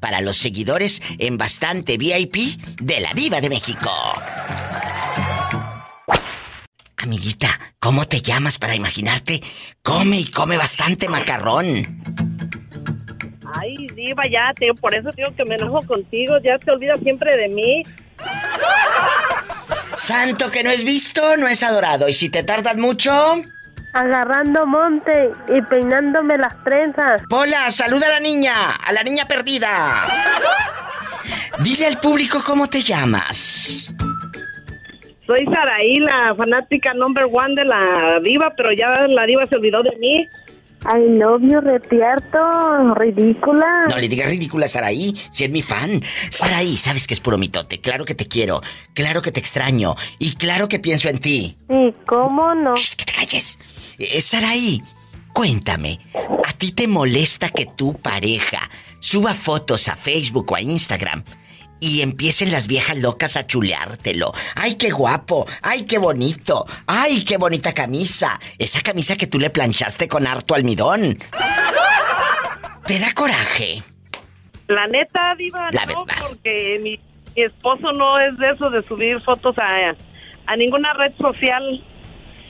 para 0.00 0.20
los 0.20 0.36
seguidores 0.36 1.00
en 1.18 1.38
bastante 1.38 1.98
VIP 1.98 2.60
de 2.80 3.00
La 3.00 3.12
Diva 3.12 3.40
de 3.40 3.50
México. 3.50 3.90
Amiguita, 7.02 7.48
¿cómo 7.78 8.06
te 8.06 8.20
llamas 8.20 8.58
para 8.58 8.74
imaginarte? 8.74 9.42
Come 9.82 10.18
y 10.18 10.30
come 10.30 10.58
bastante 10.58 11.08
macarrón. 11.08 11.66
Ay, 13.58 13.86
diva, 13.94 14.22
ya, 14.30 14.52
te, 14.54 14.66
por 14.74 14.94
eso 14.94 15.08
digo 15.16 15.34
que 15.34 15.44
me 15.46 15.54
enojo 15.54 15.80
contigo, 15.86 16.36
ya 16.44 16.58
te 16.58 16.70
olvidas 16.70 16.98
siempre 17.00 17.34
de 17.38 17.48
mí. 17.48 17.82
Santo 19.94 20.50
que 20.50 20.62
no 20.62 20.70
es 20.70 20.84
visto, 20.84 21.38
no 21.38 21.48
es 21.48 21.62
adorado. 21.62 22.06
Y 22.06 22.12
si 22.12 22.28
te 22.28 22.42
tardas 22.42 22.76
mucho... 22.76 23.42
Agarrando 23.94 24.66
monte 24.66 25.30
y 25.48 25.62
peinándome 25.62 26.36
las 26.36 26.62
trenzas. 26.62 27.22
Pola, 27.28 27.70
saluda 27.70 28.06
a 28.06 28.10
la 28.10 28.20
niña, 28.20 28.76
a 28.76 28.92
la 28.92 29.02
niña 29.02 29.26
perdida. 29.26 30.06
Dile 31.60 31.86
al 31.86 31.98
público 31.98 32.42
cómo 32.44 32.68
te 32.68 32.82
llamas. 32.82 33.92
Soy 35.30 35.44
Saraí, 35.44 36.00
la 36.00 36.34
fanática 36.36 36.92
number 36.92 37.26
one 37.32 37.54
de 37.54 37.64
la 37.64 38.18
diva, 38.20 38.52
pero 38.56 38.72
ya 38.72 39.06
la 39.06 39.24
diva 39.26 39.46
se 39.46 39.58
olvidó 39.58 39.80
de 39.80 39.96
mí. 39.98 40.28
I 40.82 41.20
love 41.20 41.42
you, 41.42 41.60
retierto, 41.60 42.94
ridícula. 42.96 43.84
No 43.88 43.96
le 43.96 44.08
digas 44.08 44.28
ridícula 44.28 44.64
a 44.64 44.68
Saraí, 44.68 45.14
si 45.30 45.44
es 45.44 45.50
mi 45.50 45.62
fan. 45.62 46.02
Saraí, 46.30 46.76
sabes 46.76 47.06
que 47.06 47.14
es 47.14 47.20
puro 47.20 47.38
mitote. 47.38 47.80
Claro 47.80 48.04
que 48.04 48.16
te 48.16 48.26
quiero, 48.26 48.60
claro 48.92 49.22
que 49.22 49.30
te 49.30 49.38
extraño 49.38 49.94
y 50.18 50.34
claro 50.34 50.68
que 50.68 50.80
pienso 50.80 51.08
en 51.08 51.20
ti. 51.20 51.56
Sí, 51.68 51.94
¿cómo 52.06 52.52
no? 52.56 52.74
Shh, 52.74 52.96
que 52.96 53.04
te 53.04 53.12
calles. 53.12 53.60
Eh, 54.00 54.20
Saraí, 54.22 54.82
cuéntame, 55.32 56.00
¿a 56.44 56.52
ti 56.54 56.72
te 56.72 56.88
molesta 56.88 57.50
que 57.50 57.66
tu 57.66 57.94
pareja 57.94 58.68
suba 58.98 59.34
fotos 59.34 59.88
a 59.88 59.94
Facebook 59.94 60.50
o 60.50 60.56
a 60.56 60.60
Instagram 60.60 61.22
y 61.80 62.02
empiecen 62.02 62.52
las 62.52 62.66
viejas 62.66 62.96
locas 62.98 63.36
a 63.36 63.46
chuleártelo? 63.46 64.32
¡Ay, 64.54 64.76
qué 64.76 64.90
guapo! 64.90 65.46
¡Ay, 65.62 65.84
qué 65.84 65.98
bonito! 65.98 66.66
¡Ay, 66.86 67.24
qué 67.24 67.36
bonita 67.38 67.72
camisa! 67.72 68.38
Esa 68.58 68.80
camisa 68.82 69.16
que 69.16 69.26
tú 69.26 69.38
le 69.38 69.50
planchaste 69.50 70.06
con 70.08 70.26
harto 70.26 70.54
almidón. 70.54 71.18
¿Te 72.86 72.98
da 72.98 73.12
coraje? 73.14 73.82
La 74.68 74.86
neta, 74.86 75.34
diva, 75.36 75.68
La 75.72 75.86
no, 75.86 76.04
verdad. 76.04 76.22
porque 76.28 76.78
mi, 76.82 76.98
mi 77.36 77.42
esposo 77.42 77.92
no 77.92 78.18
es 78.20 78.36
de 78.38 78.50
eso 78.50 78.70
de 78.70 78.82
subir 78.86 79.20
fotos 79.22 79.56
a, 79.58 79.94
a 80.46 80.56
ninguna 80.56 80.92
red 80.94 81.12
social. 81.18 81.84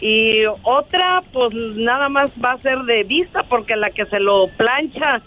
Y 0.02 0.44
otra, 0.62 1.22
pues 1.32 1.52
nada 1.54 2.08
más 2.08 2.30
va 2.42 2.52
a 2.52 2.62
ser 2.62 2.78
de 2.80 3.04
vista, 3.04 3.42
porque 3.44 3.76
la 3.76 3.90
que 3.90 4.06
se 4.06 4.18
lo 4.18 4.48
plancha 4.56 5.20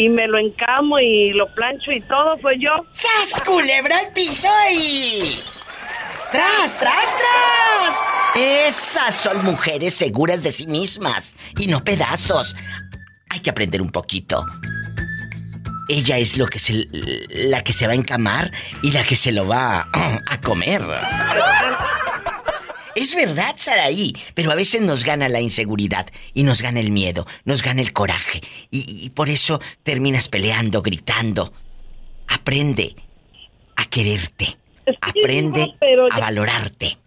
y 0.00 0.08
me 0.08 0.26
lo 0.26 0.38
encamo 0.38 0.98
y 0.98 1.30
lo 1.34 1.46
plancho 1.54 1.92
y 1.92 2.00
todo 2.00 2.34
soy 2.40 2.58
yo. 2.58 2.70
¡Sas, 2.88 3.42
culebra 3.44 3.98
al 3.98 4.10
piso 4.14 4.48
y... 4.72 5.20
¡Tras, 6.32 6.78
tras, 6.78 7.04
tras! 7.04 7.94
Esas 8.34 9.14
son 9.14 9.44
mujeres 9.44 9.92
seguras 9.92 10.42
de 10.42 10.52
sí 10.52 10.66
mismas 10.66 11.36
y 11.58 11.66
no 11.66 11.84
pedazos. 11.84 12.56
Hay 13.28 13.40
que 13.40 13.50
aprender 13.50 13.82
un 13.82 13.90
poquito. 13.90 14.46
Ella 15.90 16.16
es 16.16 16.38
lo 16.38 16.46
que 16.46 16.58
se, 16.58 16.86
la 17.48 17.62
que 17.62 17.74
se 17.74 17.86
va 17.86 17.92
a 17.92 17.96
encamar 17.96 18.50
y 18.82 18.92
la 18.92 19.04
que 19.04 19.16
se 19.16 19.32
lo 19.32 19.46
va 19.46 19.86
a 19.92 20.40
comer. 20.40 20.80
Es 22.94 23.14
verdad, 23.14 23.54
Saraí, 23.56 24.12
pero 24.34 24.50
a 24.50 24.54
veces 24.54 24.82
nos 24.82 25.04
gana 25.04 25.28
la 25.28 25.40
inseguridad 25.40 26.06
y 26.34 26.42
nos 26.42 26.62
gana 26.62 26.80
el 26.80 26.90
miedo, 26.90 27.26
nos 27.44 27.62
gana 27.62 27.80
el 27.80 27.92
coraje 27.92 28.40
y, 28.70 29.04
y 29.04 29.10
por 29.10 29.28
eso 29.28 29.60
terminas 29.82 30.28
peleando, 30.28 30.82
gritando. 30.82 31.52
Aprende 32.28 32.94
a 33.76 33.84
quererte, 33.86 34.58
aprende 35.00 35.74
pero 35.80 36.06
a 36.10 36.18
valorarte. 36.18 36.98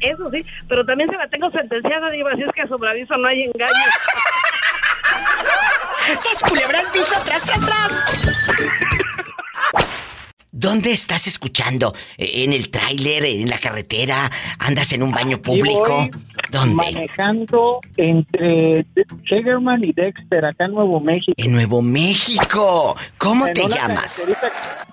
Eso 0.00 0.30
sí, 0.30 0.38
pero 0.68 0.84
también 0.84 1.08
se 1.08 1.16
la 1.16 1.26
tengo 1.28 1.50
sentenciada, 1.50 2.10
diva, 2.10 2.30
así 2.32 2.42
es 2.42 2.52
que 2.54 2.68
sobre 2.68 2.90
aviso 2.90 3.16
no 3.16 3.26
hay 3.26 3.44
engaño. 3.44 3.72
¡Sas 6.18 6.42
culebra 6.46 6.82
piso! 6.92 7.14
¡Tras, 7.24 7.42
tras, 7.42 7.60
tras! 7.60 9.03
¿Dónde 10.56 10.92
estás 10.92 11.26
escuchando? 11.26 11.92
¿En 12.16 12.52
el 12.52 12.70
tráiler? 12.70 13.24
¿En 13.24 13.50
la 13.50 13.58
carretera? 13.58 14.30
¿Andas 14.60 14.92
en 14.92 15.02
un 15.02 15.10
baño 15.10 15.42
público? 15.42 16.08
¿Dónde? 16.52 16.76
Manejando 16.76 17.80
entre 17.96 18.86
Sugarman 19.28 19.82
y 19.82 19.92
Dexter, 19.92 20.44
acá 20.44 20.66
en 20.66 20.74
Nuevo 20.74 21.00
México. 21.00 21.34
En 21.36 21.50
Nuevo 21.54 21.82
México. 21.82 22.96
¿Cómo 23.18 23.48
En 23.48 23.54
te 23.54 23.64
una 23.64 23.74
llamas? 23.74 24.24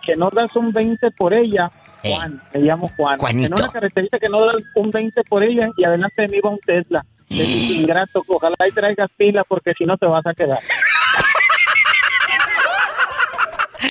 Que 0.03 0.15
no 0.15 0.31
das 0.31 0.55
un 0.55 0.71
20 0.71 1.11
por 1.11 1.31
ella. 1.31 1.69
Juan, 2.01 2.41
me 2.55 2.61
llamo 2.61 2.89
Juan. 2.97 3.19
Juanito. 3.19 3.53
En 3.55 3.61
una 3.61 3.71
carreterita 3.71 4.17
que 4.17 4.29
no 4.29 4.43
das 4.43 4.63
un 4.73 4.89
20 4.89 5.23
por 5.25 5.43
ella 5.43 5.69
y 5.77 5.83
adelante 5.83 6.23
de 6.23 6.27
mí 6.27 6.39
va 6.43 6.49
un 6.49 6.59
Tesla. 6.65 7.05
Es 7.29 7.69
ingrato, 7.69 8.23
ojalá 8.27 8.55
y 8.67 8.71
traigas 8.71 9.09
pila 9.15 9.43
porque 9.47 9.73
si 9.77 9.85
no 9.85 9.95
te 9.95 10.07
vas 10.07 10.25
a 10.25 10.33
quedar. 10.33 10.59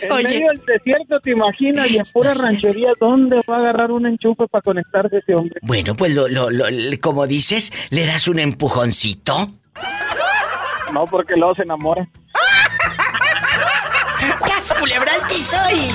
En 0.03 0.13
Oye. 0.13 0.29
medio 0.29 0.49
del 0.49 0.63
desierto, 0.67 1.19
te 1.21 1.31
imaginas, 1.33 1.91
y 1.91 1.97
en 1.99 2.05
pura 2.13 2.33
ranchería, 2.35 2.93
¿dónde 2.99 3.41
va 3.49 3.57
a 3.57 3.61
agarrar 3.61 3.91
un 3.91 4.07
enchufe 4.07 4.47
para 4.49 4.63
conectarse 4.63 5.19
ese 5.19 5.35
hombre? 5.35 5.59
Bueno, 5.63 5.95
pues 5.97 6.15
lo, 6.15 6.29
lo, 6.29 6.51
lo- 6.51 6.67
como 7.01 7.27
dices, 7.27 7.73
le 7.91 8.07
das 8.07 8.29
un 8.29 8.39
empujoncito. 8.39 9.49
No, 10.93 11.07
porque 11.07 11.35
luego 11.37 11.55
se 11.55 11.63
enamora. 11.63 12.07
¡Sas 14.47 14.73
culebra 14.79 15.13
al 15.15 15.27
piso 15.29 15.57
y... 15.73 15.91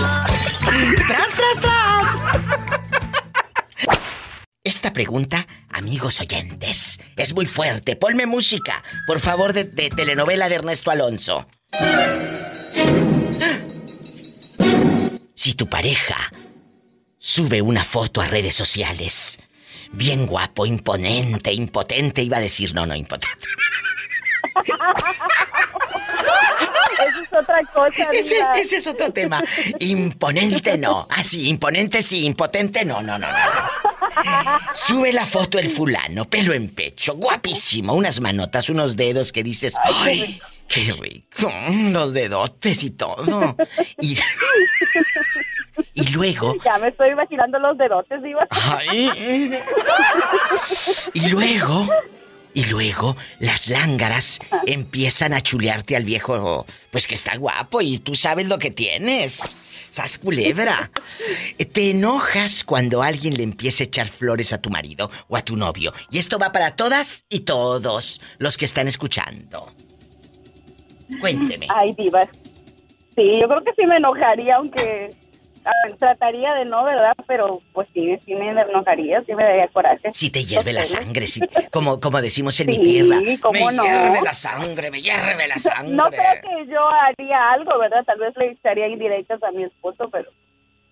¡Tras, 1.08 1.28
tras, 1.34 1.60
tras! 1.62 2.08
Esta 4.64 4.93
pregunta, 4.93 5.45
amigos 5.72 6.20
oyentes, 6.22 6.99
es 7.18 7.36
muy 7.36 7.45
fuerte. 7.45 7.95
Ponme 7.95 8.26
música, 8.26 8.84
por 9.06 9.20
favor, 9.20 9.53
de, 9.53 9.66
de 9.66 9.89
telenovela 9.89 10.49
de 10.49 10.56
Ernesto 10.56 10.89
Alonso. 10.89 11.45
Si 15.36 15.54
tu 15.54 15.68
pareja 15.68 16.32
sube 17.18 17.62
una 17.62 17.84
foto 17.84 18.22
a 18.22 18.28
redes 18.28 18.56
sociales, 18.56 19.40
bien 19.92 20.26
guapo, 20.26 20.66
imponente, 20.66 21.52
impotente, 21.52 22.24
iba 22.24 22.38
a 22.38 22.42
decir 22.42 22.74
no, 22.74 22.86
no, 22.86 22.96
impotente. 22.96 23.48
Esa 26.96 27.22
es 27.22 27.34
otra 27.34 27.62
cosa. 27.74 28.04
Ese, 28.14 28.38
ese 28.56 28.78
es 28.78 28.88
otro 28.88 29.12
tema. 29.12 29.44
Imponente 29.80 30.78
no. 30.78 31.08
Ah, 31.10 31.24
sí, 31.24 31.48
imponente 31.48 32.02
sí, 32.02 32.26
impotente 32.26 32.86
no, 32.86 33.02
no, 33.02 33.20
no, 33.20 33.28
no. 33.28 33.38
Sube 34.74 35.12
la 35.12 35.26
foto 35.26 35.60
el 35.60 35.70
fulano, 35.70 36.26
pelo 36.26 36.54
en 36.54 36.70
pecho, 36.70 37.16
guapísimo, 37.16 37.94
unas 37.94 38.22
manotas, 38.22 38.70
unos 38.70 38.96
dedos 38.96 39.32
que 39.32 39.44
dices, 39.44 39.76
¡ay, 39.84 40.42
qué 40.68 40.93
rico! 40.93 41.51
Los 41.91 42.13
dedotes 42.13 42.84
y 42.84 42.91
todo. 42.91 43.55
Y, 43.99 44.18
y 45.93 46.07
luego, 46.09 46.55
Ya 46.63 46.78
me 46.78 46.89
estoy 46.89 47.11
imaginando 47.11 47.59
los 47.59 47.78
dedotes, 47.78 48.22
Diva. 48.24 48.47
¡ay! 48.49 49.59
Y 51.13 51.30
luego, 51.30 51.88
y 52.53 52.66
luego 52.66 53.16
las 53.39 53.68
lángaras 53.68 54.39
empiezan 54.66 55.34
a 55.34 55.41
chulearte 55.41 55.95
al 55.95 56.03
viejo, 56.05 56.66
pues 56.91 57.07
que 57.07 57.13
está 57.13 57.36
guapo 57.38 57.82
y 57.82 57.99
tú 57.99 58.16
sabes 58.16 58.47
lo 58.47 58.59
que 58.59 58.72
tienes. 58.72 59.55
Sas 59.91 60.18
culebra. 60.18 60.91
Te 61.72 61.91
enojas 61.91 62.66
cuando 62.66 63.01
alguien 63.01 63.36
le 63.38 63.43
empieza 63.43 63.84
a 63.84 63.88
echar 63.88 64.09
flores 64.09 64.51
a 64.51 64.57
tu 64.57 64.70
marido 64.70 65.09
o 65.30 65.38
a 65.38 65.41
tu 65.41 65.55
novio. 65.55 65.93
Y 66.11 66.18
esto 66.18 66.38
va 66.38 66.51
para 66.51 66.76
todas 66.76 67.24
y 67.30 67.41
todos 67.41 68.20
los 68.38 68.57
que 68.57 68.66
están 68.66 68.89
escuchando. 68.89 69.74
Cuénteme. 71.20 71.68
Ay, 71.70 71.93
Diva. 71.97 72.22
Sí, 73.16 73.39
yo 73.41 73.47
creo 73.47 73.64
que 73.64 73.74
sí 73.76 73.86
me 73.86 73.97
enojaría, 73.97 74.56
aunque 74.56 75.10
ver, 75.86 75.97
trataría 75.97 76.53
de 76.56 76.66
no, 76.66 76.84
¿verdad? 76.84 77.14
Pero 77.28 77.62
pues 77.74 77.88
sí, 77.93 78.18
sí 78.26 78.36
me 78.36 78.49
enojaría, 78.49 79.24
sí 79.26 79.34
me 79.34 79.43
daría 79.43 79.68
coraje. 79.70 80.12
Si 80.12 80.30
te 80.30 80.43
hierve 80.43 80.74
la 80.74 80.84
sangre, 80.84 81.28
si- 81.28 81.41
como, 81.72 81.99
como 81.99 82.22
decimos 82.22 82.60
en 82.60 82.68
mi 82.68 82.76
Sí, 82.76 82.82
tierra. 82.84 83.22
¿cómo 83.41 83.66
me 83.68 83.72
no? 83.74 83.84
hierve 83.84 84.22
la 84.22 84.34
sangre, 84.34 84.91
me 84.91 85.01
hierve 85.01 85.47
la 85.47 85.58
sangre. 85.58 85.95
No 85.95 86.03
creo 86.10 86.34
que 86.41 86.72
yo 86.72 86.80
haría 86.88 87.51
algo, 87.51 87.78
¿verdad? 87.80 88.03
Tal 88.06 88.20
vez 88.20 88.36
le 88.38 88.51
echaría 88.51 88.88
indirectas 88.88 89.41
a 89.43 89.51
mi 89.51 89.64
esposo, 89.64 90.10
pero 90.12 90.30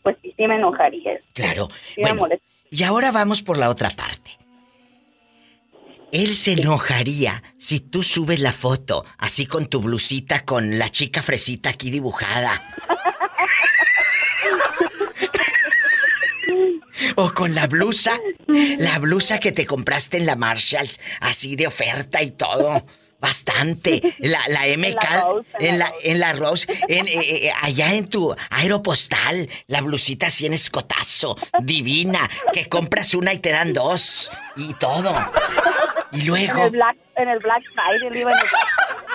pues 0.01 0.15
sí, 0.21 0.33
sí 0.37 0.47
me 0.47 0.55
enojaría. 0.55 1.19
Claro. 1.33 1.67
Sí 1.93 2.01
me 2.01 2.09
Bueno, 2.09 2.21
molesta. 2.21 2.45
y 2.69 2.83
ahora 2.83 3.11
vamos 3.11 3.41
por 3.41 3.57
la 3.57 3.69
otra 3.69 3.89
parte. 3.89 4.31
Él 6.13 6.35
se 6.35 6.51
enojaría 6.51 7.41
si 7.57 7.79
tú 7.79 8.03
subes 8.03 8.39
la 8.39 8.53
foto 8.53 9.03
así 9.17 9.47
con 9.47 9.65
tu 9.65 9.81
blusita 9.81 10.45
con 10.45 10.77
la 10.77 10.89
chica 10.89 11.23
fresita 11.23 11.71
aquí 11.71 11.89
dibujada. 11.89 12.61
O 17.15 17.31
con 17.33 17.53
la 17.53 17.67
blusa, 17.67 18.17
la 18.47 18.97
blusa 18.97 19.39
que 19.39 19.51
te 19.51 19.65
compraste 19.65 20.17
en 20.17 20.25
la 20.25 20.35
Marshalls, 20.35 20.99
así 21.19 21.55
de 21.55 21.67
oferta 21.67 22.23
y 22.23 22.31
todo. 22.31 22.85
Bastante. 23.23 24.01
La, 24.19 24.41
la 24.49 24.65
MK, 24.77 25.45
en 25.59 25.79
la 25.79 25.91
en 26.03 26.19
la 26.19 26.33
Rose, 26.33 26.67
en, 26.89 27.07
eh, 27.07 27.11
eh, 27.47 27.51
allá 27.61 27.93
en 27.95 28.07
tu 28.09 28.35
aeropostal, 28.49 29.49
la 29.67 29.79
blusita 29.79 30.27
así 30.27 30.45
en 30.45 30.51
escotazo, 30.53 31.37
divina, 31.61 32.29
que 32.51 32.67
compras 32.67 33.13
una 33.13 33.33
y 33.33 33.39
te 33.39 33.49
dan 33.51 33.71
dos, 33.71 34.29
y 34.57 34.73
todo. 34.73 35.15
Y 36.11 36.19
En 36.21 36.27
luego, 36.27 36.63
el 36.65 36.71
Black, 36.71 36.97
en 37.15 37.29
el 37.29 37.39
Black 37.39 37.63
Friday, 37.73 38.07
en 38.07 38.17
el 38.17 38.23
Black- 38.25 38.45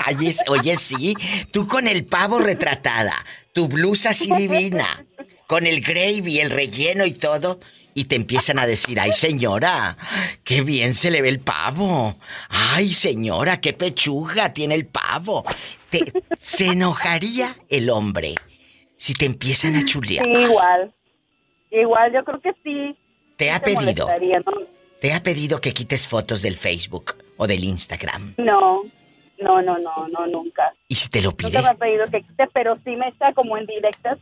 Oye, 0.09 0.35
oye, 0.49 0.77
sí, 0.77 1.15
tú 1.53 1.67
con 1.69 1.87
el 1.87 2.07
pavo 2.07 2.39
retratada, 2.39 3.15
tu 3.53 3.69
blusa 3.69 4.11
así 4.11 4.33
divina, 4.33 5.05
con 5.47 5.67
el 5.67 5.83
gravy, 5.83 6.41
el 6.41 6.51
relleno 6.51 7.05
y 7.05 7.13
todo, 7.13 7.61
y 7.99 8.05
te 8.05 8.15
empiezan 8.15 8.61
a 8.61 8.67
decir, 8.67 9.01
ay 9.01 9.11
señora, 9.13 9.97
qué 10.45 10.61
bien 10.63 10.95
se 10.95 11.11
le 11.11 11.21
ve 11.21 11.29
el 11.31 11.41
pavo. 11.41 12.17
Ay 12.49 12.93
señora, 12.93 13.61
qué 13.61 13.73
pechuga 13.73 14.53
tiene 14.53 14.77
el 14.77 14.87
pavo. 14.87 15.45
Te- 15.91 16.13
se 16.37 16.67
enojaría 16.69 17.57
el 17.69 17.91
hombre 17.91 18.37
si 18.97 19.15
te 19.15 19.27
empiezan 19.27 19.75
a 19.75 19.85
chulear. 19.85 20.25
Sí, 20.25 20.31
igual. 20.31 20.95
Igual, 21.73 22.13
yo 22.13 22.23
creo 22.25 22.41
que 22.41 22.53
sí. 22.63 22.97
Te 23.37 23.51
ha 23.51 23.61
pedido, 23.61 24.09
te 25.01 25.13
ha 25.13 25.23
pedido 25.23 25.61
que 25.61 25.73
quites 25.75 26.07
fotos 26.07 26.41
del 26.41 26.57
Facebook 26.57 27.17
o 27.37 27.47
del 27.49 27.65
Instagram. 27.65 28.35
No, 28.39 28.83
no, 29.41 29.61
no, 29.63 29.79
no, 29.79 30.09
no, 30.09 30.27
nunca. 30.29 30.73
Y 30.89 30.95
si 30.95 31.09
te 31.09 31.21
lo 31.21 31.33
pide, 31.37 31.51
Nunca 31.51 31.63
me 31.63 31.69
ha 31.69 31.75
pedido 31.75 32.05
que 32.07 32.23
quite, 32.23 32.47
pero 32.53 32.77
sí 32.85 32.91
me 32.97 33.09
está 33.09 33.33
como 33.33 33.57
en 33.59 33.67
directas. 33.67 34.19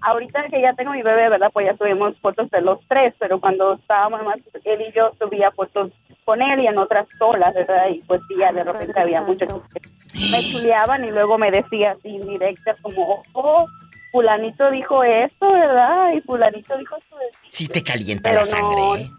Ahorita 0.00 0.48
que 0.50 0.60
ya 0.60 0.74
tengo 0.74 0.92
mi 0.92 1.02
bebé, 1.02 1.28
¿verdad? 1.28 1.50
Pues 1.52 1.66
ya 1.66 1.76
subimos 1.76 2.18
fotos 2.20 2.50
de 2.50 2.60
los 2.60 2.78
tres, 2.88 3.14
pero 3.18 3.40
cuando 3.40 3.74
estábamos 3.74 4.22
más, 4.22 4.36
él 4.64 4.80
y 4.82 4.92
yo 4.92 5.12
subía 5.18 5.50
fotos 5.52 5.92
con 6.24 6.40
él 6.42 6.60
y 6.60 6.66
en 6.66 6.78
otras 6.78 7.06
solas, 7.18 7.54
¿verdad? 7.54 7.88
Y 7.90 8.00
pues 8.02 8.20
sí, 8.28 8.34
ya 8.38 8.52
de 8.52 8.64
repente 8.64 8.98
había 9.00 9.20
muchos 9.22 9.48
que 9.72 9.80
me 10.30 10.40
chuleaban 10.50 11.04
y 11.04 11.10
luego 11.10 11.38
me 11.38 11.50
decía 11.50 11.92
así 11.92 12.16
en 12.16 12.26
directas 12.26 12.78
como, 12.80 13.22
oh, 13.32 13.66
fulanito 14.12 14.70
dijo 14.70 15.02
esto, 15.04 15.52
¿verdad? 15.52 16.12
Y 16.14 16.20
fulanito 16.22 16.76
dijo 16.78 16.96
esto. 16.96 17.16
de 17.18 17.26
ti". 17.26 17.48
Sí 17.48 17.68
te 17.68 17.82
calienta 17.82 18.30
Pero 18.30 18.40
la 18.40 18.46
sangre, 18.46 18.76
no. 18.76 18.96
¿eh? 18.96 19.10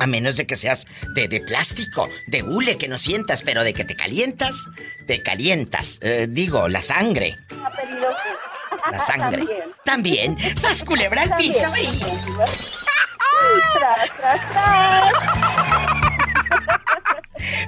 A 0.00 0.06
menos 0.06 0.36
de 0.36 0.46
que 0.46 0.54
seas 0.54 0.86
de, 1.14 1.26
de 1.26 1.40
plástico, 1.40 2.06
de 2.28 2.42
hule 2.42 2.76
que 2.76 2.86
no 2.88 2.98
sientas, 2.98 3.42
pero 3.42 3.64
de 3.64 3.74
que 3.74 3.84
te 3.84 3.96
calientas, 3.96 4.68
te 5.06 5.22
calientas. 5.22 5.98
Eh, 6.02 6.26
digo, 6.28 6.68
la 6.68 6.82
sangre. 6.82 7.34
Me 7.50 7.66
ha 7.66 7.70
pedido 7.70 8.08
que... 8.08 8.57
La 8.90 8.98
sangre. 9.06 9.38
También. 9.84 10.34
También. 10.36 10.56
¡Sas 10.56 10.84
culebra 10.84 11.22
al 11.22 11.34
piso! 11.36 11.60
también, 11.60 11.94
y- 11.94 11.98
Diva. 11.98 12.44
Tras, 13.78 14.12
tras, 14.16 14.48
tras. 14.50 15.12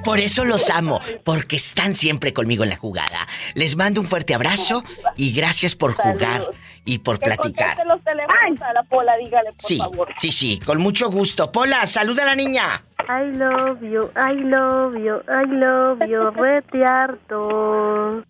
Por 0.05 0.19
eso 0.19 0.45
los 0.45 0.71
amo, 0.71 1.01
porque 1.25 1.57
están 1.57 1.95
siempre 1.95 2.33
conmigo 2.33 2.65
en 2.65 2.71
la 2.71 2.77
jugada. 2.77 3.27
Les 3.55 3.77
mando 3.77 4.01
un 4.01 4.07
fuerte 4.07 4.35
abrazo 4.35 4.83
y 5.17 5.33
gracias 5.33 5.75
por 5.75 5.93
jugar 5.95 6.51
y 6.85 6.99
por 6.99 7.19
Que 7.19 7.27
platicar. 7.27 7.77
los 7.87 8.03
teléfonos 8.03 8.61
a 8.63 8.73
la 8.73 8.83
Pola, 8.85 9.17
dígale, 9.17 9.53
por 9.53 9.63
Sí, 9.69 9.79
favor. 9.79 10.09
sí, 10.19 10.33
sí, 10.33 10.59
con 10.59 10.79
mucho 10.79 11.11
gusto. 11.11 11.51
Pola, 11.53 11.87
saluda 11.87 12.23
a 12.23 12.27
la 12.27 12.35
niña. 12.35 12.83
I 13.09 13.37
love 13.37 13.81
you, 13.83 14.11
I 14.17 14.35
love 14.37 14.95
you, 14.97 15.21
I 15.29 15.47
love 15.47 15.99
you, 16.09 16.31
rete 16.43 16.85
harto. 16.85 18.23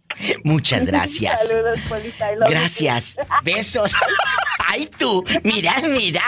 Muchas 0.44 0.86
gracias. 0.86 1.48
Saludos, 1.48 1.80
Polita, 1.88 2.32
I 2.32 2.36
love 2.36 2.48
you. 2.48 2.54
Gracias. 2.54 3.16
Besos. 3.44 3.94
Ay, 4.68 4.86
tú. 4.98 5.24
Mira, 5.42 5.74
mira. 5.82 6.22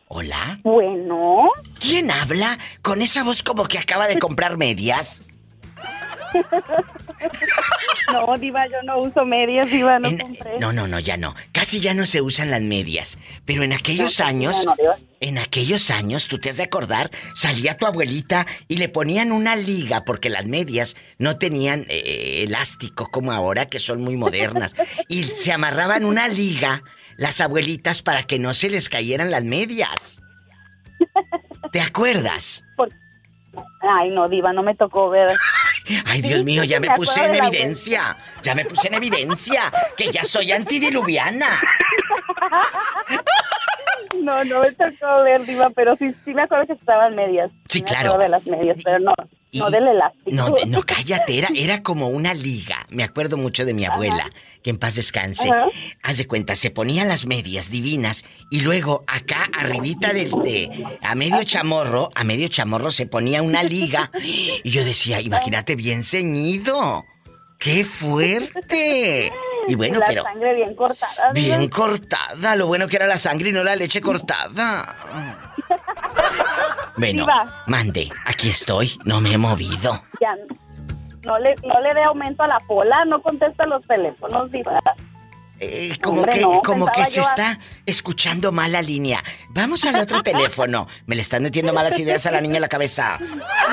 Hola. 0.07 0.59
Bueno. 0.63 1.51
¿Quién 1.79 2.11
habla 2.11 2.59
con 2.81 3.03
esa 3.03 3.25
voz 3.25 3.43
como 3.43 3.67
que 3.67 3.79
acaba 3.79 4.09
de 4.09 4.19
comprar 4.19 4.57
medias? 4.57 5.25
No, 8.13 8.39
Diva, 8.39 8.67
yo 8.67 8.83
no 8.85 8.99
uso 9.01 9.25
medias, 9.25 9.71
Diva, 9.71 9.99
no 9.99 10.09
compré. 10.17 10.59
No, 10.59 10.73
no, 10.73 10.87
no, 10.87 10.99
ya 10.99 11.17
no. 11.17 11.35
Casi 11.53 11.81
ya 11.81 11.95
no 11.95 12.07
se 12.07 12.21
usan 12.21 12.51
las 12.51 12.63
medias. 12.63 13.19
Pero 13.45 13.63
en 13.63 13.73
aquellos 13.73 14.19
No, 14.21 14.27
años, 14.27 14.65
no, 14.67 14.75
en 15.21 15.39
aquellos 15.39 15.91
años, 15.91 16.27
tú 16.29 16.39
te 16.39 16.51
has 16.51 16.57
de 16.57 16.65
acordar, 16.65 17.11
salía 17.35 17.77
tu 17.77 17.87
abuelita 17.87 18.47
y 18.69 18.77
le 18.79 18.89
ponían 18.89 19.33
una 19.33 19.57
liga 19.57 20.05
porque 20.05 20.31
las 20.31 20.47
medias 20.47 20.97
no 21.19 21.39
tenían 21.39 21.87
eh, 21.89 22.45
elástico 22.47 23.11
como 23.11 23.33
ahora, 23.33 23.67
que 23.67 23.79
son 23.79 24.03
muy 24.03 24.17
modernas. 24.17 24.75
y 25.09 25.25
se 25.25 25.53
amarraban 25.53 26.05
una 26.05 26.29
liga 26.29 26.83
las 27.17 27.41
abuelitas 27.41 28.03
para 28.03 28.23
que 28.23 28.39
no 28.39 28.55
se 28.55 28.71
les 28.71 28.89
cayeran 28.89 29.31
las 29.31 29.45
medias. 29.45 30.23
¿Te 31.73 31.81
acuerdas? 31.81 32.65
Ay, 33.81 34.11
no, 34.11 34.29
Diva, 34.29 34.53
no 34.53 34.63
me 34.63 34.75
tocó 34.75 35.11
ver. 35.11 35.31
Ay, 36.07 36.21
Dios 36.21 36.45
mío, 36.45 36.65
ya 36.65 36.81
me 36.81 36.91
puse 36.91 37.25
en 37.25 37.35
evidencia. 37.35 38.17
Ya 38.43 38.55
me 38.55 38.65
puse 38.65 38.89
en 38.89 38.95
evidencia 38.95 39.73
que 39.97 40.11
ya 40.11 40.25
soy 40.25 40.53
antidiluviana. 40.53 41.61
No, 44.23 44.43
no 44.45 44.61
me 44.61 44.73
tocó 44.73 45.23
ver, 45.23 45.45
Diva, 45.45 45.71
pero 45.71 45.95
sí, 45.97 46.15
sí 46.25 46.33
me 46.33 46.43
acuerdo 46.43 46.67
que 46.67 46.73
estaban 46.73 47.15
medias. 47.15 47.51
Sí, 47.69 47.83
claro. 47.83 48.17
de 48.17 48.29
las 48.29 48.45
medias, 48.47 48.79
pero 48.83 48.99
no, 49.01 49.15
no 49.53 49.71
del 49.71 49.89
elástico. 49.89 50.31
No, 50.31 50.51
de- 50.51 50.67
no, 50.67 50.83
cállate, 50.83 51.39
era, 51.39 51.49
era 51.55 51.83
como 51.83 52.09
una 52.09 52.35
liga. 52.35 52.87
Me 52.91 53.03
acuerdo 53.05 53.37
mucho 53.37 53.65
de 53.65 53.75
mi 53.75 53.85
abuela, 53.85 54.31
que 54.63 54.71
en 54.71 54.79
paz 54.79 54.97
descanse. 54.97 55.49
Ajá. 55.49 55.69
Haz 56.03 56.19
de 56.19 56.27
cuenta, 56.27 56.55
se 56.55 56.71
ponía 56.71 57.05
las 57.05 57.27
medias 57.27 57.71
divinas 57.71 58.25
y 58.51 58.61
luego 58.61 59.05
acá, 59.07 59.49
arribita 59.59 60.13
del 60.13 60.31
de, 60.43 60.85
a 61.03 61.15
medio 61.15 61.43
chamorro, 61.45 62.11
a 62.15 62.25
medio 62.25 62.49
chamorro 62.49 62.91
se 62.91 63.07
ponía 63.07 63.43
una 63.43 63.63
liga. 63.63 64.11
Y 64.65 64.71
yo 64.71 64.85
decía, 64.85 65.21
imagínate 65.21 65.77
bien 65.77 66.03
ceñido. 66.05 67.05
¡Qué 67.59 67.85
fuerte! 67.85 69.33
Y 69.67 69.75
bueno, 69.75 69.99
la 69.99 70.07
pero 70.07 70.23
sangre 70.23 70.55
bien 70.55 70.75
cortada. 70.75 71.33
Bien 71.35 71.69
cortada. 71.69 72.55
Lo 72.55 72.69
bueno 72.69 72.87
que 72.87 72.97
era 72.97 73.07
la 73.09 73.19
sangre 73.19 73.49
y 73.49 73.53
no 73.53 73.65
la 73.65 73.75
leche 73.75 74.01
cortada. 74.01 75.48
Bueno, 76.97 77.23
Diva. 77.25 77.65
mande, 77.67 78.11
aquí 78.25 78.51
estoy, 78.51 78.99
no 79.05 79.21
me 79.21 79.33
he 79.33 79.39
movido. 79.39 80.03
Ya, 80.21 80.35
no 81.25 81.39
le, 81.39 81.55
no 81.65 81.81
le 81.81 81.95
dé 81.95 82.03
aumento 82.05 82.43
a 82.43 82.49
la 82.49 82.59
pola, 82.61 83.05
no 83.05 83.21
contesta 83.23 83.67
los 83.67 83.87
teléfonos, 83.87 84.51
Diva. 84.51 84.81
Eh, 85.61 85.97
como 86.03 86.21
Hombre, 86.23 86.37
que, 86.39 86.43
no, 86.43 86.61
como 86.63 86.87
que 86.87 87.05
se 87.05 87.19
a- 87.19 87.23
está 87.25 87.59
escuchando 87.85 88.53
mal 88.53 88.71
la 88.73 88.81
línea. 88.83 89.19
Vamos 89.51 89.85
al 89.87 89.97
otro 89.97 90.23
teléfono. 90.23 90.87
Me 91.07 91.17
le 91.17 91.23
están 91.23 91.43
metiendo 91.43 91.73
malas 91.73 91.99
ideas 91.99 92.25
a 92.27 92.31
la 92.31 92.41
niña 92.41 92.57
en 92.57 92.61
la 92.63 92.69
cabeza. 92.69 93.19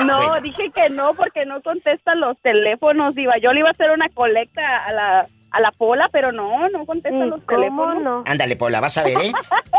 No, 0.04 0.18
Bueno. 0.18 0.42
dije 0.42 0.72
que 0.74 0.90
no 0.90 1.14
porque 1.14 1.46
no 1.46 1.62
contesta 1.62 2.16
los 2.16 2.40
teléfonos, 2.42 3.14
Diva. 3.14 3.34
Yo 3.42 3.52
le 3.54 3.60
iba 3.60 3.70
a 3.70 3.72
hacer 3.72 3.92
una 3.92 4.10
colecta 4.10 4.62
a 4.84 4.94
la, 4.94 5.28
a 5.56 5.62
la 5.62 5.72
pola, 5.72 6.10
pero 6.12 6.32
no, 6.34 6.68
no 6.70 6.86
contesta 6.86 7.26
los 7.26 7.46
teléfonos. 7.46 8.04
no? 8.04 8.24
Ándale, 8.26 8.56
Paula, 8.58 8.82
vas 8.82 8.98
a 8.98 9.04
ver, 9.04 9.18
¿eh? 9.22 9.32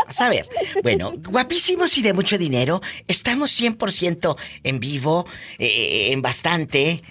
Vas 0.05 0.21
a 0.21 0.29
ver. 0.29 0.45
Bueno, 0.83 1.13
guapísimos 1.29 1.97
y 1.97 2.01
de 2.01 2.13
mucho 2.13 2.37
dinero. 2.37 2.81
Estamos 3.07 3.51
100% 3.61 4.35
en 4.63 4.79
vivo, 4.79 5.25
eh, 5.59 6.09
en 6.11 6.21
bastante. 6.21 7.01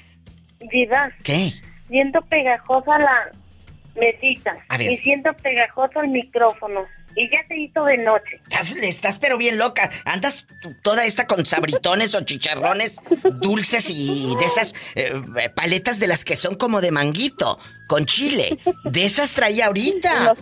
Diva, 0.73 1.11
¿Qué? 1.23 1.53
siento 1.89 2.21
pegajosa 2.23 2.99
la 2.99 3.31
mesita 3.95 4.57
A 4.69 4.77
ver. 4.79 4.91
y 4.91 4.97
siento 4.99 5.33
pegajoso 5.35 6.01
el 6.01 6.09
micrófono. 6.09 6.85
Y 7.17 7.31
ya 7.31 7.39
se 7.49 7.57
hizo 7.57 7.83
de 7.85 7.97
noche. 7.97 8.41
Estás, 8.45 8.73
estás 8.73 9.19
pero 9.19 9.39
bien 9.39 9.57
loca. 9.57 9.91
Andas 10.05 10.47
toda 10.83 11.07
esta 11.07 11.27
con 11.27 11.47
sabritones 11.47 12.15
o 12.15 12.21
chicharrones 12.21 13.01
dulces 13.41 13.89
y 13.89 14.37
de 14.39 14.45
esas 14.45 14.75
eh, 14.95 15.19
eh, 15.39 15.49
paletas 15.49 15.99
de 15.99 16.09
las 16.09 16.25
que 16.25 16.37
son 16.37 16.57
como 16.57 16.83
de 16.83 16.91
manguito, 16.91 17.59
con 17.89 18.05
chile. 18.05 18.59
De 18.85 19.07
esas 19.07 19.33
traía 19.33 19.67
ahorita. 19.67 20.35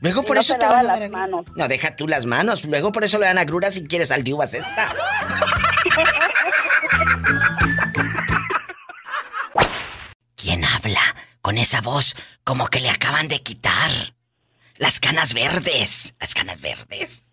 Luego 0.00 0.24
por 0.24 0.34
no 0.34 0.40
eso 0.40 0.56
te 0.58 0.66
van 0.66 0.80
a 0.80 0.82
las 0.82 0.98
dar... 0.98 1.08
manos. 1.08 1.46
No, 1.54 1.68
deja 1.68 1.94
tú 1.94 2.08
las 2.08 2.26
manos. 2.26 2.64
Luego 2.64 2.90
por 2.90 3.04
eso 3.04 3.18
le 3.18 3.26
dan 3.26 3.38
agruras 3.38 3.74
si 3.74 3.84
quieres 3.86 4.10
al 4.10 4.24
diubas 4.24 4.54
esta. 4.54 4.88
¿Quién 10.36 10.64
habla 10.64 11.14
con 11.42 11.58
esa 11.58 11.80
voz 11.80 12.16
como 12.42 12.66
que 12.66 12.80
le 12.80 12.90
acaban 12.90 13.28
de 13.28 13.40
quitar? 13.42 14.15
Las 14.78 15.00
canas 15.00 15.34
verdes. 15.34 16.14
Las 16.20 16.34
canas 16.34 16.60
verdes. 16.60 17.24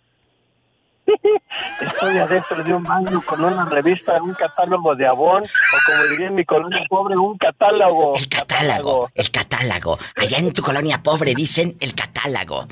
Estoy 1.82 2.18
adentro 2.18 2.64
de 2.64 2.74
un 2.74 2.84
baño 2.84 3.22
con 3.26 3.44
una 3.44 3.66
revista, 3.66 4.22
un 4.22 4.34
catálogo 4.34 4.96
de 4.96 5.06
Avon, 5.06 5.44
o 5.44 5.78
como 5.86 6.04
diría 6.06 6.28
en 6.28 6.36
mi 6.36 6.46
colonia 6.46 6.86
pobre, 6.90 7.18
un 7.18 7.38
catálogo. 7.38 8.16
El 8.16 8.30
catálogo, 8.30 9.12
el 9.14 9.32
catálogo. 9.32 10.00
Allá 10.16 10.38
en 10.38 10.54
tu 10.54 10.62
colonia 10.62 11.04
pobre 11.04 11.34
dicen 11.36 11.76
el 11.80 11.94
catálogo. 11.94 12.68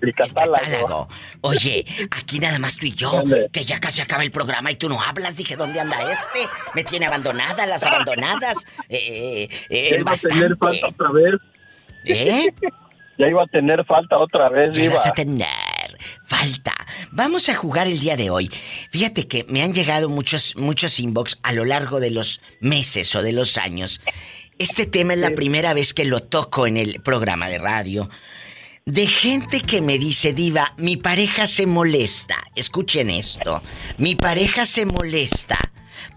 El 0.00 0.14
catálogo. 0.14 1.08
Oye, 1.42 1.84
aquí 2.10 2.38
nada 2.38 2.58
más 2.58 2.76
tú 2.76 2.86
y 2.86 2.92
yo, 2.92 3.22
que 3.52 3.64
ya 3.64 3.80
casi 3.80 4.00
acaba 4.00 4.22
el 4.22 4.30
programa 4.30 4.70
y 4.70 4.76
tú 4.76 4.88
no 4.88 5.00
hablas. 5.00 5.36
Dije, 5.36 5.56
¿dónde 5.56 5.80
anda 5.80 5.96
este? 6.10 6.48
Me 6.74 6.84
tiene 6.84 7.06
abandonada, 7.06 7.66
las 7.66 7.84
abandonadas. 7.84 8.66
Eh, 8.88 9.48
eh, 9.48 9.66
eh, 9.68 9.88
tener 9.90 10.04
bastante. 10.04 10.56
falta 10.56 10.88
otra 10.88 11.10
vez. 11.10 11.34
¿Eh? 12.04 12.52
Ya 13.18 13.28
iba 13.28 13.42
a 13.42 13.46
tener 13.46 13.84
falta 13.84 14.18
otra 14.18 14.48
vez, 14.48 14.76
Ya 14.76 14.82
Diva. 14.82 14.94
vas 14.94 15.06
a 15.06 15.12
tener 15.12 15.46
falta. 16.24 16.72
Vamos 17.12 17.48
a 17.48 17.54
jugar 17.54 17.86
el 17.86 17.98
día 17.98 18.16
de 18.16 18.30
hoy. 18.30 18.50
Fíjate 18.90 19.26
que 19.26 19.44
me 19.48 19.62
han 19.62 19.72
llegado 19.72 20.08
muchos, 20.08 20.56
muchos 20.56 21.00
inbox 21.00 21.38
a 21.42 21.52
lo 21.52 21.64
largo 21.64 22.00
de 22.00 22.10
los 22.10 22.40
meses 22.60 23.14
o 23.14 23.22
de 23.22 23.32
los 23.32 23.56
años. 23.56 24.00
Este 24.58 24.86
tema 24.86 25.14
es 25.14 25.20
la 25.20 25.30
primera 25.32 25.74
vez 25.74 25.94
que 25.94 26.04
lo 26.04 26.20
toco 26.20 26.66
en 26.66 26.76
el 26.76 27.00
programa 27.00 27.48
de 27.48 27.58
radio. 27.58 28.08
De 28.84 29.06
gente 29.06 29.60
que 29.60 29.80
me 29.80 29.98
dice, 29.98 30.32
Diva, 30.32 30.72
mi 30.76 30.96
pareja 30.96 31.46
se 31.46 31.66
molesta. 31.66 32.36
Escuchen 32.54 33.10
esto. 33.10 33.62
Mi 33.98 34.14
pareja 34.14 34.64
se 34.64 34.86
molesta 34.86 35.58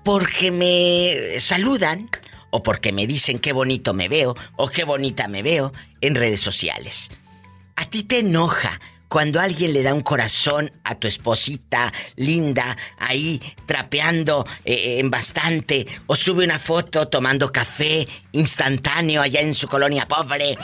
porque 0.03 0.51
me 0.51 1.39
saludan 1.39 2.09
o 2.51 2.63
porque 2.63 2.91
me 2.91 3.07
dicen 3.07 3.39
qué 3.39 3.53
bonito 3.53 3.93
me 3.93 4.09
veo 4.09 4.35
o 4.55 4.69
qué 4.69 4.83
bonita 4.83 5.27
me 5.27 5.43
veo 5.43 5.71
en 6.01 6.15
redes 6.15 6.41
sociales. 6.41 7.11
¿A 7.75 7.85
ti 7.89 8.03
te 8.03 8.19
enoja 8.19 8.79
cuando 9.09 9.39
alguien 9.39 9.73
le 9.73 9.81
da 9.81 9.93
un 9.93 10.03
corazón 10.03 10.71
a 10.83 10.95
tu 10.95 11.07
esposita 11.07 11.91
linda 12.15 12.77
ahí 12.99 13.41
trapeando 13.65 14.45
eh, 14.63 14.99
en 14.99 15.09
bastante 15.09 15.87
o 16.05 16.15
sube 16.15 16.45
una 16.45 16.59
foto 16.59 17.07
tomando 17.07 17.51
café 17.51 18.07
instantáneo 18.33 19.21
allá 19.21 19.41
en 19.41 19.55
su 19.55 19.67
colonia 19.67 20.07
pobre, 20.07 20.55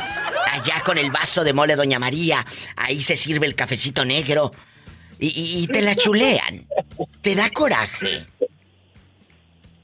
allá 0.52 0.82
con 0.86 1.00
el 1.00 1.10
vaso 1.10 1.44
de 1.44 1.54
mole 1.54 1.76
Doña 1.76 1.98
María, 1.98 2.46
ahí 2.76 3.02
se 3.02 3.18
sirve 3.18 3.48
el 3.48 3.56
cafecito 3.56 4.06
negro 4.06 4.52
y 5.18 5.66
te 5.68 5.82
la 5.82 5.96
chulean? 5.96 6.68
¿Te 7.22 7.36
da 7.36 7.50
coraje? 7.50 8.28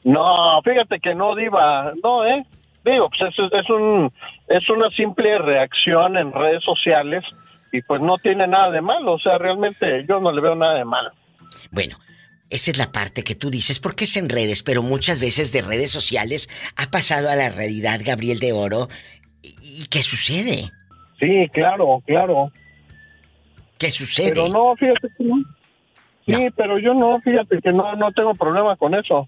No, 0.03 0.61
fíjate 0.63 0.99
que 0.99 1.13
no, 1.13 1.35
Diva. 1.35 1.93
No, 2.03 2.25
¿eh? 2.25 2.43
Digo, 2.83 3.09
pues 3.09 3.21
es, 3.21 3.53
es, 3.53 3.69
un, 3.69 4.11
es 4.47 4.69
una 4.69 4.89
simple 4.91 5.37
reacción 5.37 6.17
en 6.17 6.31
redes 6.31 6.63
sociales 6.63 7.23
y 7.71 7.81
pues 7.83 8.01
no 8.01 8.17
tiene 8.17 8.47
nada 8.47 8.71
de 8.71 8.81
malo. 8.81 9.13
O 9.13 9.19
sea, 9.19 9.37
realmente 9.37 10.05
yo 10.07 10.19
no 10.19 10.31
le 10.31 10.41
veo 10.41 10.55
nada 10.55 10.75
de 10.75 10.85
malo. 10.85 11.11
Bueno, 11.71 11.97
esa 12.49 12.71
es 12.71 12.77
la 12.77 12.91
parte 12.91 13.23
que 13.23 13.35
tú 13.35 13.51
dices 13.51 13.79
porque 13.79 14.05
es 14.05 14.17
en 14.17 14.29
redes, 14.29 14.63
pero 14.63 14.81
muchas 14.81 15.19
veces 15.19 15.51
de 15.51 15.61
redes 15.61 15.91
sociales 15.91 16.49
ha 16.75 16.89
pasado 16.89 17.29
a 17.29 17.35
la 17.35 17.49
realidad 17.49 18.01
Gabriel 18.03 18.39
de 18.39 18.51
Oro. 18.51 18.87
¿Y 19.43 19.87
qué 19.87 20.01
sucede? 20.01 20.71
Sí, 21.19 21.47
claro, 21.53 22.01
claro. 22.05 22.51
¿Qué 23.77 23.91
sucede? 23.91 24.29
Pero 24.29 24.49
no, 24.49 24.75
fíjate 24.75 25.07
que 25.17 25.23
no. 25.23 25.35
Sí, 26.25 26.47
pero 26.55 26.77
yo 26.79 26.93
no, 26.93 27.19
fíjate 27.21 27.59
que 27.61 27.71
no, 27.71 27.95
no 27.95 28.11
tengo 28.11 28.33
problema 28.35 28.75
con 28.75 28.95
eso. 28.95 29.27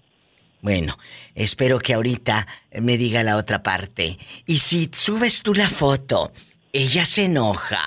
Bueno, 0.64 0.96
espero 1.34 1.78
que 1.78 1.92
ahorita 1.92 2.46
me 2.80 2.96
diga 2.96 3.22
la 3.22 3.36
otra 3.36 3.62
parte. 3.62 4.16
Y 4.46 4.60
si 4.60 4.88
subes 4.90 5.42
tú 5.42 5.52
la 5.52 5.68
foto, 5.68 6.32
ella 6.72 7.04
se 7.04 7.26
enoja. 7.26 7.82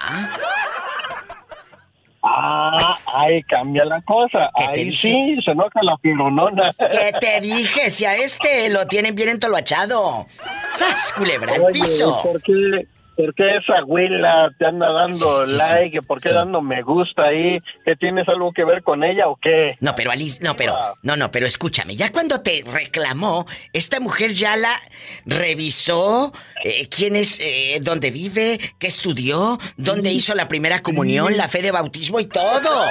Ah, 2.21 2.99
ahí 3.15 3.41
cambia 3.45 3.83
la 3.83 3.99
cosa. 4.03 4.51
¿Qué 4.55 4.65
te 4.75 4.79
Ahí 4.81 4.91
sí, 4.91 5.37
se 5.43 5.51
enoja 5.53 5.81
la 5.81 5.97
pironona. 5.97 6.71
¿Qué 6.77 7.13
te 7.19 7.41
dije? 7.41 7.89
Si 7.89 8.05
a 8.05 8.15
este 8.15 8.69
lo 8.69 8.85
tienen 8.85 9.15
bien 9.15 9.29
entoloachado. 9.29 10.27
¡Sas, 10.75 11.13
culebra 11.17 11.55
al 11.55 11.71
piso! 11.71 12.21
¿por 12.21 12.39
qué, 12.43 12.85
por 13.17 13.33
qué 13.33 13.57
esa 13.57 13.79
abuela 13.79 14.49
te 14.59 14.65
anda 14.65 14.91
dando 14.91 15.45
Sí, 15.45 15.51
sí, 15.51 15.57
like? 15.57 16.01
¿Por 16.03 16.21
qué 16.21 16.29
dando 16.31 16.61
me 16.61 16.83
gusta 16.83 17.23
ahí? 17.23 17.59
¿Que 17.83 17.95
tienes 17.95 18.29
algo 18.29 18.53
que 18.53 18.63
ver 18.63 18.83
con 18.83 19.03
ella 19.03 19.27
o 19.27 19.35
qué? 19.41 19.75
No, 19.81 19.95
pero 19.95 20.11
Alice, 20.11 20.39
no, 20.41 20.55
pero, 20.55 20.75
no, 21.01 21.17
no, 21.17 21.31
pero 21.31 21.47
escúchame, 21.47 21.95
ya 21.95 22.11
cuando 22.11 22.41
te 22.41 22.63
reclamó, 22.65 23.47
esta 23.73 23.99
mujer 23.99 24.33
ya 24.33 24.55
la 24.55 24.79
revisó, 25.25 26.31
eh, 26.63 26.87
quién 26.89 27.15
es, 27.15 27.39
eh, 27.39 27.79
dónde 27.81 28.11
vive, 28.11 28.59
qué 28.79 28.87
estudió, 28.87 29.57
dónde 29.77 30.11
hizo 30.11 30.35
la 30.35 30.47
primera 30.47 30.81
comunión, 30.81 31.35
la 31.35 31.47
fe 31.47 31.63
de 31.63 31.71
bautismo 31.71 32.19
y 32.19 32.27
todo. 32.27 32.85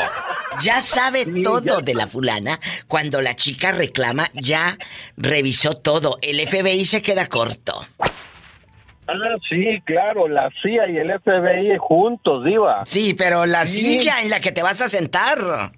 Ya 0.61 0.81
sabe 0.81 1.27
todo 1.43 1.81
de 1.81 1.95
la 1.95 2.07
fulana. 2.07 2.59
Cuando 2.89 3.20
la 3.20 3.37
chica 3.37 3.72
reclama, 3.72 4.31
ya 4.35 4.79
revisó 5.16 5.74
todo. 5.74 6.18
El 6.22 6.47
FBI 6.47 6.85
se 6.85 7.03
queda 7.03 7.27
corto. 7.27 7.87
Ah, 9.09 9.37
sí, 9.49 9.81
claro, 9.85 10.29
la 10.29 10.51
CIA 10.63 10.89
y 10.89 10.97
el 10.99 11.13
FBI 11.21 11.77
juntos, 11.79 12.45
Diva. 12.45 12.83
Sí, 12.85 13.15
pero 13.15 13.47
la 13.47 13.65
Sí. 13.65 13.83
silla 13.83 14.21
en 14.23 14.31
la 14.31 14.41
que 14.41 14.53
te 14.53 14.63
vas 14.63 14.81
a 14.83 14.89
sentar. 14.89 15.39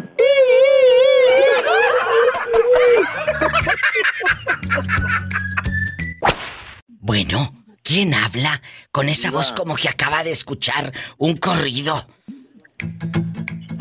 Bueno, 6.88 7.64
¿quién 7.82 8.14
habla 8.14 8.60
con 8.92 9.08
esa 9.08 9.30
voz 9.30 9.52
como 9.52 9.74
que 9.74 9.88
acaba 9.88 10.22
de 10.22 10.30
escuchar 10.30 10.92
un 11.18 11.36
corrido? 11.36 12.06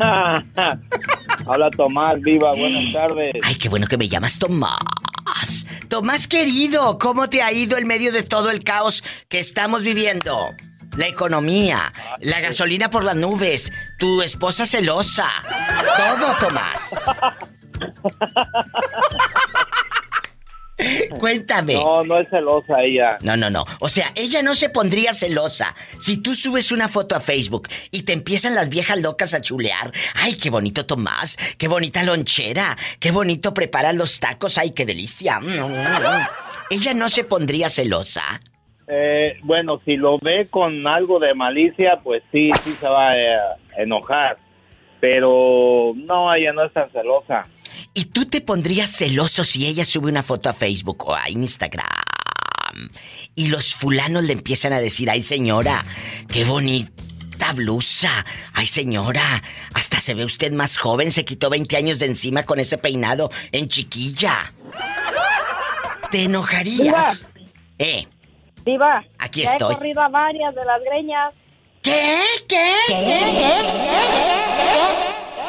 Habla 1.46 1.70
Tomás, 1.70 2.20
viva, 2.20 2.50
buenas 2.54 2.92
tardes. 2.92 3.32
Ay, 3.42 3.54
qué 3.56 3.68
bueno 3.68 3.86
que 3.86 3.96
me 3.96 4.08
llamas 4.08 4.38
Tomás. 4.38 5.66
Tomás 5.88 6.26
querido, 6.26 6.98
¿cómo 6.98 7.28
te 7.28 7.42
ha 7.42 7.52
ido 7.52 7.76
en 7.76 7.86
medio 7.86 8.12
de 8.12 8.22
todo 8.22 8.50
el 8.50 8.64
caos 8.64 9.04
que 9.28 9.38
estamos 9.38 9.82
viviendo? 9.82 10.54
La 10.96 11.06
economía, 11.06 11.92
la 12.20 12.40
gasolina 12.40 12.90
por 12.90 13.04
las 13.04 13.16
nubes, 13.16 13.72
tu 13.98 14.22
esposa 14.22 14.66
celosa. 14.66 15.28
Todo, 15.96 16.34
Tomás. 16.40 16.94
Cuéntame. 21.18 21.74
No, 21.74 22.04
no 22.04 22.18
es 22.18 22.28
celosa 22.28 22.82
ella. 22.82 23.18
No, 23.22 23.36
no, 23.36 23.50
no. 23.50 23.64
O 23.80 23.88
sea, 23.88 24.12
ella 24.14 24.42
no 24.42 24.54
se 24.54 24.68
pondría 24.68 25.12
celosa. 25.12 25.74
Si 25.98 26.18
tú 26.18 26.34
subes 26.34 26.72
una 26.72 26.88
foto 26.88 27.16
a 27.16 27.20
Facebook 27.20 27.68
y 27.90 28.02
te 28.02 28.12
empiezan 28.12 28.54
las 28.54 28.68
viejas 28.68 29.00
locas 29.00 29.34
a 29.34 29.40
chulear. 29.40 29.92
Ay, 30.14 30.36
qué 30.36 30.50
bonito 30.50 30.86
Tomás. 30.86 31.36
Qué 31.58 31.68
bonita 31.68 32.02
lonchera. 32.02 32.76
Qué 32.98 33.10
bonito 33.10 33.54
preparas 33.54 33.94
los 33.94 34.20
tacos. 34.20 34.58
Ay, 34.58 34.70
qué 34.70 34.86
delicia. 34.86 35.40
Mm, 35.40 36.26
Ella 36.70 36.94
no 36.94 37.08
se 37.08 37.24
pondría 37.24 37.68
celosa. 37.68 38.40
Eh, 38.92 39.36
bueno, 39.44 39.80
si 39.84 39.96
lo 39.96 40.18
ve 40.18 40.48
con 40.50 40.86
algo 40.86 41.20
de 41.20 41.32
malicia, 41.34 42.00
pues 42.02 42.22
sí, 42.32 42.50
sí 42.64 42.72
se 42.80 42.88
va 42.88 43.16
eh, 43.16 43.36
a 43.36 43.82
enojar. 43.82 44.38
Pero 45.00 45.92
no, 45.94 46.34
ella 46.34 46.52
no 46.52 46.64
es 46.64 46.72
tan 46.72 46.90
celosa. 46.90 47.46
¿Y 47.92 48.06
tú 48.06 48.24
te 48.24 48.40
pondrías 48.40 48.90
celoso 48.90 49.42
si 49.44 49.66
ella 49.66 49.84
sube 49.84 50.08
una 50.08 50.22
foto 50.22 50.48
a 50.48 50.52
Facebook 50.52 51.06
o 51.06 51.14
a 51.14 51.28
Instagram? 51.28 51.86
Y 53.34 53.48
los 53.48 53.74
fulanos 53.74 54.24
le 54.24 54.32
empiezan 54.32 54.72
a 54.72 54.80
decir, 54.80 55.10
ay 55.10 55.22
señora, 55.22 55.84
qué 56.28 56.44
bonita 56.44 57.52
blusa. 57.54 58.24
Ay 58.52 58.68
señora, 58.68 59.42
hasta 59.74 59.98
se 59.98 60.14
ve 60.14 60.24
usted 60.24 60.52
más 60.52 60.76
joven, 60.76 61.10
se 61.10 61.24
quitó 61.24 61.50
20 61.50 61.76
años 61.76 61.98
de 61.98 62.06
encima 62.06 62.44
con 62.44 62.60
ese 62.60 62.78
peinado 62.78 63.30
en 63.50 63.68
chiquilla. 63.68 64.52
¿Te 66.12 66.24
enojarías? 66.24 67.28
Eh, 67.78 68.06
Diva. 68.64 69.04
Aquí 69.18 69.42
ya 69.42 69.52
estoy. 69.52 69.72
he 69.72 69.76
corrido 69.76 70.02
a 70.02 70.08
varias 70.08 70.54
de 70.54 70.64
las 70.64 70.80
greñas. 70.84 71.34
¿Qué? 71.82 72.20
¿Qué? 72.46 72.72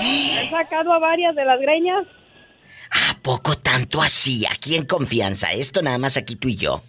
He 0.02 0.50
sacado 0.50 0.94
a 0.94 1.00
varias 1.00 1.36
de 1.36 1.46
las 1.46 1.60
greñas. 1.60 2.08
¿A 2.92 3.16
poco 3.22 3.56
tanto 3.58 4.02
así? 4.02 4.46
Aquí 4.46 4.76
en 4.76 4.86
confianza. 4.86 5.54
Esto 5.54 5.82
nada 5.82 5.98
más 5.98 6.18
aquí 6.18 6.36
tú 6.36 6.50
y 6.50 6.58
yo. 6.58 6.84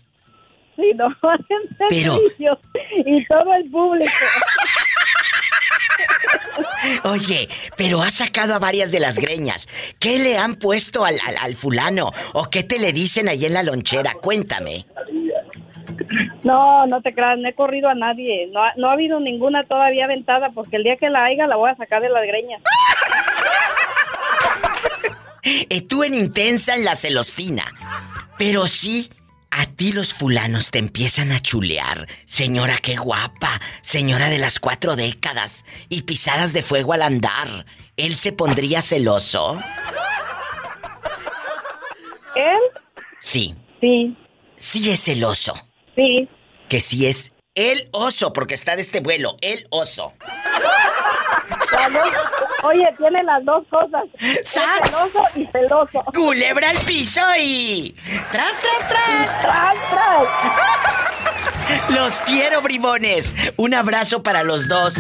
Sí, 0.77 0.91
no, 0.97 1.07
Pero-. 1.89 2.19
Y 3.07 3.25
todo 3.27 3.55
el 3.55 3.71
público. 3.71 4.11
Oye, 7.05 7.49
pero 7.77 8.03
has 8.03 8.15
sacado 8.15 8.55
a 8.55 8.59
varias 8.59 8.91
de 8.91 8.99
las 9.01 9.19
greñas. 9.19 9.69
¿Qué 9.99 10.19
le 10.19 10.37
han 10.39 10.57
puesto 10.57 11.05
al, 11.05 11.19
al- 11.27 11.37
al 11.39 11.55
fulano? 11.57 12.11
¿O 12.33 12.51
qué 12.51 12.63
te 12.65 12.79
le 12.79 12.93
dicen 12.93 13.29
ahí 13.29 13.45
en 13.47 13.55
la 13.55 13.63
lonchera? 13.63 14.15
Cuéntame. 14.15 14.85
No, 16.43 16.87
no 16.87 17.01
te 17.01 17.15
creas, 17.15 17.39
no 17.39 17.49
he 17.49 17.55
corrido 17.55 17.89
a 17.89 17.95
nadie. 17.95 18.49
No 18.53 18.63
ha, 18.63 18.73
no 18.77 18.89
ha 18.89 18.93
habido 18.95 19.21
ninguna 19.21 19.63
todavía 19.63 20.05
aventada 20.07 20.51
porque 20.51 20.77
el 20.77 20.83
día 20.85 20.97
que 20.97 21.09
la 21.09 21.25
haya 21.25 21.47
la 21.47 21.57
voy 21.57 21.71
a 21.71 21.77
sacar 21.77 22.03
de 22.03 22.11
las 22.11 22.27
greñas. 22.27 22.61
Tú 25.89 26.05
en 26.05 26.15
intensa 26.15 26.75
en 26.75 26.85
la 26.85 26.97
celostina. 26.97 27.65
Pero 28.39 28.67
sí, 28.67 29.11
a 29.51 29.67
ti 29.67 29.93
los 29.93 30.15
fulanos 30.15 30.71
te 30.71 30.79
empiezan 30.79 31.33
a 31.33 31.41
chulear. 31.41 32.09
Señora, 32.25 32.79
qué 32.79 32.97
guapa. 32.97 33.61
Señora 33.83 34.31
de 34.31 34.39
las 34.39 34.59
cuatro 34.59 34.97
décadas. 34.97 35.65
Y 35.89 36.03
pisadas 36.03 36.53
de 36.53 36.63
fuego 36.63 36.93
al 36.95 37.03
andar. 37.03 37.67
¿Él 37.97 38.17
se 38.17 38.33
pondría 38.33 38.81
celoso? 38.81 39.61
¿Él? 42.35 42.59
Sí. 43.21 43.55
Sí. 43.81 44.17
Sí 44.57 44.91
es 44.91 45.05
celoso. 45.05 45.55
Sí. 45.97 46.29
Que 46.69 46.81
sí 46.81 47.07
es 47.07 47.33
el 47.55 47.89
oso, 47.93 48.33
porque 48.33 48.55
está 48.55 48.77
de 48.77 48.83
este 48.83 49.01
vuelo. 49.01 49.37
El 49.43 49.67
oso. 49.71 50.15
Oye, 52.65 52.95
tiene 52.99 53.23
las 53.25 53.45
dos 53.45 53.65
cosas. 53.69 54.05
¡Sas! 54.45 54.91
celoso 54.91 55.25
y 55.35 55.47
celoso. 55.47 56.05
Culebra 56.15 56.71
al 56.71 56.77
piso 56.77 57.21
y... 57.39 57.95
¡Tras, 58.31 58.61
tras, 58.61 58.89
tras! 58.89 59.43
¡Tras, 59.43 59.77
tras! 59.91 60.29
Los 61.91 62.23
quiero, 62.23 62.63
bribones. 62.63 63.35
Un 63.57 63.75
abrazo 63.75 64.23
para 64.23 64.43
los 64.43 64.69
dos. 64.69 64.95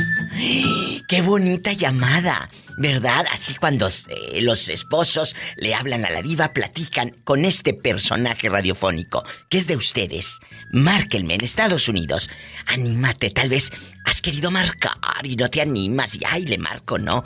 Qué 1.09 1.23
bonita 1.23 1.73
llamada, 1.73 2.51
¿verdad? 2.77 3.27
Así 3.31 3.55
cuando 3.55 3.89
eh, 3.89 4.41
los 4.43 4.69
esposos 4.69 5.35
le 5.57 5.75
hablan 5.75 6.05
a 6.05 6.11
la 6.11 6.23
diva, 6.23 6.53
platican 6.53 7.11
con 7.25 7.45
este 7.45 7.75
personaje 7.75 8.49
radiofónico 8.49 9.25
que 9.49 9.59
es 9.59 9.67
de 9.67 9.77
ustedes. 9.77 10.41
Márquenme 10.73 11.35
en 11.35 11.45
Estados 11.45 11.89
Unidos. 11.89 12.31
Anímate, 12.67 13.31
tal 13.31 13.49
vez 13.49 13.73
has 14.05 14.21
querido 14.21 14.51
marcar 14.51 14.97
y 15.23 15.37
no 15.37 15.51
te 15.51 15.61
animas 15.61 16.15
y 16.17 16.21
ay, 16.27 16.47
le 16.47 16.59
marco, 16.59 16.99
¿no? 16.99 17.25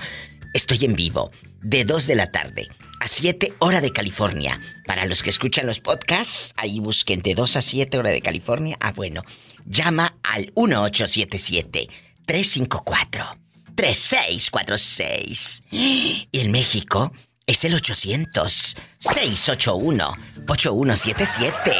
Estoy 0.52 0.84
en 0.84 0.94
vivo, 0.94 1.30
de 1.60 1.84
2 1.84 2.06
de 2.06 2.14
la 2.14 2.30
tarde 2.30 2.68
a 3.00 3.08
7 3.08 3.54
hora 3.58 3.80
de 3.80 3.92
California. 3.92 4.60
Para 4.86 5.04
los 5.06 5.22
que 5.22 5.30
escuchan 5.30 5.66
los 5.66 5.80
podcasts, 5.80 6.52
ahí 6.56 6.80
busquen 6.80 7.20
de 7.20 7.34
2 7.34 7.56
a 7.56 7.62
7 7.62 7.98
hora 7.98 8.10
de 8.10 8.22
California. 8.22 8.76
Ah, 8.80 8.92
bueno, 8.92 9.22
llama 9.66 10.16
al 10.22 10.52
1877 10.56 11.88
354 12.24 13.45
3646. 13.76 15.64
Y 15.70 16.28
en 16.32 16.50
México 16.50 17.12
es 17.46 17.64
el 17.64 17.74
800 17.74 18.76
681 18.98 20.12
8177. 20.48 21.70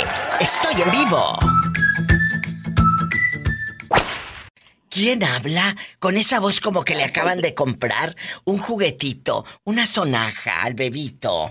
Estoy 0.41 0.83
en 0.83 0.91
vivo. 0.91 1.39
¿Quién 4.89 5.25
habla 5.25 5.77
con 5.99 6.17
esa 6.17 6.41
voz 6.41 6.61
como 6.61 6.83
que 6.83 6.95
le 6.95 7.05
acaban 7.05 7.41
de 7.43 7.55
comprar 7.55 8.17
un 8.45 8.59
juguetito, 8.59 9.45
una 9.65 9.87
sonaja 9.87 10.63
al 10.63 10.75
bebito? 10.75 11.51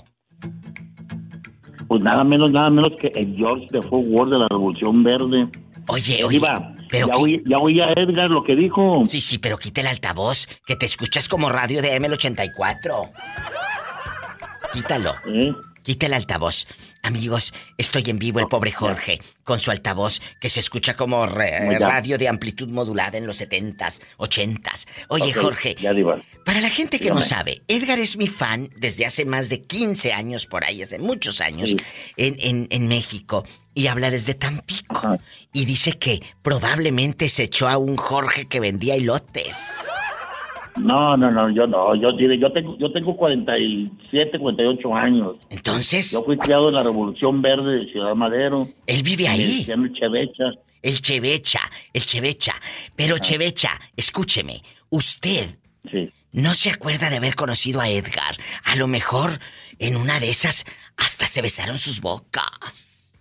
Pues 1.87 2.01
nada 2.01 2.23
menos, 2.23 2.51
nada 2.51 2.71
menos 2.71 2.93
que 2.99 3.11
el 3.13 3.35
George 3.35 3.67
de 3.69 3.81
Fort 3.83 4.05
Worth 4.07 4.31
de 4.31 4.39
la 4.39 4.47
Revolución 4.49 5.03
Verde. 5.03 5.47
Oye, 5.87 6.23
oye, 6.23 6.39
Diva, 6.39 6.74
pero 6.95 7.07
ya, 7.07 7.15
oí, 7.17 7.43
ya 7.45 7.57
oí 7.57 7.81
a 7.81 7.89
Edgar 7.89 8.29
lo 8.29 8.43
que 8.43 8.55
dijo. 8.55 9.03
Sí, 9.05 9.21
sí, 9.21 9.37
pero 9.37 9.57
quita 9.57 9.81
el 9.81 9.87
altavoz, 9.87 10.47
que 10.65 10.75
te 10.75 10.85
escuchas 10.85 11.27
como 11.27 11.49
radio 11.49 11.81
de 11.81 11.99
ML84. 11.99 13.11
Quítalo. 14.73 15.15
¿Eh? 15.27 15.53
Quita 15.83 16.07
el 16.07 16.13
altavoz. 16.13 16.67
Amigos, 17.05 17.53
estoy 17.77 18.03
en 18.07 18.17
vivo 18.17 18.39
el 18.39 18.47
pobre 18.47 18.71
Jorge 18.71 19.21
con 19.43 19.59
su 19.59 19.69
altavoz 19.69 20.21
que 20.41 20.49
se 20.49 20.59
escucha 20.59 20.95
como 20.95 21.25
re- 21.27 21.77
radio 21.77 22.17
de 22.17 22.27
amplitud 22.27 22.67
modulada 22.69 23.17
en 23.19 23.27
los 23.27 23.39
70s, 23.41 24.01
80s. 24.17 24.87
Oye, 25.09 25.31
Jorge, 25.31 25.75
Ya, 25.79 25.93
para 26.45 26.61
la 26.61 26.69
gente 26.69 26.99
que 26.99 27.11
no 27.11 27.21
sabe, 27.21 27.61
Edgar 27.67 27.99
es 27.99 28.17
mi 28.17 28.27
fan 28.27 28.71
desde 28.75 29.05
hace 29.05 29.23
más 29.23 29.49
de 29.49 29.61
15 29.61 30.13
años 30.13 30.47
por 30.47 30.63
ahí, 30.63 30.81
hace 30.81 30.97
muchos 30.97 31.41
años, 31.41 31.69
Sí. 31.69 31.77
en, 32.17 32.37
en- 32.39 32.67
en 32.71 32.87
México, 32.87 33.45
y 33.75 33.85
habla 33.87 34.09
desde 34.09 34.33
Tampico. 34.33 35.19
Y 35.53 35.65
dice 35.65 35.93
que 35.99 36.21
probablemente 36.41 37.29
se 37.29 37.43
echó 37.43 37.67
a 37.67 37.77
un 37.77 37.97
Jorge 37.97 38.47
que 38.47 38.59
vendía 38.59 38.95
elotes. 38.95 39.85
No, 40.75 41.15
no, 41.15 41.31
no, 41.31 41.49
yo 41.49 41.67
no. 41.67 41.95
Yo, 41.95 42.09
yo, 42.19 42.51
tengo, 42.51 42.77
yo 42.77 42.91
tengo 42.91 43.15
47, 43.15 44.37
48 44.39 44.95
años. 44.95 45.35
Entonces. 45.49 46.11
Yo 46.11 46.23
fui 46.23 46.37
criado 46.37 46.69
en 46.69 46.75
la 46.75 46.83
Revolución 46.83 47.41
Verde 47.41 47.79
de 47.79 47.91
Ciudad 47.91 48.13
Madero. 48.15 48.67
Él 48.85 49.01
vive 49.03 49.27
ahí. 49.27 49.65
El 49.67 49.93
Chevecha. 49.93 50.43
el 50.81 51.01
Chevecha, 51.01 51.61
el 51.93 52.05
Chevecha. 52.05 52.53
Pero 52.95 53.17
Chevecha, 53.17 53.71
escúcheme, 53.95 54.61
usted 54.89 55.57
no 56.33 56.53
se 56.53 56.69
acuerda 56.69 57.09
de 57.09 57.17
haber 57.17 57.35
conocido 57.35 57.79
a 57.79 57.89
Edgar. 57.89 58.35
A 58.65 58.75
lo 58.75 58.87
mejor 58.87 59.31
en 59.79 59.95
una 59.95 60.19
de 60.19 60.29
esas 60.29 60.65
hasta 60.97 61.25
se 61.25 61.41
besaron 61.41 61.77
sus 61.79 62.01
bocas. 62.01 63.13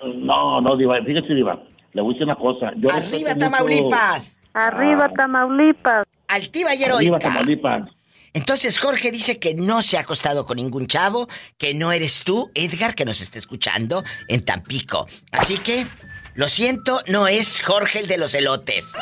No, 0.00 0.60
no, 0.60 0.76
Diva, 0.76 0.96
fíjese, 1.04 1.34
Diva. 1.34 1.62
Le 1.92 2.02
voy 2.02 2.10
a 2.10 2.14
decir 2.14 2.24
una 2.24 2.36
cosa. 2.36 2.72
Yo 2.76 2.90
¡Arriba, 2.90 3.34
mucho- 3.34 3.38
Tamaulipas! 3.38 4.40
Arriba, 4.52 5.08
Tamaulipas. 5.10 6.07
Altiva 6.28 6.74
y 6.74 6.84
Arriba, 6.84 6.98
heroica. 6.98 7.18
Tamaulipas. 7.18 7.90
Entonces 8.34 8.78
Jorge 8.78 9.10
dice 9.10 9.38
que 9.38 9.54
no 9.54 9.82
se 9.82 9.96
ha 9.96 10.00
acostado 10.00 10.44
con 10.46 10.56
ningún 10.56 10.86
chavo, 10.86 11.28
que 11.56 11.74
no 11.74 11.90
eres 11.92 12.22
tú, 12.24 12.50
Edgar, 12.54 12.94
que 12.94 13.04
nos 13.04 13.20
está 13.20 13.38
escuchando 13.38 14.04
en 14.28 14.44
Tampico. 14.44 15.06
Así 15.32 15.56
que, 15.58 15.86
lo 16.34 16.46
siento, 16.48 17.00
no 17.08 17.26
es 17.26 17.62
Jorge 17.62 18.00
el 18.00 18.06
de 18.06 18.18
los 18.18 18.34
elotes. 18.34 18.92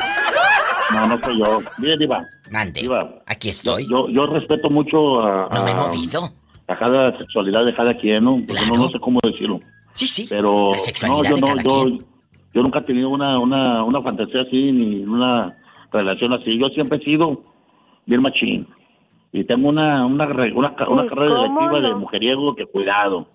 No, 0.93 1.09
no 1.09 1.20
soy 1.20 1.39
yo. 1.41 1.61
Mire, 1.79 1.99
Diva. 1.99 2.24
Mande. 2.51 2.81
Diva. 2.81 3.22
Aquí 3.27 3.49
estoy. 3.49 3.87
Yo, 3.91 4.09
yo 4.09 4.27
respeto 4.27 4.70
mucho 4.70 5.20
a, 5.20 5.49
No 5.53 5.64
me 5.64 5.72
he 5.72 5.74
movido. 5.74 6.33
a 6.68 6.79
cada 6.79 7.18
sexualidad 7.18 7.64
de 7.66 7.74
cada 7.74 7.97
quien, 7.99 8.22
¿no? 8.24 8.41
Porque 8.47 8.64
no, 8.66 8.74
no 8.77 8.89
sé 8.89 8.99
cómo 9.01 9.18
decirlo. 9.24 9.61
Sí, 9.95 10.07
sí. 10.07 10.27
Pero 10.31 10.72
La 10.72 10.79
sexualidad 10.79 11.22
no, 11.22 11.29
yo 11.31 11.35
de 11.35 11.41
no, 11.41 11.47
cada 11.49 11.62
yo, 11.62 11.83
quien. 11.85 12.07
yo 12.55 12.62
nunca 12.62 12.79
he 12.79 12.83
tenido 12.83 13.09
una, 13.11 13.39
una, 13.41 13.83
una 13.83 14.01
fantasía 14.03 14.43
así 14.43 14.70
ni 14.72 15.03
una 15.03 15.57
relación 15.97 16.32
así. 16.32 16.59
Yo 16.59 16.68
siempre 16.70 16.99
he 16.99 17.05
sido 17.05 17.42
bien 18.07 18.22
machín. 18.22 18.66
Y 19.32 19.44
tengo 19.44 19.68
una, 19.68 20.07
una, 20.07 20.26
una, 20.26 20.53
una 20.55 20.74
Pues, 20.76 21.09
carrera 21.09 21.34
¿cómo 21.34 21.42
directiva 21.61 21.80
de 21.80 21.94
mujeriego 21.94 22.55
que 22.55 22.66
cuidado. 22.66 23.26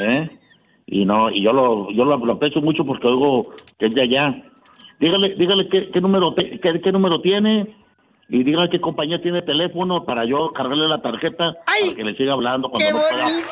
¿Eh? 0.00 0.28
Y 0.86 1.04
no, 1.04 1.30
y 1.30 1.42
yo 1.42 1.52
lo, 1.52 1.90
yo 1.90 2.04
lo, 2.04 2.16
lo 2.18 2.32
aprecio 2.34 2.60
mucho 2.60 2.84
porque 2.84 3.06
oigo 3.06 3.50
que 3.78 3.86
es 3.86 3.94
de 3.94 4.02
allá. 4.02 4.42
Dígale, 4.98 5.34
dígale 5.36 5.68
qué, 5.68 5.90
qué 5.90 6.00
número 6.00 6.34
te- 6.34 6.60
qué, 6.60 6.80
qué 6.80 6.92
número 6.92 7.20
tiene 7.22 7.74
y 8.28 8.42
dígale 8.44 8.68
qué 8.70 8.80
compañía 8.80 9.20
tiene 9.22 9.42
teléfono 9.42 10.04
para 10.04 10.24
yo 10.24 10.50
cargarle 10.52 10.86
la 10.88 11.00
tarjeta 11.02 11.54
para 11.64 11.94
que 11.96 12.04
le 12.04 12.14
siga 12.16 12.34
hablando 12.34 12.68
cuando 12.70 12.86
¡Qué 12.86 12.92
no 12.92 13.00
pueda. 13.00 13.24
bonito! 13.24 13.48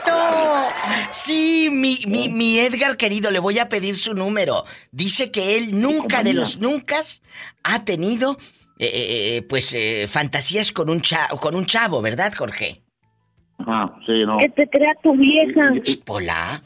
Sí, 1.10 1.68
mi, 1.70 1.98
mi, 2.06 2.28
mi 2.28 2.58
Edgar 2.58 2.96
querido, 2.96 3.30
le 3.30 3.38
voy 3.38 3.58
a 3.58 3.68
pedir 3.68 3.96
su 3.96 4.14
número. 4.14 4.64
Dice 4.92 5.30
que 5.30 5.56
él 5.56 5.80
nunca 5.80 6.22
de 6.22 6.34
los 6.34 6.58
nunca 6.60 6.96
ha 7.64 7.84
tenido, 7.84 8.36
eh, 8.78 8.88
eh, 9.38 9.42
pues, 9.48 9.74
eh, 9.74 10.06
fantasías 10.08 10.72
con 10.72 10.90
un, 10.90 11.00
cha- 11.00 11.28
con 11.40 11.54
un 11.54 11.66
chavo, 11.66 12.00
¿verdad, 12.02 12.32
Jorge? 12.36 12.82
Ajá, 13.58 13.92
sí, 14.06 14.24
no. 14.24 14.38
Que 14.38 14.48
te 14.50 14.68
crea 14.68 14.92
tu 15.02 15.14
vieja. 15.16 15.72
Hola. 16.06 16.62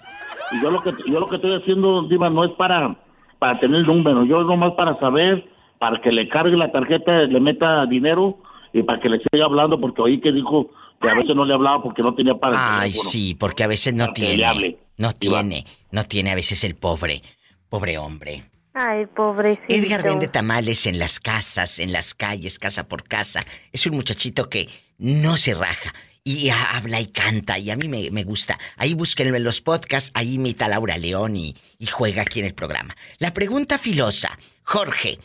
Yo 0.62 0.70
lo 0.70 0.82
que 0.82 0.90
yo 1.06 1.18
lo 1.18 1.28
que 1.28 1.36
estoy 1.36 1.54
haciendo, 1.56 2.02
Diva, 2.08 2.28
no 2.28 2.44
es 2.44 2.50
para 2.52 2.94
para 3.38 3.58
tener 3.58 3.80
el 3.80 3.86
número, 3.86 4.24
yo 4.24 4.42
nomás 4.44 4.72
para 4.74 4.96
saber, 5.00 5.44
para 5.78 6.00
que 6.00 6.12
le 6.12 6.28
cargue 6.28 6.56
la 6.56 6.70
tarjeta, 6.70 7.10
le 7.22 7.40
meta 7.40 7.86
dinero 7.86 8.38
y 8.72 8.82
para 8.82 9.00
que 9.00 9.08
le 9.08 9.18
siga 9.18 9.46
hablando, 9.46 9.80
porque 9.80 10.02
oí 10.02 10.20
que 10.20 10.30
dijo 10.30 10.70
que 11.02 11.10
a 11.10 11.14
veces 11.14 11.34
no 11.34 11.44
le 11.44 11.54
hablaba 11.54 11.82
porque 11.82 12.02
no 12.02 12.14
tenía 12.14 12.34
para 12.34 12.52
el 12.54 12.82
Ay, 12.82 12.90
teléfono. 12.92 13.10
sí, 13.10 13.34
porque 13.34 13.64
a 13.64 13.66
veces 13.66 13.92
no 13.94 14.04
Para 14.06 14.14
que 14.14 14.22
le 14.22 14.28
tiene. 14.28 14.44
hable. 14.46 14.78
No 14.96 15.12
tiene, 15.14 15.66
no 15.90 16.04
tiene 16.04 16.30
a 16.30 16.34
veces 16.34 16.62
el 16.64 16.74
pobre, 16.76 17.22
pobre 17.68 17.98
hombre. 17.98 18.44
Ay, 18.74 19.06
pobrecito. 19.06 19.64
Edgar 19.68 20.02
vende 20.02 20.28
tamales 20.28 20.86
en 20.86 20.98
las 20.98 21.20
casas, 21.20 21.78
en 21.78 21.92
las 21.92 22.14
calles, 22.14 22.58
casa 22.58 22.88
por 22.88 23.04
casa. 23.04 23.40
Es 23.72 23.86
un 23.86 23.94
muchachito 23.96 24.48
que 24.48 24.68
no 24.98 25.36
se 25.36 25.54
raja. 25.54 25.92
Y 26.24 26.50
ha- 26.50 26.76
habla 26.76 27.00
y 27.00 27.06
canta, 27.06 27.58
y 27.58 27.70
a 27.70 27.76
mí 27.76 27.88
me, 27.88 28.10
me 28.12 28.22
gusta. 28.22 28.58
Ahí 28.76 28.94
búsquenlo 28.94 29.36
en 29.36 29.42
los 29.42 29.60
podcasts, 29.60 30.12
ahí 30.14 30.34
imita 30.34 30.66
a 30.66 30.68
Laura 30.68 30.96
León 30.96 31.36
y, 31.36 31.56
y 31.80 31.86
juega 31.86 32.22
aquí 32.22 32.38
en 32.38 32.46
el 32.46 32.54
programa. 32.54 32.94
La 33.18 33.34
pregunta 33.34 33.76
filosa, 33.76 34.38
Jorge, 34.62 35.18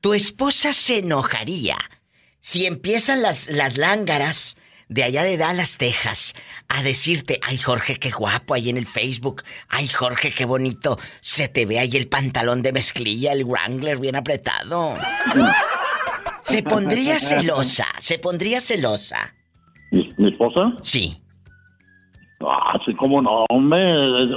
¿tu 0.00 0.14
esposa 0.14 0.72
se 0.72 0.98
enojaría 0.98 1.76
si 2.40 2.66
empiezan 2.66 3.22
las, 3.22 3.48
las 3.52 3.76
lángaras 3.78 4.56
de 4.92 5.04
allá 5.04 5.22
de 5.22 5.36
Dallas, 5.36 5.78
Texas, 5.78 6.34
a 6.68 6.82
decirte, 6.82 7.40
ay 7.48 7.58
Jorge, 7.58 7.96
qué 7.96 8.10
guapo 8.10 8.54
ahí 8.54 8.68
en 8.70 8.76
el 8.76 8.86
Facebook, 8.86 9.42
ay 9.68 9.88
Jorge, 9.88 10.30
qué 10.36 10.44
bonito, 10.44 10.98
se 11.20 11.48
te 11.48 11.66
ve 11.66 11.78
ahí 11.78 11.90
el 11.96 12.08
pantalón 12.08 12.62
de 12.62 12.72
mezclilla, 12.72 13.32
el 13.32 13.44
Wrangler 13.44 13.98
bien 13.98 14.16
apretado. 14.16 14.94
Se 16.40 16.62
pondría 16.62 17.18
celosa, 17.18 17.86
se 17.98 18.18
pondría 18.18 18.60
celosa. 18.60 19.34
¿Mi, 19.90 20.12
mi 20.16 20.28
esposa? 20.30 20.72
Sí. 20.82 21.18
Ah, 22.40 22.76
sí, 22.84 22.92
cómo 22.94 23.22
no, 23.22 23.44
hombre. 23.50 23.78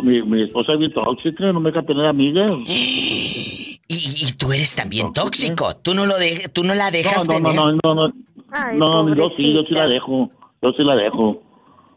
Mi, 0.04 0.22
mi 0.22 0.44
esposa 0.44 0.74
es 0.74 0.80
bien 0.80 0.94
tóxica, 0.94 1.52
no 1.52 1.60
me 1.60 1.72
deja 1.72 1.86
tener 1.86 2.06
amigas. 2.06 2.52
Y, 3.88 4.26
y 4.28 4.32
tú 4.32 4.52
eres 4.52 4.76
también 4.76 5.14
tóxico. 5.14 5.76
Tú 5.76 5.94
no 5.94 6.08
lo 6.08 6.18
de- 6.18 6.50
tú 6.52 6.64
no 6.64 6.74
la 6.74 6.90
dejas 6.90 7.28
no, 7.28 7.40
no, 7.40 7.50
tener. 7.52 7.56
no, 7.56 7.68
no, 7.72 7.80
no, 7.84 8.08
no. 8.08 8.14
Ay, 8.52 8.78
No, 8.80 9.16
yo 9.16 9.30
sí, 9.38 9.54
yo 9.54 9.62
sí 9.62 9.76
la 9.76 9.86
dejo. 9.86 10.32
Yo 10.66 10.72
sí 10.72 10.84
la 10.84 10.96
dejo. 10.96 11.44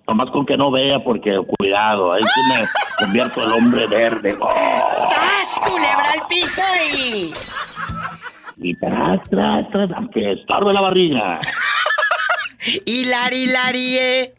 Nomás 0.06 0.30
con 0.30 0.44
que 0.44 0.58
no 0.58 0.70
vea, 0.70 1.02
porque 1.02 1.40
cuidado, 1.58 2.12
ahí 2.12 2.22
sí 2.22 2.40
me 2.52 2.68
convierto 2.98 3.42
el 3.42 3.52
hombre 3.52 3.86
verde. 3.86 4.36
¡Oh! 4.38 4.90
¡Sas, 5.08 5.58
culebra 5.60 6.12
al 6.12 6.26
piso 6.26 6.60
y... 6.94 7.32
Y 8.58 8.74
tras, 8.74 9.22
tras, 9.30 9.70
tras, 9.70 9.90
aunque 9.92 10.32
estorbe 10.32 10.74
la 10.74 10.82
barriga. 10.82 11.40
Hilari, 12.84 13.44
hilari, 13.44 13.96
eh. 13.98 14.34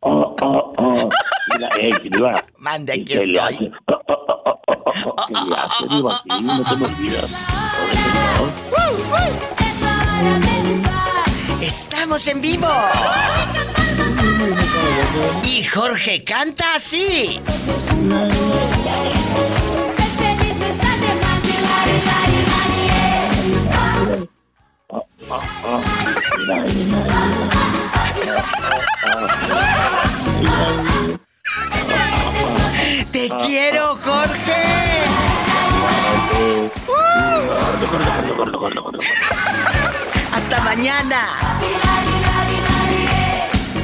Oh, 0.00 0.36
oh, 0.38 0.72
oh. 0.76 1.08
Mira, 1.54 1.68
eh, 1.78 1.92
Diva. 2.02 2.44
Mande, 2.58 2.92
aquí 2.92 3.04
¿Qué 3.04 3.26
le 3.26 3.38
estoy. 3.38 3.54
hace? 3.54 3.70
Oh, 3.86 4.02
oh, 4.08 4.24
oh, 4.28 4.42
oh, 4.46 4.62
oh, 4.66 5.14
oh, 5.16 5.26
¿Qué 5.26 5.32
le 5.32 5.56
hace, 5.56 5.88
Diva? 5.88 6.22
Sí, 6.22 6.42
no 6.42 6.64
te 6.64 6.76
me 6.76 6.86
olvidas. 6.86 7.30
Estamos 11.62 12.26
en 12.26 12.40
vivo. 12.40 12.66
Y 15.44 15.64
Jorge 15.64 16.24
canta 16.24 16.74
así. 16.74 17.40
Te 33.12 33.28
quiero, 33.44 33.96
Jorge. 34.02 34.62
Hasta 40.52 40.64
mañana. 40.64 41.28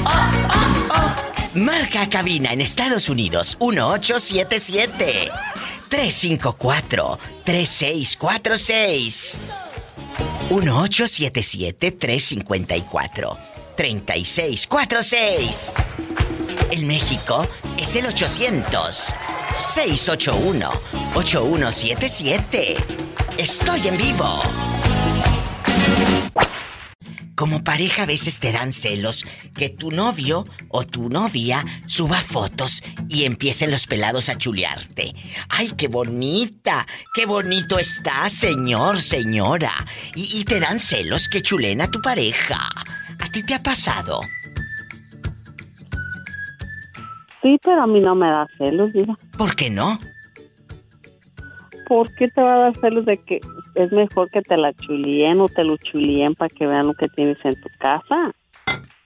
Oh, 0.04 0.30
oh, 0.50 0.88
oh. 0.90 1.14
Marca 1.58 2.10
cabina 2.10 2.52
en 2.52 2.60
Estados 2.60 3.08
Unidos 3.08 3.56
1877 3.58 5.30
354 5.88 7.18
3646 7.44 9.38
1877 10.50 11.92
354 11.92 13.38
3646 13.74 15.74
En 16.72 16.86
México 16.86 17.48
es 17.78 17.96
el 17.96 18.08
800 18.08 19.14
681 19.54 20.70
8177 21.14 22.76
Estoy 23.38 23.86
en 23.86 23.96
vivo. 23.96 24.42
Como 27.38 27.62
pareja 27.62 28.02
a 28.02 28.06
veces 28.06 28.40
te 28.40 28.50
dan 28.50 28.72
celos 28.72 29.24
que 29.54 29.68
tu 29.68 29.92
novio 29.92 30.44
o 30.70 30.82
tu 30.84 31.08
novia 31.08 31.64
suba 31.86 32.16
fotos 32.16 32.82
y 33.08 33.26
empiecen 33.26 33.70
los 33.70 33.86
pelados 33.86 34.28
a 34.28 34.36
chulearte. 34.36 35.14
¡Ay, 35.48 35.70
qué 35.76 35.86
bonita! 35.86 36.84
¡Qué 37.14 37.26
bonito 37.26 37.78
está, 37.78 38.28
señor, 38.28 39.00
señora! 39.00 39.70
Y, 40.16 40.40
y 40.40 40.42
te 40.42 40.58
dan 40.58 40.80
celos 40.80 41.28
que 41.28 41.40
chulen 41.40 41.80
a 41.80 41.88
tu 41.88 42.02
pareja. 42.02 42.68
¿A 43.20 43.30
ti 43.30 43.44
te 43.44 43.54
ha 43.54 43.62
pasado? 43.62 44.20
Sí, 47.40 47.56
pero 47.62 47.84
a 47.84 47.86
mí 47.86 48.00
no 48.00 48.16
me 48.16 48.26
da 48.26 48.48
celos. 48.58 48.90
¿Por 49.36 49.54
qué 49.54 49.70
no? 49.70 50.00
¿Por 51.88 52.14
qué 52.14 52.28
te 52.28 52.42
va 52.42 52.54
a 52.54 52.58
dar 52.58 52.76
celos 52.78 53.06
de 53.06 53.16
que 53.16 53.40
es 53.74 53.90
mejor 53.92 54.30
que 54.30 54.42
te 54.42 54.58
la 54.58 54.74
chulien 54.74 55.40
o 55.40 55.48
te 55.48 55.64
lo 55.64 55.78
chulien 55.78 56.34
para 56.34 56.50
que 56.50 56.66
vean 56.66 56.86
lo 56.86 56.94
que 56.94 57.08
tienes 57.08 57.38
en 57.44 57.58
tu 57.58 57.68
casa? 57.78 58.30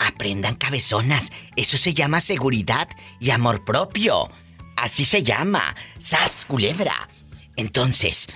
Aprendan 0.00 0.56
cabezonas. 0.56 1.30
Eso 1.54 1.76
se 1.76 1.94
llama 1.94 2.18
seguridad 2.18 2.88
y 3.20 3.30
amor 3.30 3.64
propio. 3.64 4.28
Así 4.76 5.04
se 5.04 5.22
llama. 5.22 5.76
Sas 6.00 6.44
culebra. 6.44 7.08
Entonces, 7.54 8.26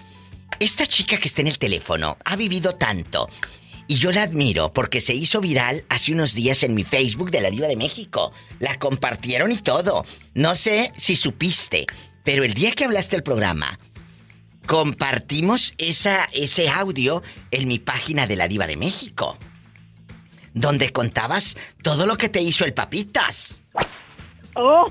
esta 0.61 0.87
chica 0.87 1.19
que 1.19 1.27
está 1.27 1.41
en 1.41 1.49
el 1.49 1.59
teléfono 1.59 2.17
ha 2.25 2.37
vivido 2.37 2.77
tanto. 2.77 3.29
Y 3.89 3.97
yo 3.97 4.13
la 4.13 4.23
admiro 4.23 4.73
porque 4.73 5.01
se 5.01 5.15
hizo 5.15 5.41
viral 5.41 5.85
hace 5.89 6.13
unos 6.13 6.35
días 6.35 6.63
en 6.63 6.75
mi 6.75 6.85
Facebook 6.85 7.33
de 7.33 7.41
la 7.41 7.51
Diva 7.51 7.67
de 7.67 7.77
México. 7.77 8.33
La 8.61 8.79
compartieron 8.79 9.51
y 9.51 9.59
todo. 9.59 10.05
No 10.35 10.55
sé 10.55 10.93
si 10.97 11.17
supiste, 11.17 11.87
pero 12.23 12.45
el 12.45 12.55
día 12.55 12.71
que 12.73 12.85
hablaste 12.85 13.17
el 13.17 13.23
programa, 13.23 13.79
compartimos 14.67 15.75
esa, 15.79 16.29
ese 16.33 16.69
audio 16.69 17.23
en 17.51 17.69
mi 17.69 17.79
página 17.79 18.27
de 18.27 18.37
la 18.37 18.49
Diva 18.49 18.67
de 18.67 18.77
México. 18.77 19.39
Donde 20.53 20.93
contabas 20.93 21.57
todo 21.83 22.07
lo 22.07 22.17
que 22.17 22.29
te 22.29 22.41
hizo 22.41 22.65
el 22.65 22.75
papitas. 22.75 23.63
Oh. 24.55 24.91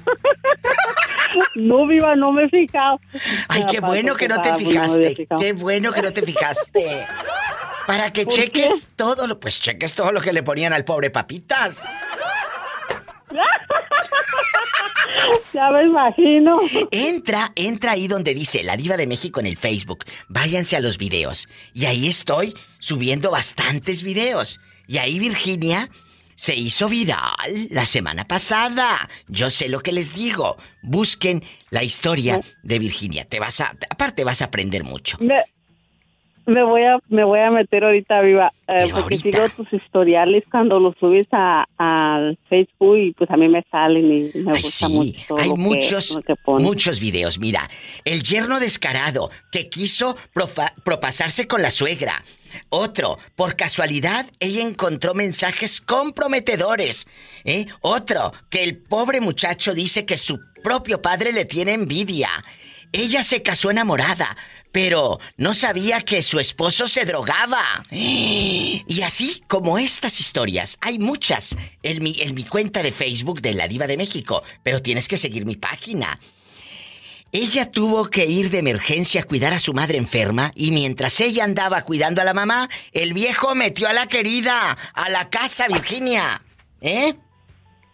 no, 1.55 1.87
viva, 1.87 2.15
no 2.15 2.31
me 2.31 2.43
he 2.43 2.49
fijado. 2.49 2.99
Ay, 3.47 3.65
qué 3.69 3.79
bueno 3.79 4.15
que 4.15 4.27
no 4.27 4.39
te 4.41 4.55
fijaste. 4.55 5.27
Qué 5.39 5.53
bueno 5.53 5.91
que 5.91 6.01
no 6.01 6.13
te 6.13 6.21
fijaste. 6.21 7.05
Para 7.87 8.11
que 8.13 8.25
cheques 8.25 8.89
todo 8.95 9.27
lo, 9.27 9.39
pues 9.39 9.59
cheques 9.59 9.95
todo 9.95 10.11
lo 10.11 10.21
que 10.21 10.33
le 10.33 10.43
ponían 10.43 10.73
al 10.73 10.85
pobre 10.85 11.09
papitas. 11.09 11.83
ya 15.53 15.71
me 15.71 15.85
imagino. 15.85 16.59
Entra, 16.91 17.51
entra 17.55 17.93
ahí 17.93 18.07
donde 18.07 18.33
dice 18.33 18.63
La 18.63 18.77
Diva 18.77 18.97
de 18.97 19.07
México 19.07 19.39
en 19.39 19.47
el 19.47 19.57
Facebook. 19.57 20.05
Váyanse 20.27 20.75
a 20.75 20.81
los 20.81 20.97
videos. 20.97 21.47
Y 21.73 21.85
ahí 21.85 22.07
estoy 22.07 22.53
subiendo 22.79 23.31
bastantes 23.31 24.03
videos. 24.03 24.59
Y 24.87 24.99
ahí 24.99 25.19
Virginia 25.19 25.89
se 26.35 26.55
hizo 26.55 26.89
viral 26.89 27.67
la 27.71 27.85
semana 27.85 28.27
pasada. 28.27 29.09
Yo 29.27 29.49
sé 29.49 29.69
lo 29.69 29.79
que 29.79 29.91
les 29.91 30.13
digo. 30.13 30.57
Busquen 30.83 31.43
la 31.69 31.83
historia 31.83 32.41
de 32.63 32.79
Virginia. 32.79 33.25
Te 33.25 33.39
vas 33.39 33.61
a, 33.61 33.75
aparte 33.89 34.23
vas 34.23 34.41
a 34.41 34.45
aprender 34.45 34.83
mucho. 34.83 35.17
Me 35.19 35.43
voy 36.45 36.83
a 36.83 36.97
me 37.09 37.23
voy 37.23 37.39
a 37.39 37.51
meter 37.51 37.83
ahorita 37.83 38.21
viva 38.21 38.53
eh, 38.67 38.89
porque 38.93 39.17
sigo 39.17 39.47
tus 39.49 39.71
historiales 39.73 40.43
cuando 40.49 40.79
los 40.79 40.95
subes 40.99 41.27
a 41.31 41.65
al 41.77 42.37
Facebook 42.49 42.97
y 42.97 43.11
pues 43.13 43.29
a 43.29 43.37
mí 43.37 43.47
me 43.47 43.63
salen 43.71 44.05
y 44.05 44.39
me 44.39 44.61
gusta 44.61 44.89
mucho. 44.89 45.37
Hay 45.37 45.51
muchos 45.53 46.17
muchos 46.45 46.99
videos. 46.99 47.39
Mira, 47.39 47.69
el 48.03 48.23
yerno 48.23 48.59
descarado 48.59 49.29
que 49.51 49.69
quiso 49.69 50.15
propasarse 50.83 51.47
con 51.47 51.61
la 51.61 51.69
suegra. 51.69 52.23
Otro, 52.69 53.17
por 53.35 53.55
casualidad, 53.55 54.27
ella 54.39 54.61
encontró 54.61 55.13
mensajes 55.13 55.81
comprometedores. 55.81 57.07
¿eh? 57.43 57.65
Otro, 57.81 58.31
que 58.49 58.63
el 58.63 58.77
pobre 58.77 59.19
muchacho 59.19 59.73
dice 59.73 60.05
que 60.05 60.17
su 60.17 60.39
propio 60.63 61.01
padre 61.01 61.33
le 61.33 61.45
tiene 61.45 61.73
envidia. 61.73 62.29
Ella 62.91 63.23
se 63.23 63.41
casó 63.41 63.71
enamorada, 63.71 64.35
pero 64.71 65.19
no 65.37 65.53
sabía 65.53 66.01
que 66.01 66.21
su 66.21 66.39
esposo 66.39 66.87
se 66.87 67.05
drogaba. 67.05 67.85
Y 68.87 69.01
así 69.01 69.41
como 69.47 69.79
estas 69.79 70.19
historias, 70.19 70.77
hay 70.79 70.99
muchas 70.99 71.57
en 71.81 72.03
mi, 72.03 72.21
en 72.21 72.35
mi 72.35 72.43
cuenta 72.43 72.83
de 72.83 72.91
Facebook 72.91 73.41
de 73.41 73.53
La 73.53 73.67
Diva 73.67 73.87
de 73.87 73.97
México, 73.97 74.43
pero 74.61 74.81
tienes 74.81 75.07
que 75.07 75.17
seguir 75.17 75.45
mi 75.45 75.55
página. 75.55 76.19
Ella 77.31 77.69
tuvo 77.69 78.05
que 78.05 78.27
ir 78.27 78.49
de 78.49 78.59
emergencia 78.59 79.21
a 79.21 79.23
cuidar 79.25 79.51
a 79.53 79.59
su 79.59 79.73
madre 79.73 79.97
enferma 79.97 80.51
y 80.55 80.71
mientras 80.71 81.19
ella 81.19 81.43
andaba 81.43 81.81
cuidando 81.81 82.21
a 82.21 82.25
la 82.25 82.33
mamá, 82.33 82.69
el 82.93 83.13
viejo 83.13 83.55
metió 83.55 83.89
a 83.89 83.93
la 83.93 84.07
querida 84.07 84.77
a 84.93 85.09
la 85.09 85.29
casa, 85.29 85.67
Virginia. 85.67 86.41
¿Eh? 86.79 87.15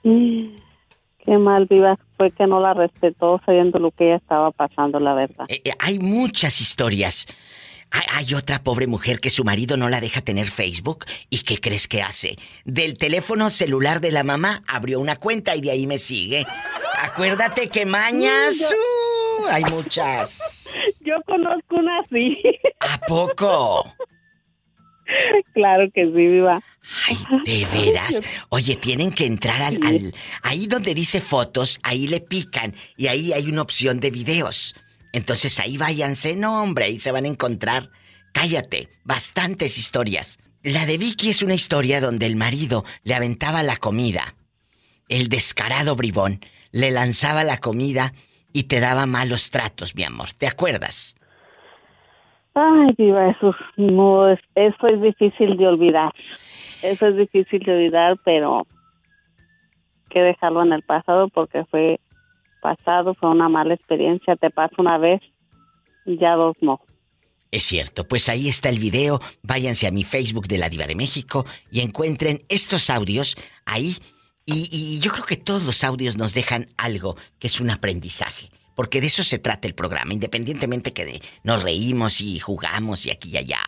Qué 0.03 1.38
mal, 1.39 1.65
Viva. 1.68 1.97
Fue 2.22 2.30
que 2.30 2.45
no 2.45 2.60
la 2.60 2.76
respetó 2.76 3.41
sabiendo 3.48 3.80
lo 3.80 3.89
que 3.89 4.06
ella 4.06 4.18
estaba 4.18 4.52
pasando, 4.52 4.99
la 4.99 5.15
verdad. 5.15 5.45
Eh, 5.48 5.60
eh, 5.65 5.72
hay 5.80 5.98
muchas 5.98 6.61
historias. 6.61 7.26
Hay, 7.89 8.35
otra 8.35 8.61
pobre 8.64 8.85
mujer 8.85 9.19
que 9.19 9.31
su 9.31 9.43
marido 9.43 9.76
no 9.76 9.89
la 9.89 9.99
deja 9.99 10.22
tener 10.22 10.52
Facebook. 10.52 11.06
¿Y 11.31 11.39
qué 11.39 11.57
crees 11.57 11.88
que 11.88 12.03
hace? 12.03 12.35
Del 12.64 12.99
teléfono 12.99 13.49
celular 13.49 14.02
de 14.02 14.11
la 14.11 14.23
mamá 14.23 14.61
abrió 14.68 14.99
una 14.99 15.15
cuenta 15.15 15.56
y 15.56 15.61
de 15.61 15.72
ahí 15.72 15.88
me 15.88 15.98
sigue. 15.98 16.45
Acuérdate 17.02 17.69
que 17.69 17.88
mañas. 17.88 18.72
Uh, 18.72 19.48
hay 19.48 19.64
muchas. 19.64 20.76
Yo 21.02 21.15
conozco 21.26 21.76
una 21.76 22.02
así. 22.02 22.38
¿A 22.81 22.99
poco? 23.07 23.84
Claro 25.53 25.89
que 25.93 26.05
sí, 26.05 26.11
viva. 26.11 26.63
Ay, 27.07 27.17
de 27.45 27.65
veras. 27.65 28.21
Oye, 28.49 28.75
tienen 28.75 29.11
que 29.11 29.25
entrar 29.25 29.61
al, 29.61 30.13
Ahí 30.41 30.67
donde 30.67 30.95
dice 30.95 31.21
fotos, 31.21 31.79
ahí 31.83 32.07
le 32.07 32.21
pican 32.21 32.73
y 32.97 33.07
ahí 33.07 33.33
hay 33.33 33.49
una 33.49 33.61
opción 33.61 33.99
de 33.99 34.11
videos. 34.11 34.75
Entonces 35.13 35.59
ahí 35.59 35.77
váyanse, 35.77 36.35
no 36.35 36.61
hombre, 36.61 36.85
ahí 36.85 36.99
se 36.99 37.11
van 37.11 37.25
a 37.25 37.29
encontrar. 37.29 37.89
Cállate, 38.33 38.89
bastantes 39.03 39.77
historias. 39.77 40.39
La 40.63 40.85
de 40.85 40.97
Vicky 40.97 41.29
es 41.29 41.43
una 41.43 41.53
historia 41.53 41.99
donde 41.99 42.25
el 42.25 42.35
marido 42.35 42.85
le 43.03 43.15
aventaba 43.15 43.63
la 43.63 43.77
comida. 43.77 44.35
El 45.09 45.27
descarado 45.27 45.95
bribón 45.95 46.39
le 46.71 46.91
lanzaba 46.91 47.43
la 47.43 47.57
comida 47.57 48.13
y 48.53 48.63
te 48.63 48.79
daba 48.79 49.05
malos 49.05 49.49
tratos, 49.49 49.95
mi 49.95 50.03
amor. 50.03 50.33
¿Te 50.33 50.47
acuerdas? 50.47 51.15
Ay, 52.53 52.94
diva, 52.98 53.30
eso 53.30 53.56
no 53.78 54.30
es, 54.30 54.40
eso 54.56 54.88
es 54.88 55.02
difícil 55.02 55.56
de 55.57 55.68
olvidar. 55.68 56.14
Eso 56.82 57.07
es 57.07 57.15
difícil 57.15 57.60
de 57.64 57.72
olvidar, 57.72 58.18
pero 58.26 58.68
que 60.10 60.19
dejarlo 60.19 60.61
en 60.64 60.73
el 60.73 60.82
pasado 60.82 61.30
porque 61.30 61.64
fue 61.65 61.99
pasado, 62.61 63.14
fue 63.15 63.30
una 63.30 63.48
mala 63.48 63.73
experiencia. 63.73 64.36
Te 64.36 64.49
pasa 64.49 64.76
una 64.80 64.98
vez, 64.98 65.22
ya 66.06 66.36
dos 66.36 66.56
no. 66.60 66.82
Es 67.52 67.64
cierto, 67.64 68.07
pues 68.07 68.28
ahí 68.30 68.49
está 68.49 68.69
el 68.69 68.80
video. 68.80 69.22
Váyanse 69.44 69.88
a 69.88 69.91
mi 69.91 70.03
Facebook 70.03 70.48
de 70.48 70.57
la 70.57 70.69
Diva 70.69 70.88
de 70.88 70.95
México 70.95 71.45
y 71.69 71.82
encuentren 71.82 72.41
estos 72.49 72.90
audios 72.90 73.36
ahí. 73.65 73.95
Y 74.45 74.99
yo 74.99 75.11
creo 75.11 75.26
que 75.26 75.38
todos 75.38 75.64
los 75.64 75.84
audios 75.86 76.18
nos 76.18 76.34
dejan 76.34 76.65
algo 76.76 77.15
que 77.40 77.48
es 77.48 77.61
un 77.61 77.69
aprendizaje. 77.69 78.49
Porque 78.82 78.99
de 78.99 79.06
eso 79.06 79.22
se 79.22 79.38
trata 79.38 79.68
el 79.68 79.76
programa, 79.76 80.12
independientemente 80.12 80.91
que 80.91 81.06
de, 81.06 81.22
nos 81.44 81.62
reímos 81.62 82.20
y 82.20 82.40
jugamos 82.40 83.06
y 83.06 83.12
aquí 83.12 83.30
y 83.30 83.38
allá. 83.38 83.60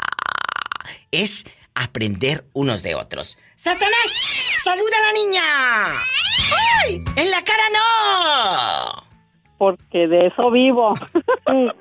Es 1.12 1.46
aprender 1.76 2.46
unos 2.54 2.82
de 2.82 2.96
otros. 2.96 3.38
¡Satanás! 3.56 4.08
¡Saluda 4.64 4.98
a 4.98 5.06
la 5.06 5.14
niña! 5.14 5.44
¡Ay! 6.82 7.04
¡En 7.16 7.30
la 7.30 7.44
cara 7.44 7.64
no! 7.76 9.04
Porque 9.60 10.08
de 10.08 10.26
eso 10.30 10.50
vivo. 10.50 10.96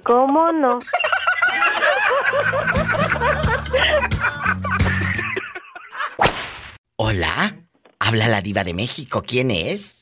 ¿Cómo 0.02 0.52
no? 0.52 0.80
Hola, 6.96 7.56
habla 7.98 8.28
la 8.28 8.42
diva 8.42 8.62
de 8.62 8.74
México. 8.74 9.22
¿Quién 9.26 9.50
es? 9.50 10.01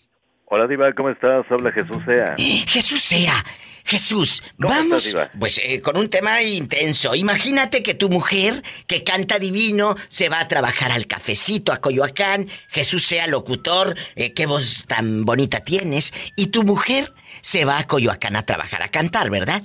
Hola 0.53 0.67
Diva, 0.67 0.93
¿cómo 0.95 1.11
estás? 1.11 1.47
Habla 1.49 1.71
Jesús 1.71 2.03
Sea. 2.05 2.35
Jesús 2.37 3.01
Sea. 3.01 3.45
Jesús, 3.85 4.43
vamos 4.59 5.17
pues 5.39 5.61
eh, 5.63 5.81
con 5.81 5.97
un 5.97 6.11
tema 6.11 6.43
intenso. 6.43 7.15
Imagínate 7.15 7.85
que 7.85 7.95
tu 7.95 8.09
mujer, 8.09 8.65
que 8.89 9.05
canta 9.05 9.39
divino, 9.39 9.95
se 10.09 10.29
va 10.29 10.41
a 10.41 10.49
trabajar 10.49 10.91
al 10.91 11.07
cafecito 11.07 11.73
a 11.73 11.77
Coyoacán. 11.77 12.49
Jesús 12.69 13.05
sea 13.05 13.29
locutor, 13.29 13.97
eh, 14.17 14.33
qué 14.33 14.47
voz 14.47 14.87
tan 14.89 15.25
bonita 15.25 15.61
tienes. 15.61 16.13
Y 16.35 16.49
tu 16.49 16.65
mujer 16.65 17.15
se 17.43 17.65
va 17.65 17.79
a 17.79 17.87
Coyoacán 17.87 18.35
a 18.35 18.45
trabajar 18.45 18.83
a 18.83 18.89
cantar, 18.89 19.31
¿verdad? 19.31 19.63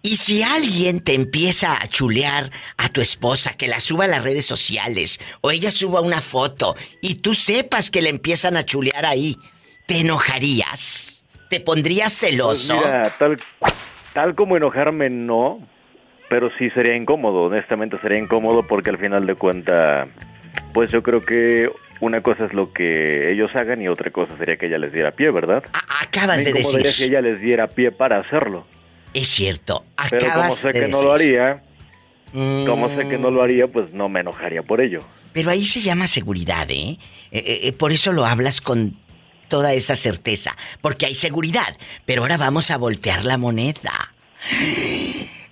Y 0.00 0.16
si 0.16 0.42
alguien 0.42 1.00
te 1.00 1.12
empieza 1.12 1.76
a 1.80 1.86
chulear 1.86 2.50
a 2.78 2.88
tu 2.88 3.02
esposa, 3.02 3.52
que 3.58 3.68
la 3.68 3.78
suba 3.78 4.06
a 4.06 4.08
las 4.08 4.24
redes 4.24 4.46
sociales, 4.46 5.20
o 5.42 5.50
ella 5.50 5.70
suba 5.70 6.00
una 6.00 6.22
foto, 6.22 6.74
y 7.02 7.16
tú 7.16 7.34
sepas 7.34 7.90
que 7.90 8.00
le 8.00 8.08
empiezan 8.08 8.56
a 8.56 8.64
chulear 8.64 9.04
ahí, 9.04 9.38
¿Te 9.86 10.00
enojarías? 10.00 11.24
¿Te 11.48 11.60
pondrías 11.60 12.12
celoso? 12.12 12.74
Pues 12.76 12.86
mira, 12.86 13.10
tal, 13.18 13.36
tal 14.14 14.34
como 14.34 14.56
enojarme 14.56 15.10
no, 15.10 15.60
pero 16.28 16.50
sí 16.58 16.70
sería 16.70 16.96
incómodo, 16.96 17.42
honestamente 17.42 17.98
sería 18.00 18.18
incómodo 18.18 18.66
porque 18.66 18.90
al 18.90 18.98
final 18.98 19.26
de 19.26 19.34
cuenta, 19.34 20.08
pues 20.72 20.90
yo 20.90 21.02
creo 21.02 21.20
que 21.20 21.70
una 22.00 22.20
cosa 22.20 22.46
es 22.46 22.52
lo 22.52 22.72
que 22.72 23.30
ellos 23.30 23.54
hagan 23.54 23.80
y 23.80 23.88
otra 23.88 24.10
cosa 24.10 24.36
sería 24.38 24.56
que 24.56 24.66
ella 24.66 24.78
les 24.78 24.92
diera 24.92 25.12
pie, 25.12 25.30
¿verdad? 25.30 25.62
acabas 26.00 26.44
de 26.44 26.52
decir. 26.52 26.82
que 26.96 27.04
ella 27.04 27.20
les 27.20 27.40
diera 27.40 27.68
pie 27.68 27.92
para 27.92 28.18
hacerlo. 28.18 28.66
Es 29.14 29.28
cierto, 29.28 29.84
acabas 29.96 30.10
Pero 30.10 30.32
como 30.32 30.50
sé 30.50 30.72
que 30.72 30.88
no 30.88 31.02
lo 31.02 31.12
haría, 31.12 31.62
como 32.32 32.96
sé 32.96 33.08
que 33.08 33.18
no 33.18 33.30
lo 33.30 33.42
haría, 33.42 33.68
pues 33.68 33.92
no 33.92 34.08
me 34.08 34.20
enojaría 34.20 34.62
por 34.62 34.80
ello. 34.80 35.02
Pero 35.32 35.50
ahí 35.50 35.64
se 35.64 35.80
llama 35.80 36.06
seguridad, 36.06 36.70
¿eh? 36.70 36.98
eh, 36.98 36.98
eh, 37.30 37.60
eh 37.64 37.72
por 37.72 37.92
eso 37.92 38.12
lo 38.12 38.24
hablas 38.24 38.60
con 38.60 38.96
toda 39.52 39.74
esa 39.74 39.96
certeza, 39.96 40.56
porque 40.80 41.04
hay 41.04 41.14
seguridad. 41.14 41.76
Pero 42.06 42.22
ahora 42.22 42.38
vamos 42.38 42.70
a 42.70 42.78
voltear 42.78 43.26
la 43.26 43.36
moneda. 43.36 44.14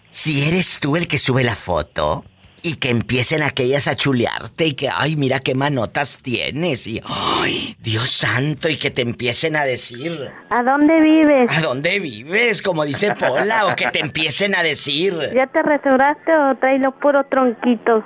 Si 0.09 0.49
eres 0.49 0.81
tú 0.81 0.97
el 0.97 1.07
que 1.07 1.19
sube 1.19 1.45
la 1.45 1.55
foto 1.55 2.25
y 2.63 2.77
que 2.77 2.89
empiecen 2.89 3.43
aquellas 3.43 3.89
a 3.89 3.97
chulearte 3.97 4.69
y 4.69 4.73
que, 4.73 4.89
ay, 4.89 5.17
mira 5.17 5.39
qué 5.41 5.55
manotas 5.55 6.19
tienes 6.23 6.87
y, 6.87 7.03
ay, 7.05 7.77
Dios 7.79 8.11
santo, 8.11 8.71
y 8.71 8.79
que 8.79 8.91
te 8.91 9.03
empiecen 9.03 9.55
a 9.55 9.67
decir... 9.67 10.31
¿A 10.49 10.63
dónde 10.63 10.99
vives? 11.03 11.55
¿A 11.55 11.61
dónde 11.61 12.01
vives? 12.01 12.63
Como 12.63 12.87
dice 12.87 13.15
Pola, 13.15 13.67
o 13.67 13.77
que 13.77 13.89
te 13.89 14.01
empiecen 14.01 14.55
a 14.55 14.63
decir... 14.63 15.15
¿Ya 15.35 15.47
te 15.47 15.63
restauraste 15.63 16.35
o 16.35 16.55
traes 16.55 16.81
los 16.81 16.95
puros 16.95 17.27
tronquitos? 17.29 18.03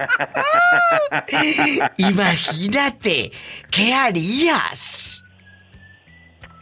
Imagínate, 1.98 3.30
¿qué 3.70 3.92
harías? 3.94 5.24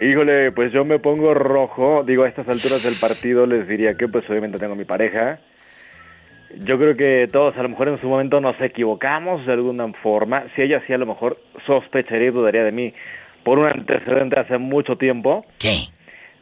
Híjole, 0.00 0.52
pues 0.52 0.72
yo 0.72 0.84
me 0.84 0.98
pongo 0.98 1.34
rojo. 1.34 2.04
Digo, 2.04 2.24
a 2.24 2.28
estas 2.28 2.48
alturas 2.48 2.82
del 2.84 2.94
partido 3.00 3.46
les 3.46 3.66
diría 3.66 3.94
que 3.94 4.06
pues 4.06 4.28
obviamente 4.30 4.58
tengo 4.58 4.76
mi 4.76 4.84
pareja. 4.84 5.40
Yo 6.56 6.78
creo 6.78 6.96
que 6.96 7.28
todos 7.30 7.56
a 7.56 7.62
lo 7.62 7.68
mejor 7.68 7.88
en 7.88 8.00
su 8.00 8.08
momento 8.08 8.40
nos 8.40 8.58
equivocamos 8.60 9.44
de 9.44 9.52
alguna 9.52 9.92
forma. 10.02 10.44
Si 10.54 10.62
ella 10.62 10.82
sí 10.86 10.92
a 10.92 10.98
lo 10.98 11.06
mejor 11.06 11.42
sospecharía 11.66 12.28
y 12.28 12.30
dudaría 12.30 12.62
de 12.62 12.72
mí 12.72 12.94
por 13.44 13.58
un 13.58 13.66
antecedente 13.66 14.38
hace 14.38 14.56
mucho 14.58 14.96
tiempo. 14.96 15.44
¿Qué? 15.58 15.88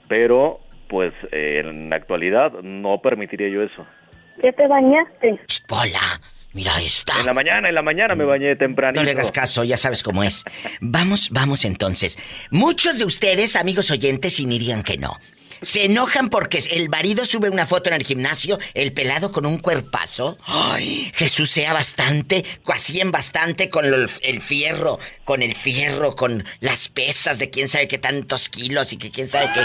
Pero 0.08 0.60
pues 0.88 1.12
eh, 1.32 1.62
en 1.64 1.90
la 1.90 1.96
actualidad 1.96 2.52
no 2.62 2.98
permitiría 2.98 3.48
yo 3.48 3.62
eso. 3.62 3.86
¿Qué 4.40 4.52
te 4.52 4.68
bañaste? 4.68 5.40
Pola, 5.66 6.20
mira 6.56 6.80
esta. 6.80 7.20
En 7.20 7.26
la 7.26 7.34
mañana, 7.34 7.68
en 7.68 7.74
la 7.74 7.82
mañana 7.82 8.14
me 8.14 8.24
bañé 8.24 8.56
tempranito. 8.56 9.00
No 9.00 9.04
le 9.04 9.12
hagas 9.12 9.30
caso, 9.30 9.62
ya 9.62 9.76
sabes 9.76 10.02
cómo 10.02 10.24
es. 10.24 10.42
Vamos, 10.80 11.28
vamos 11.30 11.66
entonces. 11.66 12.18
Muchos 12.50 12.98
de 12.98 13.04
ustedes, 13.04 13.56
amigos 13.56 13.90
oyentes, 13.90 14.38
dirían 14.38 14.82
que 14.82 14.96
no. 14.96 15.18
Se 15.62 15.84
enojan 15.84 16.28
porque 16.28 16.62
el 16.70 16.88
marido 16.88 17.24
sube 17.24 17.50
una 17.50 17.66
foto 17.66 17.90
en 17.90 17.96
el 17.96 18.04
gimnasio, 18.04 18.58
el 18.74 18.92
pelado 18.92 19.32
con 19.32 19.46
un 19.46 19.58
cuerpazo. 19.58 20.38
Ay, 20.44 21.12
Jesús 21.14 21.50
sea 21.50 21.72
bastante, 21.72 22.44
así 22.66 23.00
en 23.00 23.10
bastante 23.10 23.68
con 23.68 23.84
el 23.84 24.40
fierro, 24.40 24.98
con 25.24 25.42
el 25.42 25.54
fierro, 25.54 26.14
con 26.14 26.44
las 26.60 26.88
pesas 26.88 27.38
de 27.38 27.50
quién 27.50 27.68
sabe 27.68 27.88
qué 27.88 27.98
tantos 27.98 28.48
kilos 28.48 28.92
y 28.92 28.96
que 28.96 29.10
quién 29.10 29.28
sabe 29.28 29.48
qué. 29.54 29.60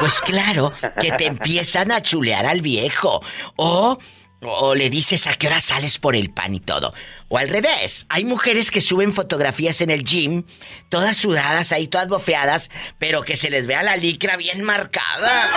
Pues 0.00 0.20
claro, 0.20 0.72
que 1.00 1.12
te 1.12 1.26
empiezan 1.26 1.92
a 1.92 2.02
chulear 2.02 2.46
al 2.46 2.60
viejo. 2.60 3.22
O 3.56 3.98
o 4.42 4.74
le 4.74 4.90
dices 4.90 5.26
a 5.26 5.34
qué 5.34 5.46
hora 5.46 5.60
sales 5.60 5.98
por 5.98 6.16
el 6.16 6.30
pan 6.30 6.54
y 6.54 6.60
todo. 6.60 6.92
O 7.28 7.38
al 7.38 7.48
revés, 7.48 8.06
hay 8.08 8.24
mujeres 8.24 8.70
que 8.70 8.80
suben 8.80 9.12
fotografías 9.12 9.80
en 9.80 9.90
el 9.90 10.04
gym, 10.04 10.44
todas 10.88 11.16
sudadas 11.16 11.72
ahí, 11.72 11.88
todas 11.88 12.08
bofeadas, 12.08 12.70
pero 12.98 13.22
que 13.22 13.36
se 13.36 13.50
les 13.50 13.66
vea 13.66 13.82
la 13.82 13.96
licra 13.96 14.36
bien 14.36 14.62
marcada. 14.62 15.50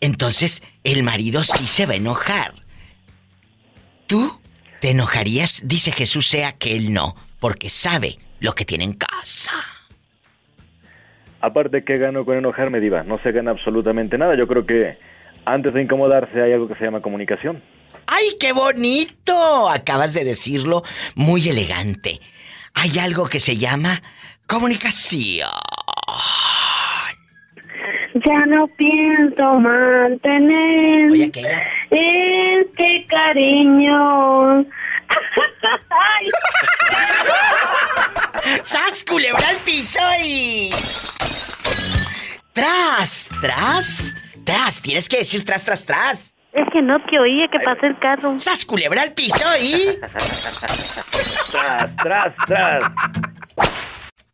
Entonces, 0.00 0.62
el 0.84 1.02
marido 1.02 1.42
sí 1.42 1.66
se 1.66 1.86
va 1.86 1.94
a 1.94 1.96
enojar. 1.96 2.54
¿Tú 4.06 4.38
te 4.80 4.90
enojarías? 4.90 5.62
Dice 5.64 5.90
Jesús 5.90 6.28
sea 6.28 6.52
que 6.52 6.76
él 6.76 6.92
no, 6.92 7.16
porque 7.40 7.70
sabe 7.70 8.18
lo 8.40 8.54
que 8.54 8.64
tiene 8.64 8.84
en 8.84 8.92
casa. 8.92 9.52
Aparte, 11.40 11.84
¿qué 11.84 11.98
gano 11.98 12.24
con 12.24 12.36
enojarme, 12.36 12.80
Diva? 12.80 13.02
No 13.02 13.20
se 13.22 13.32
gana 13.32 13.50
absolutamente 13.50 14.18
nada. 14.18 14.36
Yo 14.36 14.46
creo 14.46 14.66
que 14.66 14.98
antes 15.46 15.72
de 15.72 15.82
incomodarse 15.82 16.42
hay 16.42 16.52
algo 16.52 16.68
que 16.68 16.74
se 16.74 16.84
llama 16.84 17.00
comunicación. 17.00 17.62
¡Ay, 18.06 18.36
qué 18.38 18.52
bonito! 18.52 19.68
Acabas 19.70 20.12
de 20.12 20.24
decirlo 20.24 20.82
muy 21.14 21.48
elegante. 21.48 22.20
Hay 22.74 22.98
algo 22.98 23.26
que 23.28 23.40
se 23.40 23.56
llama 23.56 24.02
comunicación. 24.46 25.48
Ya 28.24 28.46
no 28.46 28.66
pienso 28.76 29.60
mantener 29.60 31.10
Oye, 31.10 31.26
aquella. 31.26 31.62
este 31.90 33.06
cariño. 33.08 34.58
Ay. 35.90 36.30
¡Sas, 38.62 39.04
culebra 39.04 39.48
al 39.48 39.56
piso 39.58 40.00
y... 40.24 40.70
¡Tras, 42.52 43.30
tras! 43.40 44.16
¡Tras! 44.46 44.80
Tienes 44.80 45.08
que 45.08 45.18
decir 45.18 45.44
tras, 45.44 45.64
tras, 45.64 45.84
tras. 45.84 46.34
Es 46.52 46.64
que 46.72 46.80
no 46.80 46.98
te 47.10 47.18
oía 47.18 47.48
que 47.48 47.58
pasé 47.58 47.88
el 47.88 47.98
carro. 47.98 48.38
¡Sas, 48.38 48.64
culebra 48.64 49.02
al 49.02 49.12
piso 49.12 49.44
y... 49.60 49.98
tras, 51.50 51.96
tras, 51.96 52.36
tras. 52.46 52.84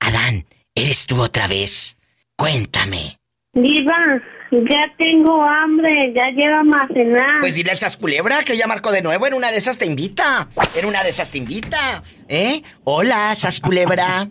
Adán, 0.00 0.44
¿eres 0.74 1.06
tú 1.06 1.20
otra 1.20 1.48
vez? 1.48 1.96
Cuéntame. 2.36 3.18
Diva, 3.54 4.20
ya 4.50 4.94
tengo 4.98 5.42
hambre, 5.42 6.12
ya 6.14 6.30
llévame 6.30 6.76
a 6.76 6.86
cenar. 6.92 7.40
Pues 7.40 7.54
dile 7.54 7.70
al 7.70 7.78
Sas 7.78 7.96
Culebra 7.96 8.44
que 8.44 8.56
ya 8.56 8.66
marcó 8.66 8.92
de 8.92 9.00
nuevo. 9.00 9.26
En 9.26 9.32
una 9.32 9.50
de 9.50 9.56
esas 9.56 9.78
te 9.78 9.86
invita. 9.86 10.48
En 10.76 10.84
una 10.84 11.02
de 11.02 11.08
esas 11.08 11.30
te 11.30 11.38
invita. 11.38 12.02
¿Eh? 12.28 12.62
Hola, 12.84 13.34
Sas 13.34 13.60
Culebra. 13.60 14.28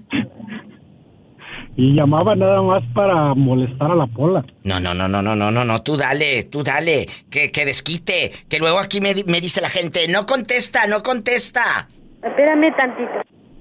Y 1.78 1.94
llamaba 1.96 2.36
nada 2.36 2.62
más 2.62 2.84
para 2.94 3.34
molestar 3.34 3.92
a 3.92 3.96
la 3.96 4.06
pola. 4.08 4.44
No, 4.64 4.80
no, 4.80 4.94
no, 4.94 5.08
no, 5.08 5.22
no, 5.22 5.36
no, 5.36 5.52
no, 5.52 5.64
no, 5.66 5.82
tú 5.82 5.96
dale, 5.96 6.44
tú 6.44 6.64
dale, 6.64 7.08
que, 7.30 7.52
que 7.52 7.66
desquite, 7.66 8.32
que 8.50 8.60
luego 8.60 8.78
aquí 8.80 9.00
me, 9.00 9.14
di- 9.14 9.24
me 9.24 9.40
dice 9.40 9.62
la 9.62 9.70
gente, 9.70 10.08
no 10.10 10.26
contesta, 10.26 10.86
no 10.88 11.02
contesta. 11.02 11.88
Espérame 12.22 12.76
tantito. 12.76 13.12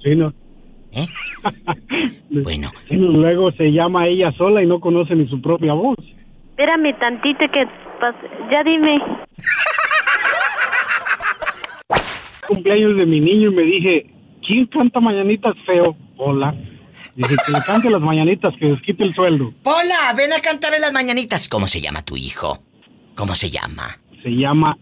Sí, 0.02 0.16
no. 0.16 0.32
¿Eh? 0.92 1.06
bueno. 2.30 2.72
Sí, 2.88 2.96
luego 2.96 3.52
se 3.52 3.70
llama 3.70 4.04
ella 4.06 4.32
sola 4.32 4.60
y 4.62 4.66
no 4.66 4.80
conoce 4.80 5.14
ni 5.14 5.28
su 5.28 5.40
propia 5.40 5.72
voz. 5.72 5.96
Espérame 6.50 6.98
tantito 6.98 7.46
que 7.52 7.60
ya 8.50 8.62
dime. 8.64 8.98
Cumpleaños 12.48 12.96
de 12.98 13.06
mi 13.06 13.20
niño 13.20 13.50
y 13.50 13.54
me 13.54 13.62
dije, 13.62 14.06
¿quién 14.46 14.66
canta 14.66 15.00
mañanitas 15.00 15.54
feo? 15.64 15.96
Hola. 16.16 16.54
Dice 17.14 17.36
que 17.44 17.52
le 17.52 17.60
cante 17.62 17.90
las 17.90 18.00
mañanitas, 18.00 18.54
que 18.58 18.66
desquite 18.66 19.04
el 19.04 19.14
sueldo. 19.14 19.52
Hola, 19.64 20.12
ven 20.16 20.32
a 20.32 20.40
cantar 20.40 20.74
en 20.74 20.80
las 20.80 20.92
mañanitas. 20.92 21.48
¿Cómo 21.48 21.66
se 21.66 21.80
llama 21.80 22.02
tu 22.02 22.16
hijo? 22.16 22.62
¿Cómo 23.14 23.34
se 23.34 23.50
llama? 23.50 23.98
Se 24.22 24.30
llama 24.30 24.76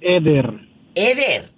Eder. 0.00 0.52
Eder. 0.94 1.50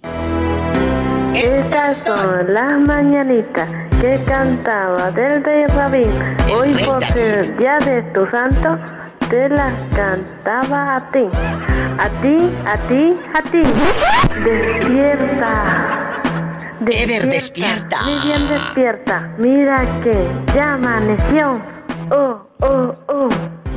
Estas 1.35 1.97
son 1.97 2.47
las 2.49 2.73
mañanitas 2.85 3.69
que 4.01 4.19
cantaba 4.25 5.11
del 5.11 5.43
rey 5.43 5.65
Rabín. 5.67 6.11
Hoy 6.51 6.73
por 6.83 7.03
ser 7.05 7.45
el 7.45 7.57
día 7.57 7.77
de 7.85 8.01
tu 8.13 8.25
santo, 8.27 8.77
te 9.29 9.47
las 9.49 9.73
cantaba 9.95 10.95
a 10.95 11.11
ti. 11.11 11.25
A 11.97 12.09
ti, 12.21 12.49
a 12.65 12.77
ti, 12.87 13.15
a 13.33 13.41
ti. 13.43 13.63
Despierta. 14.43 16.08
Despierta. 16.79 18.03
Muy 18.03 18.19
bien 18.21 18.47
despierta. 18.47 19.35
Mira 19.37 19.85
que 20.01 20.27
ya 20.55 20.75
amaneció. 20.75 21.51
Oh, 22.11 22.47
oh, 22.61 22.93
oh. 23.07 23.29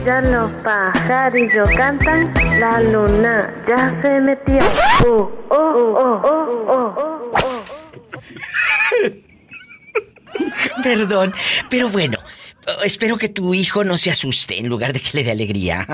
Ya 0.05 0.21
los 0.21 0.53
pajarillos 0.63 1.69
cantan. 1.71 2.33
La 2.61 2.81
luna 2.81 3.53
ya 3.69 4.01
se 4.03 4.21
metió. 4.21 4.61
Oh, 5.07 5.31
oh, 5.51 5.57
oh, 5.59 6.21
oh, 6.25 6.65
oh, 6.69 6.95
oh, 6.97 7.31
oh. 7.35 7.65
Perdón, 10.83 11.35
pero 11.69 11.89
bueno, 11.89 12.19
espero 12.85 13.17
que 13.17 13.29
tu 13.29 13.55
hijo 13.55 13.85
no 13.85 13.99
se 13.99 14.11
asuste 14.11 14.59
en 14.59 14.69
lugar 14.69 14.93
de 14.93 15.01
que 15.01 15.11
le 15.15 15.25
dé 15.25 15.31
alegría. 15.33 15.87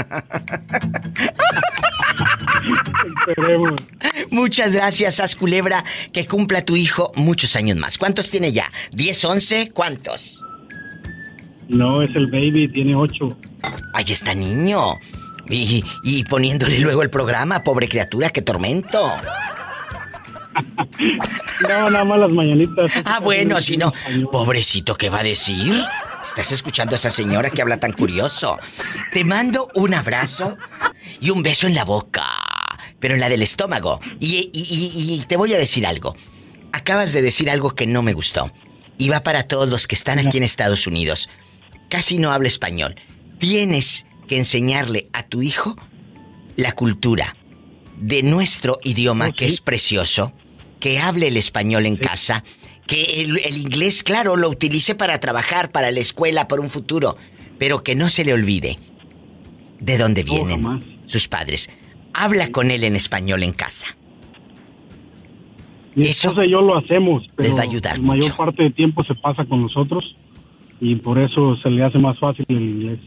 Esperemos. 3.29 3.73
Muchas 4.31 4.73
gracias, 4.73 5.21
As 5.21 5.37
Culebra, 5.37 5.85
que 6.13 6.27
cumpla 6.27 6.65
tu 6.65 6.77
hijo 6.77 7.13
muchos 7.17 7.57
años 7.57 7.77
más. 7.77 7.99
¿Cuántos 7.99 8.31
tiene 8.31 8.53
ya? 8.53 8.71
¿10, 8.93 9.29
11? 9.29 9.71
¿Cuántos? 9.73 10.43
No, 11.69 12.03
es 12.03 12.15
el 12.15 12.27
baby, 12.27 12.69
tiene 12.69 12.97
ocho. 12.97 13.37
Ahí 13.93 14.05
está 14.09 14.35
niño. 14.35 14.95
Y, 15.49 15.83
y 16.03 16.25
poniéndole 16.25 16.79
luego 16.81 17.03
el 17.03 17.11
programa, 17.11 17.63
pobre 17.63 17.89
criatura, 17.89 18.31
qué 18.31 18.43
tormento. 18.43 19.11
No, 21.69 21.91
nada 21.91 22.05
más 22.05 22.19
las 22.19 22.33
mañanitas. 22.33 22.91
Ah, 23.05 23.21
bueno, 23.21 23.61
si 23.61 23.77
no, 23.77 23.93
pobrecito, 24.33 24.97
¿qué 24.97 25.09
va 25.09 25.21
a 25.21 25.23
decir? 25.23 25.75
¿Estás 26.29 26.53
escuchando 26.53 26.95
a 26.95 26.97
esa 26.97 27.11
señora 27.11 27.51
que 27.51 27.63
habla 27.63 27.79
tan 27.79 27.93
curioso? 27.93 28.59
Te 29.13 29.25
mando 29.25 29.69
un 29.75 29.95
abrazo 29.95 30.57
y 31.21 31.31
un 31.31 31.43
beso 31.43 31.67
en 31.67 31.75
la 31.75 31.85
boca, 31.85 32.25
pero 33.01 33.15
en 33.15 33.21
la 33.21 33.29
del 33.29 33.43
estómago. 33.43 34.01
Y, 34.21 34.51
y- 34.53 34.93
y- 34.95 35.15
y 35.15 35.25
te 35.27 35.37
voy 35.37 35.53
a 35.55 35.59
decir 35.59 35.87
algo. 35.87 36.17
Acabas 36.73 37.13
de 37.13 37.23
decir 37.23 37.51
algo 37.51 37.75
que 37.75 37.87
no 37.87 38.03
me 38.03 38.13
gustó. 38.13 38.53
Y 38.99 39.09
va 39.09 39.21
para 39.21 39.45
todos 39.45 39.69
los 39.69 39.87
que 39.87 39.95
están 39.95 40.19
aquí 40.19 40.37
en 40.37 40.43
Estados 40.43 40.87
Unidos. 40.87 41.29
Casi 41.89 42.19
no 42.19 42.31
habla 42.33 42.49
español. 42.49 42.97
Tienes 43.39 44.07
que 44.29 44.37
enseñarle 44.39 45.09
a 45.13 45.23
tu 45.25 45.43
hijo 45.43 45.77
la 46.57 46.73
cultura 46.73 47.35
de 47.97 48.23
nuestro 48.23 48.79
idioma, 48.85 49.33
que 49.33 49.47
es 49.47 49.61
precioso, 49.61 50.33
que 50.81 50.99
hable 51.01 51.29
el 51.29 51.37
español 51.37 51.87
en 51.87 51.97
casa, 51.97 52.45
que 52.89 53.21
el, 53.23 53.39
el 53.39 53.59
inglés, 53.59 54.03
claro, 54.03 54.35
lo 54.35 54.49
utilice 54.49 54.97
para 54.97 55.21
trabajar, 55.21 55.71
para 55.71 55.93
la 55.93 56.01
escuela, 56.01 56.49
para 56.49 56.63
un 56.63 56.71
futuro, 56.71 57.17
pero 57.59 57.85
que 57.85 57.95
no 57.95 58.09
se 58.09 58.25
le 58.25 58.33
olvide 58.33 58.79
de 59.79 59.99
dónde 59.99 60.25
vienen 60.25 61.01
sus 61.07 61.29
padres. 61.29 61.71
Habla 62.13 62.51
con 62.51 62.73
él 62.73 62.83
en 62.83 62.97
español 62.97 63.45
en 63.45 63.53
casa. 63.53 63.87
Mi 65.95 66.09
esposa 66.09 66.45
y 66.45 66.51
yo 66.51 66.61
lo 66.61 66.79
hacemos, 66.79 67.23
pero 67.37 67.49
les 67.49 67.57
va 67.57 67.61
a 67.61 67.65
ayudar 67.65 67.99
la 67.99 68.05
mayor 68.05 68.37
parte 68.37 68.63
del 68.63 68.75
tiempo 68.75 69.05
se 69.05 69.15
pasa 69.15 69.45
con 69.45 69.63
nosotros 69.63 70.17
y 70.81 70.95
por 70.97 71.19
eso 71.19 71.57
se 71.57 71.71
le 71.71 71.85
hace 71.85 71.99
más 71.99 72.19
fácil 72.19 72.47
el 72.49 72.63
inglés. 72.63 72.99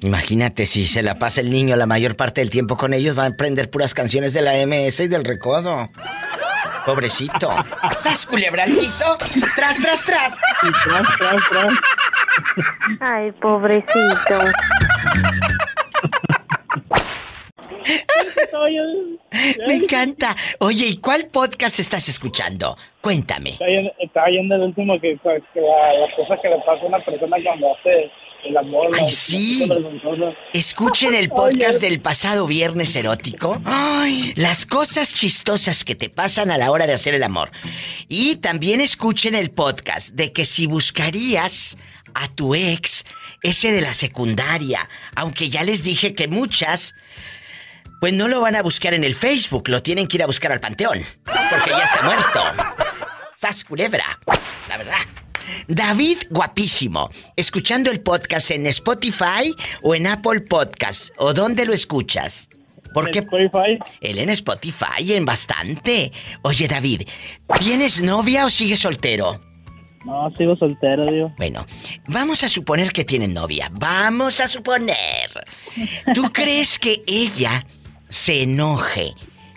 Imagínate 0.00 0.66
si 0.66 0.84
se 0.84 1.02
la 1.02 1.18
pasa 1.18 1.40
el 1.40 1.50
niño 1.50 1.76
la 1.76 1.86
mayor 1.86 2.14
parte 2.14 2.40
del 2.40 2.50
tiempo 2.50 2.76
con 2.76 2.94
ellos, 2.94 3.18
va 3.18 3.24
a 3.24 3.28
aprender 3.28 3.70
puras 3.70 3.94
canciones 3.94 4.32
de 4.32 4.42
la 4.42 4.52
MS 4.66 5.00
y 5.00 5.08
del 5.08 5.24
recodo. 5.24 5.90
Pobrecito. 6.84 7.50
¡Sas 8.00 8.26
culebra 8.26 8.64
al 8.64 8.70
piso! 8.70 9.16
¡Tras, 9.56 9.80
tras, 9.80 10.04
tras! 10.04 10.38
Y 10.62 10.70
tras, 10.88 11.16
tras, 11.18 11.48
tras. 11.50 11.74
Ay, 13.00 13.32
pobrecito. 13.32 14.40
Me 19.66 19.74
encanta. 19.74 20.34
Oye, 20.60 20.86
¿y 20.86 20.96
cuál 20.98 21.26
podcast 21.32 21.78
estás 21.80 22.08
escuchando? 22.08 22.76
Cuéntame. 23.00 23.58
Estaba 23.98 24.28
yendo, 24.28 24.54
el 24.54 24.62
último 24.62 25.00
que, 25.00 25.18
pues, 25.22 25.42
que 25.52 25.60
la, 25.60 25.94
las 25.94 26.14
cosas 26.14 26.38
que 26.42 26.48
le 26.48 26.58
pasa 26.58 26.82
a 26.82 26.86
una 26.86 27.04
persona 27.04 27.36
cuando 27.42 27.74
hace 27.74 28.10
el 28.44 28.56
amor. 28.56 28.90
Ay, 28.98 29.10
sí. 29.10 29.70
Escuchen 30.52 31.14
el 31.14 31.28
podcast 31.30 31.80
del 31.80 32.00
pasado 32.00 32.46
viernes 32.46 32.94
erótico. 32.96 33.60
Ay, 33.64 34.32
las 34.36 34.66
cosas 34.66 35.14
chistosas 35.14 35.84
que 35.84 35.94
te 35.94 36.08
pasan 36.08 36.50
a 36.50 36.58
la 36.58 36.70
hora 36.70 36.86
de 36.86 36.92
hacer 36.92 37.14
el 37.14 37.22
amor. 37.22 37.50
Y 38.08 38.36
también 38.36 38.80
escuchen 38.80 39.34
el 39.34 39.50
podcast 39.50 40.10
de 40.14 40.32
que 40.32 40.44
si 40.44 40.66
buscarías 40.66 41.76
a 42.14 42.28
tu 42.28 42.54
ex, 42.54 43.04
ese 43.42 43.72
de 43.72 43.80
la 43.80 43.92
secundaria, 43.92 44.88
aunque 45.14 45.50
ya 45.50 45.64
les 45.64 45.82
dije 45.82 46.14
que 46.14 46.28
muchas, 46.28 46.94
pues 48.00 48.12
no 48.12 48.28
lo 48.28 48.40
van 48.40 48.56
a 48.56 48.62
buscar 48.62 48.94
en 48.94 49.04
el 49.04 49.14
Facebook, 49.14 49.68
lo 49.68 49.82
tienen 49.82 50.06
que 50.06 50.18
ir 50.18 50.22
a 50.22 50.26
buscar 50.26 50.52
al 50.52 50.60
panteón, 50.60 51.02
porque 51.24 51.70
ya 51.70 51.82
está 51.82 52.02
muerto. 52.02 52.42
¡Sas 53.34 53.64
culebra! 53.64 54.18
La 54.68 54.76
verdad. 54.76 55.23
David, 55.68 56.18
guapísimo. 56.30 57.10
¿Escuchando 57.36 57.90
el 57.90 58.00
podcast 58.00 58.50
en 58.50 58.66
Spotify 58.66 59.54
o 59.82 59.94
en 59.94 60.06
Apple 60.06 60.40
Podcast? 60.40 61.10
¿O 61.18 61.32
dónde 61.32 61.66
lo 61.66 61.72
escuchas? 61.72 62.48
Porque 62.92 63.20
Spotify. 63.20 63.78
Él 64.00 64.18
en 64.18 64.30
Spotify, 64.30 65.12
en 65.12 65.24
bastante. 65.24 66.12
Oye, 66.42 66.68
David, 66.68 67.02
¿tienes 67.58 68.00
novia 68.00 68.46
o 68.46 68.50
sigues 68.50 68.80
soltero? 68.80 69.40
No, 70.04 70.30
sigo 70.36 70.54
soltero, 70.54 71.06
digo. 71.06 71.32
Bueno, 71.36 71.66
vamos 72.06 72.44
a 72.44 72.48
suponer 72.48 72.92
que 72.92 73.04
tienen 73.04 73.32
novia. 73.32 73.70
Vamos 73.72 74.40
a 74.40 74.48
suponer. 74.48 75.30
¿Tú 76.14 76.24
crees 76.32 76.78
que 76.78 77.02
ella 77.06 77.66
se 78.08 78.42
enoje 78.42 79.14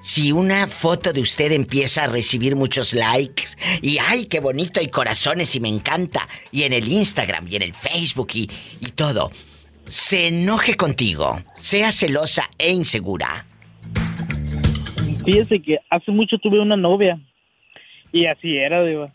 si 0.08 0.32
una 0.32 0.68
foto 0.68 1.12
de 1.12 1.20
usted 1.20 1.52
empieza 1.52 2.06
a 2.06 2.08
recibir 2.08 2.56
muchos 2.56 2.94
likes 2.94 3.44
y 3.82 3.98
ay, 3.98 4.26
qué 4.28 4.40
bonito 4.40 4.80
y 4.82 4.88
corazones 4.88 5.54
y 5.56 5.60
me 5.60 5.68
encanta 5.68 6.28
y 6.50 6.64
en 6.64 6.72
el 6.72 6.88
Instagram 6.90 7.46
y 7.50 7.58
en 7.58 7.62
el 7.64 7.74
Facebook 7.74 8.30
y, 8.34 8.50
y 8.80 8.92
todo? 8.92 9.30
Se 9.90 10.28
enoje 10.28 10.76
contigo, 10.76 11.42
sea 11.56 11.92
celosa 11.92 12.50
e 12.58 12.72
insegura. 12.72 13.46
Fíjese 15.26 15.62
que 15.62 15.78
hace 15.90 16.12
mucho 16.12 16.38
tuve 16.38 16.60
una 16.62 16.78
novia. 16.78 17.20
Y 18.14 18.26
así 18.28 18.56
era, 18.56 18.84
digo. 18.86 19.12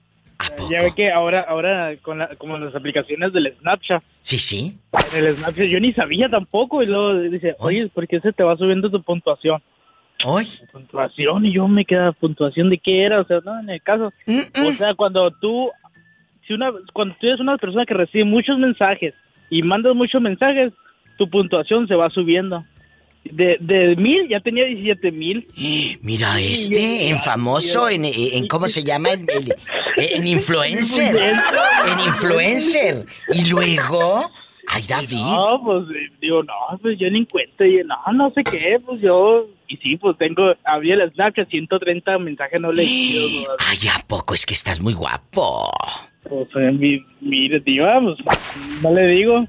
Ya 0.71 0.83
ve 0.83 0.93
que 0.95 1.11
ahora, 1.11 1.41
ahora 1.49 1.97
con 2.03 2.19
la- 2.19 2.37
como 2.37 2.59
las 2.59 2.75
aplicaciones 2.75 3.33
del 3.33 3.55
Snapchat. 3.61 4.03
Sí, 4.21 4.39
sí. 4.39 4.79
En 5.17 5.25
el 5.25 5.37
Snapchat 5.37 5.67
yo 5.67 5.81
ni 5.81 5.95
sabía 5.95 6.29
tampoco. 6.29 6.83
Y 6.83 6.87
luego 6.87 7.15
dice, 7.31 7.55
oye, 7.61 7.89
¿por 7.89 8.07
qué 8.07 8.21
se 8.21 8.33
te 8.33 8.43
va 8.43 8.57
subiendo 8.59 8.91
tu 8.91 9.03
puntuación? 9.03 9.63
Hoy. 10.25 10.47
Puntuación. 10.73 11.47
Y 11.47 11.53
yo 11.55 11.67
me 11.69 11.85
queda, 11.85 12.13
¿puntuación 12.13 12.71
de 12.71 12.79
qué 12.79 13.05
era? 13.05 13.21
O 13.21 13.25
sea, 13.27 13.39
no, 13.45 13.59
en 13.61 13.71
el 13.71 13.83
caso. 13.83 14.13
O 14.67 14.73
sea, 14.73 14.95
cuando 14.95 15.31
tú, 15.41 15.71
si 16.47 16.53
una, 16.55 16.71
cuando 16.93 17.15
tú 17.21 17.27
eres 17.27 17.41
una 17.41 17.57
persona 17.59 17.85
que 17.87 17.95
recibe 17.95 18.25
muchos 18.25 18.59
mensajes 18.59 19.15
y 19.51 19.63
mandas 19.63 19.95
muchos 19.95 20.21
mensajes, 20.23 20.73
tu 21.19 21.29
puntuación 21.29 21.87
se 21.89 21.95
va 21.95 22.09
subiendo. 22.11 22.65
De, 23.25 23.57
de 23.61 23.95
mil 23.95 24.29
ya 24.29 24.41
tenía 24.41 24.65
17 24.65 25.13
mil. 25.13 25.47
Mira 26.03 26.41
este, 26.41 27.09
en 27.09 27.19
famoso, 27.21 27.89
en, 27.89 28.05
en 28.05 28.49
¿cómo 28.49 28.67
se 28.67 28.83
llama? 28.83 29.11
En, 29.13 29.27
el- 29.31 29.55
en 29.97 30.27
influencer. 30.27 31.15
En 31.17 32.01
influencer. 32.01 33.07
Y 33.33 33.49
luego, 33.49 34.29
ay 34.69 34.83
David. 34.89 35.17
No, 35.17 35.61
pues 35.65 35.85
eh, 35.97 36.13
digo, 36.21 36.43
no, 36.43 36.79
pues 36.81 36.99
yo 36.99 37.11
ni 37.11 37.19
en 37.19 37.25
cuenta. 37.27 37.67
Y 37.67 37.79
no, 37.85 37.97
no 38.13 38.31
sé 38.35 38.43
qué, 38.45 38.79
pues 38.85 39.01
yo. 39.03 39.47
Y 39.69 39.77
sí, 39.79 39.97
pues 39.97 40.19
tengo, 40.19 40.53
había 40.65 40.95
el 40.97 41.11
Snapchat, 41.13 41.49
130 41.49 42.19
mensajes 42.19 42.61
no 42.61 42.71
leídos. 42.73 43.49
¿no? 43.49 43.55
Ay, 43.59 43.79
¿a 43.89 44.05
poco 44.07 44.35
es 44.35 44.45
que 44.45 44.53
estás 44.55 44.81
muy 44.81 44.93
guapo? 44.93 45.71
Pues 46.29 46.49
mi- 46.75 47.05
mire, 47.21 47.59
tío, 47.61 47.85
pues 48.03 48.19
no 48.83 48.93
le 48.95 49.07
digo. 49.09 49.47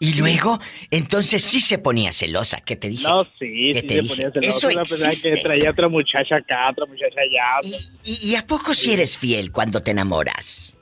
Y 0.00 0.14
luego, 0.18 0.58
entonces 0.90 1.42
sí 1.42 1.60
se 1.60 1.78
ponía 1.78 2.12
celosa, 2.12 2.60
¿qué 2.60 2.76
te 2.76 2.88
dije? 2.88 3.04
No, 3.04 3.22
sí, 3.24 3.70
¿Qué 3.72 3.80
sí 3.80 3.86
te 3.86 3.94
se 3.94 4.00
dije? 4.02 4.14
ponía 4.14 4.30
celoso. 4.32 4.68
Eso 4.68 4.78
persona 4.78 5.12
que 5.22 5.40
traía 5.42 5.70
otra 5.70 5.88
muchacha 5.88 6.36
acá, 6.36 6.70
otra 6.70 6.84
muchacha 6.86 7.20
allá. 7.20 7.78
¿Y, 8.04 8.30
y 8.32 8.34
a 8.36 8.44
poco 8.46 8.74
si 8.74 8.92
eres 8.92 9.16
fiel 9.16 9.50
cuando 9.52 9.82
te 9.82 9.92
enamoras? 9.92 10.76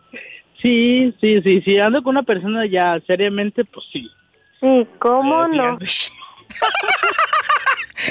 Sí, 0.62 1.14
sí, 1.20 1.40
sí, 1.42 1.62
sí, 1.62 1.78
ando 1.78 2.02
con 2.02 2.16
una 2.16 2.22
persona 2.22 2.66
ya 2.66 2.98
seriamente, 3.06 3.64
pues 3.64 3.86
sí. 3.92 4.08
Sí, 4.60 4.86
¿cómo 4.98 5.48
no? 5.48 5.78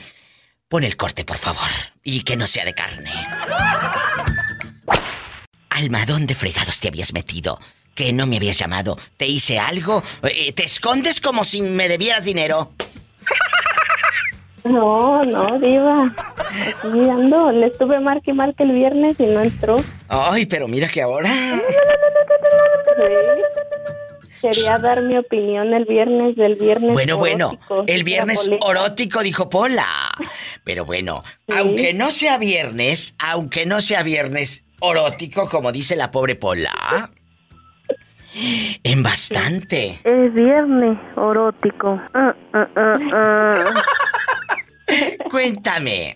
Pon 0.68 0.84
el 0.84 0.98
corte, 0.98 1.23
por 1.23 1.38
favor. 1.38 1.69
Y 2.03 2.23
que 2.23 2.35
no 2.35 2.48
sea 2.48 2.65
de 2.65 2.73
carne. 2.73 3.11
Alma, 5.69 6.06
¿dónde 6.06 6.34
fregados 6.34 6.80
te 6.80 6.88
habías 6.88 7.14
metido? 7.14 7.60
Que 7.95 8.13
no 8.13 8.26
me 8.27 8.38
habías 8.38 8.57
llamado. 8.57 8.97
¿Te 9.18 9.27
hice 9.27 9.59
algo? 9.59 10.03
Eh, 10.23 10.53
¿Te 10.53 10.63
escondes 10.63 11.19
como 11.19 11.43
si 11.43 11.61
me 11.61 11.88
debieras 11.88 12.26
dinero? 12.26 12.72
No, 14.63 15.26
no, 15.26 15.59
diva. 15.59 16.13
Aquí 16.84 17.09
ando. 17.09 17.51
Le 17.51 17.68
estuve 17.68 17.99
marque 17.99 18.31
y 18.31 18.34
marque 18.34 18.63
el 18.63 18.73
viernes 18.73 19.19
y 19.19 19.26
no 19.26 19.41
entró. 19.41 19.76
Ay, 20.07 20.45
pero 20.45 20.68
mira 20.68 20.88
que 20.88 21.01
ahora... 21.01 21.31
Quería 24.41 24.77
dar 24.80 25.03
mi 25.03 25.18
opinión 25.18 25.72
el 25.73 25.85
viernes 25.85 26.35
del 26.35 26.55
viernes. 26.55 26.93
Bueno, 26.93 27.18
bueno, 27.18 27.59
el 27.85 28.03
viernes 28.03 28.49
orótico, 28.61 29.22
dijo 29.22 29.49
Pola. 29.49 30.11
Pero 30.63 30.84
bueno, 30.84 31.23
aunque 31.47 31.93
no 31.93 32.11
sea 32.11 32.39
viernes, 32.39 33.13
aunque 33.19 33.68
no 33.68 33.81
sea 33.81 34.01
viernes 34.01 34.63
orótico, 34.80 35.47
como 35.47 35.72
dice 35.72 35.95
la 35.95 36.09
pobre 36.09 36.35
Pola. 36.35 37.11
En 38.83 39.03
bastante. 39.03 39.99
Es 40.03 40.33
viernes 40.33 40.97
erótico. 41.17 41.99
Ah, 42.13 42.35
ah, 42.53 42.67
ah, 42.75 42.97
ah. 43.13 43.83
Cuéntame. 45.29 46.15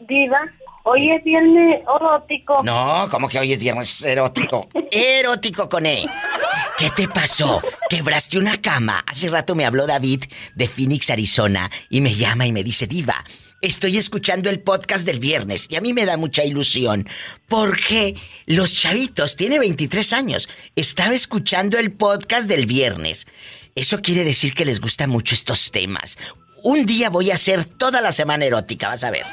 Diva, 0.00 0.40
hoy 0.84 1.10
es 1.10 1.24
viernes 1.24 1.80
erótico. 1.82 2.62
No, 2.62 3.08
como 3.10 3.28
que 3.28 3.38
hoy 3.38 3.52
es 3.52 3.60
viernes 3.60 4.04
erótico. 4.04 4.68
Erótico 4.90 5.68
con 5.68 5.86
E. 5.86 6.06
¿Qué 6.78 6.90
te 6.90 7.08
pasó? 7.08 7.62
Quebraste 7.88 8.38
una 8.38 8.60
cama. 8.60 9.04
Hace 9.06 9.28
rato 9.30 9.54
me 9.54 9.64
habló 9.64 9.86
David 9.86 10.24
de 10.54 10.68
Phoenix, 10.68 11.10
Arizona, 11.10 11.70
y 11.88 12.00
me 12.00 12.14
llama 12.14 12.46
y 12.46 12.52
me 12.52 12.64
dice, 12.64 12.86
Diva, 12.86 13.24
estoy 13.62 13.96
escuchando 13.96 14.50
el 14.50 14.60
podcast 14.60 15.06
del 15.06 15.20
viernes 15.20 15.66
y 15.70 15.76
a 15.76 15.80
mí 15.80 15.92
me 15.92 16.04
da 16.04 16.16
mucha 16.16 16.44
ilusión 16.44 17.08
porque 17.48 18.16
los 18.46 18.74
chavitos, 18.74 19.36
tiene 19.36 19.58
23 19.58 20.12
años, 20.12 20.48
estaba 20.76 21.14
escuchando 21.14 21.78
el 21.78 21.92
podcast 21.92 22.48
del 22.48 22.66
viernes. 22.66 23.26
Eso 23.74 24.02
quiere 24.02 24.24
decir 24.24 24.54
que 24.54 24.64
les 24.64 24.80
gustan 24.80 25.10
mucho 25.10 25.34
estos 25.34 25.70
temas. 25.70 26.18
Un 26.62 26.86
día 26.86 27.08
voy 27.08 27.30
a 27.30 27.34
hacer 27.34 27.64
toda 27.64 28.00
la 28.00 28.12
semana 28.12 28.44
erótica, 28.44 28.88
vas 28.88 29.04
a 29.04 29.10
ver. 29.10 29.24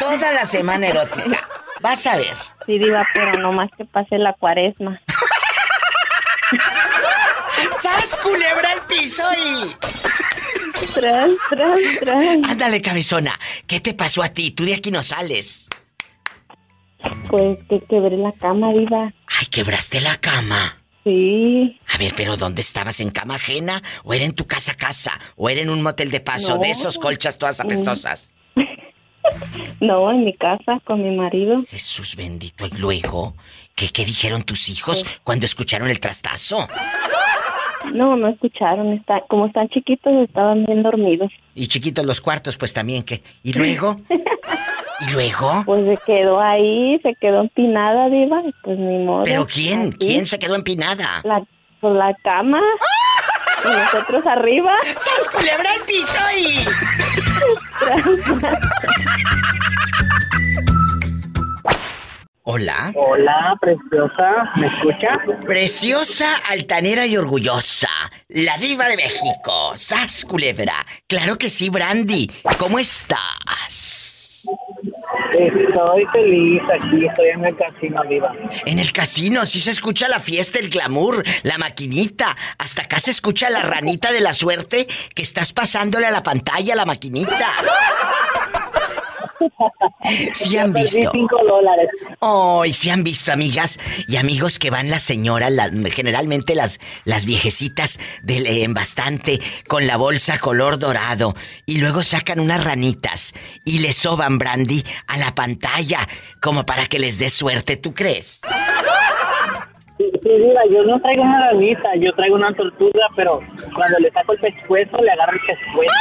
Toda 0.00 0.32
la 0.32 0.44
semana 0.44 0.88
erótica. 0.88 1.48
Vas 1.80 2.06
a 2.06 2.16
ver. 2.16 2.34
Sí, 2.66 2.78
diva, 2.78 3.06
pero 3.14 3.32
no 3.38 3.52
más 3.52 3.70
que 3.78 3.84
pase 3.84 4.18
la 4.18 4.34
cuaresma. 4.34 5.00
¡Sas, 7.76 8.16
culebra 8.22 8.72
el 8.72 8.80
piso 8.82 9.24
y... 9.34 9.74
Tras, 10.94 11.30
tras, 11.50 11.78
tras. 12.00 12.24
Ándale, 12.48 12.82
cabezona. 12.82 13.38
¿Qué 13.66 13.80
te 13.80 13.94
pasó 13.94 14.22
a 14.22 14.28
ti? 14.28 14.50
Tú 14.50 14.64
de 14.64 14.74
aquí 14.74 14.90
no 14.90 15.02
sales. 15.02 15.68
Pues 17.28 17.58
que 17.68 17.80
quebré 17.88 18.16
la 18.16 18.32
cama, 18.32 18.72
diva. 18.72 19.12
Ay, 19.38 19.46
quebraste 19.50 20.00
la 20.00 20.16
cama. 20.16 20.82
Sí. 21.04 21.78
A 21.94 21.98
ver, 21.98 22.12
pero 22.16 22.36
¿dónde 22.36 22.62
estabas? 22.62 23.00
¿En 23.00 23.10
cama 23.10 23.36
ajena? 23.36 23.80
¿O 24.04 24.12
era 24.12 24.24
en 24.24 24.32
tu 24.34 24.46
casa 24.46 24.74
casa? 24.74 25.12
¿O 25.36 25.48
era 25.48 25.60
en 25.60 25.70
un 25.70 25.82
motel 25.82 26.10
de 26.10 26.20
paso 26.20 26.56
No. 26.56 26.62
de 26.62 26.70
esos 26.70 26.98
colchas 26.98 27.38
todas 27.38 27.60
apestosas? 27.60 28.32
No, 29.80 30.08
en 30.12 30.24
mi 30.24 30.32
casa 30.36 30.78
con 30.84 31.02
mi 31.02 31.14
marido. 31.14 31.64
Jesús 31.68 32.14
bendito. 32.14 32.64
¿Y 32.64 32.70
luego? 32.78 33.34
¿Qué, 33.74 33.88
qué 33.88 34.04
dijeron 34.04 34.44
tus 34.44 34.68
hijos 34.68 35.04
cuando 35.24 35.46
escucharon 35.46 35.90
el 35.90 35.98
trastazo? 35.98 36.68
No, 37.92 38.16
no 38.16 38.28
escucharon. 38.28 38.92
Está, 38.92 39.22
como 39.28 39.46
están 39.46 39.68
chiquitos, 39.68 40.14
estaban 40.16 40.64
bien 40.64 40.82
dormidos. 40.82 41.32
Y 41.54 41.68
chiquitos 41.68 42.04
los 42.04 42.20
cuartos, 42.20 42.56
pues 42.56 42.72
también, 42.74 43.02
¿qué? 43.02 43.22
¿Y 43.42 43.52
luego? 43.52 43.96
¿Y 45.00 45.12
luego? 45.12 45.62
Pues 45.66 45.88
se 45.88 45.98
quedó 46.06 46.40
ahí, 46.40 46.98
se 47.02 47.14
quedó 47.20 47.42
empinada, 47.42 48.08
diva. 48.08 48.42
Pues 48.62 48.78
ni 48.78 49.04
modo. 49.04 49.24
¿Pero 49.24 49.46
quién? 49.46 49.88
Aquí. 49.88 50.06
¿Quién 50.06 50.26
se 50.26 50.38
quedó 50.38 50.54
empinada? 50.54 51.20
La, 51.24 51.42
pues 51.80 51.94
la 51.94 52.14
cama. 52.22 52.60
Y 53.64 53.68
nosotros 53.68 54.26
arriba. 54.26 54.72
¡Sas 54.96 55.28
culebra 55.28 55.74
el 55.74 55.82
piso 55.82 56.18
y... 56.38 56.56
Hola. 62.48 62.92
Hola, 62.94 63.58
preciosa, 63.60 64.52
¿me 64.54 64.68
escucha? 64.68 65.18
Preciosa, 65.44 66.36
altanera 66.48 67.04
y 67.04 67.16
orgullosa. 67.16 67.88
La 68.28 68.56
diva 68.56 68.86
de 68.86 68.94
México. 68.94 69.72
¡Sas 69.74 70.24
culebra! 70.24 70.86
Claro 71.08 71.38
que 71.38 71.50
sí, 71.50 71.70
Brandy. 71.70 72.30
¿Cómo 72.56 72.78
estás? 72.78 74.44
Estoy 75.32 76.06
feliz 76.12 76.62
aquí, 76.72 77.04
estoy 77.04 77.28
en 77.30 77.44
el 77.46 77.56
casino, 77.56 78.02
viva. 78.08 78.32
En 78.64 78.78
el 78.78 78.92
casino 78.92 79.44
sí 79.44 79.58
se 79.58 79.72
escucha 79.72 80.06
la 80.06 80.20
fiesta, 80.20 80.60
el 80.60 80.68
glamour, 80.68 81.24
la 81.42 81.58
maquinita. 81.58 82.36
Hasta 82.58 82.82
acá 82.82 83.00
se 83.00 83.10
escucha 83.10 83.50
la 83.50 83.62
ranita 83.62 84.12
de 84.12 84.20
la 84.20 84.32
suerte 84.32 84.86
que 85.16 85.22
estás 85.22 85.52
pasándole 85.52 86.06
a 86.06 86.12
la 86.12 86.22
pantalla 86.22 86.76
la 86.76 86.86
maquinita. 86.86 87.48
Sí 90.34 90.56
han 90.58 90.72
visto. 90.72 91.10
cinco 91.12 91.38
dólares. 91.46 91.88
Oh, 92.20 92.64
y 92.64 92.72
sí 92.72 92.90
han 92.90 93.02
visto, 93.04 93.32
amigas 93.32 93.78
y 94.06 94.16
amigos, 94.16 94.58
que 94.58 94.70
van 94.70 94.90
las 94.90 95.02
señoras, 95.02 95.50
las- 95.50 95.70
generalmente 95.92 96.54
las, 96.54 96.78
las 97.04 97.24
viejecitas 97.24 97.98
del 98.22 98.46
en 98.46 98.74
bastante, 98.74 99.40
con 99.66 99.86
la 99.86 99.96
bolsa 99.96 100.38
color 100.38 100.78
dorado, 100.78 101.34
y 101.64 101.78
luego 101.78 102.02
sacan 102.02 102.40
unas 102.40 102.62
ranitas 102.64 103.34
y 103.64 103.78
le 103.80 103.92
soban 103.92 104.38
brandy 104.38 104.84
a 105.06 105.16
la 105.16 105.34
pantalla, 105.34 106.06
como 106.40 106.64
para 106.66 106.86
que 106.86 106.98
les 106.98 107.18
dé 107.18 107.30
suerte, 107.30 107.76
¿tú 107.76 107.94
crees? 107.94 108.40
Sí, 110.26 110.32
diva, 110.38 110.62
yo 110.68 110.82
no 110.82 111.00
traigo 111.00 111.22
una 111.22 111.40
ranita, 111.40 111.94
yo 112.00 112.12
traigo 112.14 112.34
una 112.34 112.52
tortuga, 112.54 113.06
pero 113.14 113.40
cuando 113.72 113.96
le 114.00 114.10
saco 114.10 114.32
el 114.32 114.40
pescuezo, 114.40 114.96
le 114.96 115.12
agarro 115.12 115.32
el 115.32 115.40
pescuezo. 115.40 115.92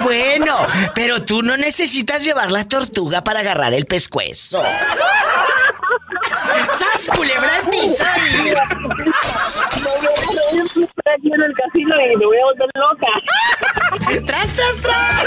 Bueno, 0.00 0.56
pero 0.94 1.22
tú 1.22 1.42
no 1.42 1.56
necesitas 1.56 2.24
llevar 2.24 2.50
la 2.50 2.66
tortuga 2.66 3.22
para 3.22 3.38
agarrar 3.40 3.72
el 3.72 3.86
pescuezo. 3.86 4.60
¡Sas, 6.72 7.08
culebra 7.16 7.60
el 7.62 7.68
piso! 7.68 8.04
aquí 11.14 11.32
en 11.32 11.40
el 11.40 11.54
casino 11.54 11.94
y 12.12 12.16
me 12.16 12.26
voy 12.26 12.36
a 12.36 12.44
volver 12.46 12.68
loca. 12.74 13.12
¡Tras, 14.26 14.52
tras, 14.52 14.76
tras! 14.82 15.24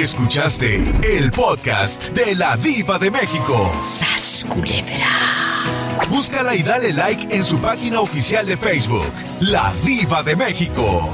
Escuchaste 0.00 0.82
el 1.04 1.30
podcast 1.30 2.08
de 2.10 2.34
la 2.34 2.56
Diva 2.56 2.98
de 2.98 3.12
México. 3.12 3.70
¡Sas, 3.80 4.44
culebra! 4.48 5.06
Búscala 6.10 6.56
y 6.56 6.64
dale 6.64 6.92
like 6.92 7.32
en 7.34 7.44
su 7.44 7.58
página 7.58 8.00
oficial 8.00 8.44
de 8.44 8.56
Facebook, 8.56 9.12
La 9.40 9.72
Diva 9.84 10.24
de 10.24 10.34
México. 10.34 11.12